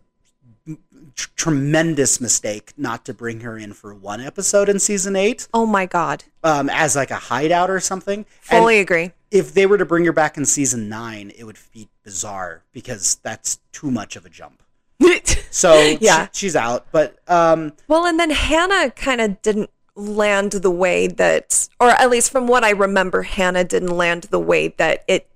tr- 1.15 1.29
tremendous 1.35 2.21
mistake 2.21 2.73
not 2.77 3.05
to 3.05 3.13
bring 3.13 3.41
her 3.41 3.57
in 3.57 3.73
for 3.73 3.93
one 3.93 4.21
episode 4.21 4.69
in 4.69 4.79
season 4.79 5.15
eight 5.15 5.47
Oh 5.53 5.65
my 5.65 5.85
god. 5.85 6.23
um, 6.43 6.69
as 6.69 6.95
like 6.95 7.11
a 7.11 7.15
hideout 7.15 7.69
or 7.69 7.79
something. 7.79 8.25
And 8.49 8.61
Fully 8.61 8.79
agree. 8.79 9.11
if 9.31 9.53
they 9.53 9.65
were 9.65 9.77
to 9.77 9.85
bring 9.85 10.05
her 10.05 10.13
back 10.13 10.37
in 10.37 10.45
season 10.45 10.87
nine, 10.89 11.31
it 11.37 11.43
would 11.45 11.57
be 11.73 11.89
bizarre 12.03 12.63
because 12.71 13.15
that's 13.23 13.59
too 13.71 13.91
much 13.91 14.15
of 14.15 14.25
a 14.25 14.29
jump. 14.29 14.61
So 15.51 15.97
Yeah. 15.99 16.25
she- 16.25 16.29
she's 16.47 16.55
out. 16.55 16.85
But 16.91 17.17
um, 17.27 17.73
well, 17.87 18.05
and 18.05 18.19
then 18.19 18.29
Hannah 18.29 18.91
kind 18.91 19.19
of 19.21 19.41
didn't 19.41 19.69
land 19.95 20.51
the 20.53 20.71
way 20.71 21.07
that, 21.07 21.67
or 21.79 21.89
at 21.89 22.09
least 22.09 22.31
from 22.31 22.47
what 22.47 22.63
I 22.63 22.69
remember, 22.71 23.23
Hannah 23.23 23.63
didn't 23.63 23.95
land 23.95 24.23
the 24.25 24.39
way 24.39 24.69
that 24.77 25.03
it 25.07 25.27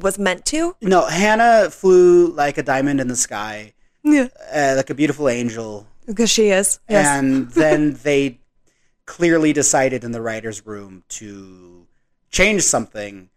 was 0.00 0.18
meant 0.18 0.44
to. 0.46 0.74
no, 0.80 1.06
Hannah 1.06 1.70
flew 1.70 2.28
like 2.32 2.56
a 2.58 2.62
diamond 2.62 3.00
in 3.00 3.08
the 3.08 3.16
sky, 3.16 3.74
Yeah. 4.02 4.28
uh, 4.54 4.74
like 4.76 4.90
a 4.90 4.94
beautiful 4.94 5.28
angel. 5.28 5.86
Because 6.06 6.30
she 6.30 6.48
is. 6.50 6.80
Yes. 6.88 7.06
And 7.06 7.50
then 7.50 7.94
they 8.02 8.38
clearly 9.06 9.52
decided 9.52 10.04
in 10.04 10.12
the 10.12 10.20
writer's 10.22 10.64
room 10.66 11.04
to 11.10 11.86
change 12.30 12.62
something. 12.62 13.28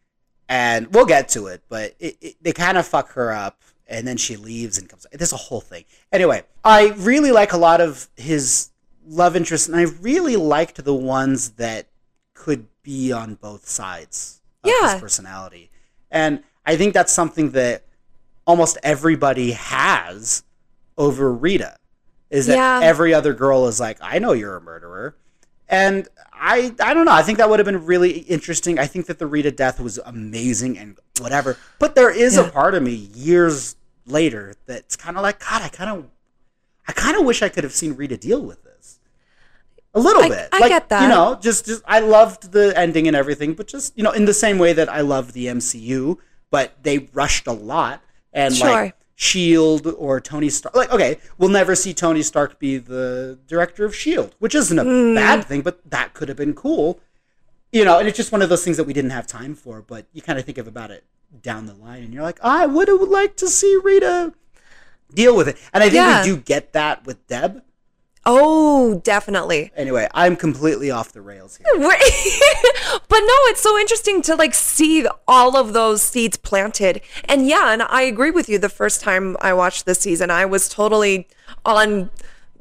And 0.48 0.94
we'll 0.94 1.06
get 1.06 1.30
to 1.30 1.48
it, 1.48 1.62
but 1.70 1.96
it, 2.00 2.18
it, 2.22 2.36
they 2.42 2.52
kind 2.54 2.78
of 2.78 2.86
fuck 2.88 3.12
her 3.14 3.32
up. 3.32 3.62
And 3.92 4.08
then 4.08 4.16
she 4.18 4.38
leaves 4.38 4.78
and 4.78 4.88
comes. 4.88 5.06
There's 5.12 5.34
a 5.34 5.38
whole 5.38 5.60
thing. 5.62 5.84
Anyway, 6.14 6.44
I 6.64 6.89
really 6.98 7.32
like 7.32 7.52
a 7.52 7.58
lot 7.58 7.82
of 7.82 8.08
his 8.16 8.70
love 9.06 9.36
interests, 9.36 9.68
and 9.68 9.76
I 9.76 9.84
really 9.84 10.38
liked 10.38 10.84
the 10.84 10.94
ones 10.96 11.52
that 11.52 11.88
could 12.34 12.68
be 12.84 13.12
on 13.12 13.36
both 13.36 13.68
sides 13.68 14.42
of 14.64 14.72
Yeah. 14.72 14.94
his 14.94 15.02
personality. 15.02 15.70
And 16.10 16.44
I 16.66 16.78
think 16.78 16.94
that's 16.94 17.12
something 17.12 17.52
that 17.52 17.84
almost 18.48 18.78
everybody 18.82 19.52
has 19.52 20.44
over 20.98 21.32
Rita 21.34 21.76
is 22.30 22.48
that 22.48 22.56
Yeah. 22.56 22.80
every 22.82 23.14
other 23.14 23.34
girl 23.34 23.68
is 23.68 23.80
like, 23.80 23.98
I 24.02 24.20
know 24.20 24.32
you're 24.32 24.56
a 24.56 24.62
murderer. 24.62 25.16
And 25.68 26.08
I 26.34 26.74
I 26.80 26.94
don't 26.94 27.06
know. 27.06 27.12
I 27.14 27.24
think 27.24 27.38
that 27.38 27.50
would 27.50 27.60
have 27.60 27.66
been 27.66 27.86
really 27.86 28.20
interesting. 28.20 28.80
I 28.80 28.88
think 28.88 29.06
that 29.08 29.20
the 29.20 29.28
Rita 29.28 29.52
death 29.52 29.80
was 29.80 30.00
amazing 30.06 30.78
and 30.78 30.98
whatever. 31.20 31.58
But 31.80 31.96
there 31.96 32.10
is 32.10 32.38
a 32.38 32.44
part 32.46 32.74
of 32.76 32.84
me 32.84 32.92
years 33.14 33.76
later 34.06 34.56
that's 34.66 34.95
kind 34.95 35.18
of 35.18 35.24
like, 35.24 35.39
God, 35.39 35.62
I 35.62 35.70
kind 35.70 35.89
of 35.89 36.10
I 36.88 36.93
kind 36.93 37.16
of 37.18 37.26
wish 37.26 37.41
I 37.41 37.49
could 37.49 37.64
have 37.64 37.74
seen 37.74 37.93
Rita 37.95 38.18
deal 38.18 38.41
with 38.41 38.64
this. 38.64 38.99
A 39.93 39.99
little 39.99 40.24
I- 40.24 40.30
bit. 40.30 40.49
I 40.52 40.60
like, 40.60 40.70
get 40.70 40.89
that. 40.89 41.04
You 41.04 41.10
know, 41.10 41.38
just 41.41 41.66
just 41.66 41.84
I 41.86 41.99
loved 41.99 42.52
the 42.52 42.74
ending 42.78 43.08
and 43.08 43.16
everything, 43.16 43.54
but 43.54 43.68
just, 43.68 43.95
you 43.97 44.04
know, 44.04 44.12
in 44.12 44.26
the 44.26 44.34
same 44.34 44.58
way 44.58 44.74
that 44.74 44.89
I 44.89 45.02
loved 45.02 45.34
the 45.34 45.47
MCU, 45.47 46.18
but 46.49 46.74
they 46.84 47.10
rushed 47.14 47.47
a 47.47 47.52
lot 47.54 48.02
and 48.34 48.56
Sure. 48.56 48.70
like 48.70 48.95
Shield 49.16 49.86
or 49.86 50.20
Tony 50.20 50.49
Stark. 50.49 50.76
Like, 50.76 50.91
okay, 50.91 51.18
we'll 51.38 51.49
never 51.49 51.76
see 51.76 51.93
Tony 51.93 52.24
Stark 52.24 52.58
be 52.58 52.78
the 52.78 53.38
director 53.47 53.86
of 53.86 53.95
Shield, 53.95 54.34
which 54.39 54.56
isn't 54.56 54.80
a 54.80 54.84
Hmm. 54.84 55.14
bad 55.14 55.45
thing, 55.45 55.62
but 55.62 55.80
that 55.91 56.14
could 56.14 56.28
have 56.30 56.38
been 56.38 56.54
cool. 56.56 56.99
You 57.72 57.86
know, 57.86 57.99
and 57.99 58.08
it's 58.08 58.18
just 58.18 58.32
one 58.32 58.41
of 58.41 58.49
those 58.49 58.64
things 58.66 58.78
that 58.78 58.86
we 58.86 58.93
didn't 58.93 59.12
have 59.12 59.28
time 59.28 59.54
for, 59.56 59.82
but 59.82 60.06
you 60.12 60.22
kind 60.22 60.39
of 60.39 60.45
think 60.45 60.58
of 60.58 60.68
about 60.68 60.89
it 60.91 61.04
down 61.42 61.66
the 61.66 61.74
line, 61.74 62.04
and 62.04 62.14
you're 62.14 62.24
like, 62.24 62.40
I 62.44 62.66
would 62.66 62.88
have 62.88 63.02
liked 63.02 63.38
to 63.38 63.48
see 63.48 63.78
Rita 63.84 64.34
deal 65.14 65.36
with 65.36 65.48
it, 65.48 65.58
and 65.74 65.84
I 65.84 65.88
think 65.88 65.96
Yeah. 65.96 66.22
we 66.22 66.28
do 66.30 66.38
get 66.38 66.74
that 66.74 67.06
with 67.06 67.26
Deb. 67.28 67.62
oh, 68.26 69.00
definitely. 69.04 69.72
Anyway, 69.76 70.08
I'm 70.14 70.36
completely 70.36 70.92
off 70.92 71.12
the 71.12 71.22
rails 71.22 71.58
here. 71.58 71.66
But 73.10 73.20
no, 73.20 73.34
it's 73.50 73.62
so 73.62 73.78
interesting 73.78 74.22
to 74.24 74.36
like 74.36 74.54
see 74.54 75.06
all 75.28 75.58
of 75.58 75.74
those 75.74 76.02
seeds 76.02 76.38
planted. 76.38 77.02
And 77.26 77.48
yeah, 77.48 77.72
and 77.74 77.82
I 77.84 78.04
agree 78.04 78.32
with 78.32 78.48
you. 78.48 78.58
The 78.58 78.70
first 78.70 79.02
time 79.02 79.36
I 79.42 79.54
watched 79.54 79.86
this 79.86 80.00
season, 80.00 80.30
I 80.32 80.46
was 80.46 80.70
totally 80.70 81.28
on, 81.66 82.10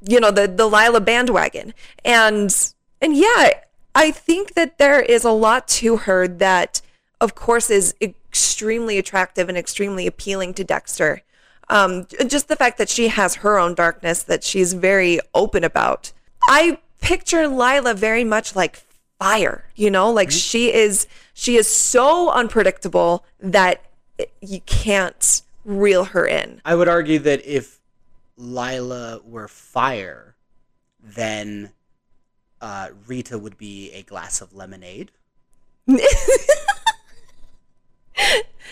you 0.08 0.18
know, 0.18 0.30
the 0.30 0.48
the 0.48 0.66
Lila 0.66 1.00
bandwagon. 1.00 1.72
And 2.04 2.52
and 3.00 3.16
yeah, 3.16 3.50
I 3.94 4.10
think 4.10 4.54
that 4.54 4.78
there 4.78 5.00
is 5.00 5.24
a 5.24 5.30
lot 5.30 5.68
to 5.68 5.98
her 5.98 6.26
that, 6.26 6.80
of 7.20 7.34
course, 7.36 7.70
is 7.70 7.94
extremely 8.30 8.96
attractive 8.96 9.48
and 9.48 9.58
extremely 9.58 10.06
appealing 10.06 10.54
to 10.54 10.62
Dexter. 10.62 11.22
Um, 11.68 12.06
just 12.26 12.46
the 12.46 12.54
fact 12.54 12.78
that 12.78 12.88
she 12.88 13.08
has 13.08 13.36
her 13.36 13.58
own 13.58 13.74
darkness 13.74 14.22
that 14.22 14.44
she's 14.44 14.72
very 14.72 15.18
open 15.34 15.64
about. 15.64 16.12
I 16.48 16.78
picture 17.00 17.48
Lila 17.48 17.94
very 17.94 18.22
much 18.22 18.54
like 18.54 18.82
fire, 19.18 19.64
you 19.74 19.90
know, 19.90 20.10
like 20.10 20.30
she 20.30 20.72
is 20.72 21.08
she 21.34 21.56
is 21.56 21.66
so 21.66 22.30
unpredictable 22.30 23.24
that 23.40 23.84
you 24.40 24.60
can't 24.60 25.42
reel 25.64 26.04
her 26.04 26.26
in. 26.26 26.60
I 26.64 26.76
would 26.76 26.88
argue 26.88 27.18
that 27.20 27.44
if 27.44 27.80
Lila 28.36 29.20
were 29.24 29.48
fire, 29.48 30.36
then 31.02 31.72
uh, 32.60 32.90
Rita 33.06 33.38
would 33.38 33.58
be 33.58 33.90
a 33.92 34.02
glass 34.02 34.40
of 34.40 34.54
lemonade. 34.54 35.10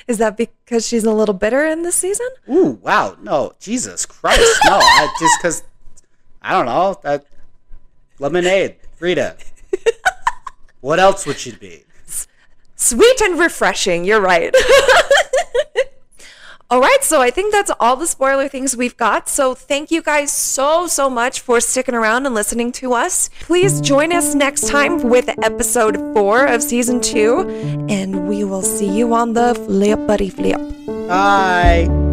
Is 0.07 0.18
that 0.18 0.36
because 0.36 0.86
she's 0.86 1.05
a 1.05 1.12
little 1.12 1.34
bitter 1.34 1.66
in 1.66 1.82
this 1.82 1.96
season? 1.96 2.28
Ooh, 2.51 2.78
wow. 2.82 3.16
No, 3.20 3.53
Jesus 3.61 4.07
Christ. 4.07 4.59
No, 4.64 4.76
I, 4.76 5.14
just 5.20 5.34
because, 5.38 5.62
I 6.40 6.53
don't 6.53 6.66
know. 6.66 6.99
That 7.03 7.26
Lemonade. 8.18 8.76
Rita. 9.01 9.36
What 10.80 11.01
else 11.01 11.26
would 11.26 11.38
she 11.38 11.53
be? 11.53 11.84
Sweet 12.76 13.20
and 13.22 13.38
refreshing, 13.38 14.05
you're 14.05 14.20
right. 14.20 14.55
All 16.70 16.80
right, 16.80 17.02
so 17.02 17.22
I 17.22 17.30
think 17.30 17.50
that's 17.50 17.70
all 17.80 17.96
the 17.96 18.06
spoiler 18.06 18.46
things 18.46 18.76
we've 18.76 18.96
got. 18.96 19.26
So 19.26 19.54
thank 19.54 19.90
you 19.90 20.02
guys 20.02 20.30
so, 20.30 20.86
so 20.86 21.08
much 21.08 21.40
for 21.40 21.62
sticking 21.62 21.94
around 21.94 22.26
and 22.26 22.34
listening 22.34 22.72
to 22.72 22.92
us. 22.92 23.30
Please 23.40 23.80
join 23.80 24.12
us 24.12 24.34
next 24.34 24.68
time 24.68 25.08
with 25.08 25.30
episode 25.42 25.96
four 26.12 26.44
of 26.44 26.62
season 26.62 27.00
two, 27.00 27.48
and 27.88 28.28
we 28.28 28.44
will 28.44 28.60
see 28.60 28.86
you 28.86 29.14
on 29.14 29.32
the 29.32 29.54
flippity 29.54 30.28
flip. 30.28 30.60
Bye. 31.08 32.07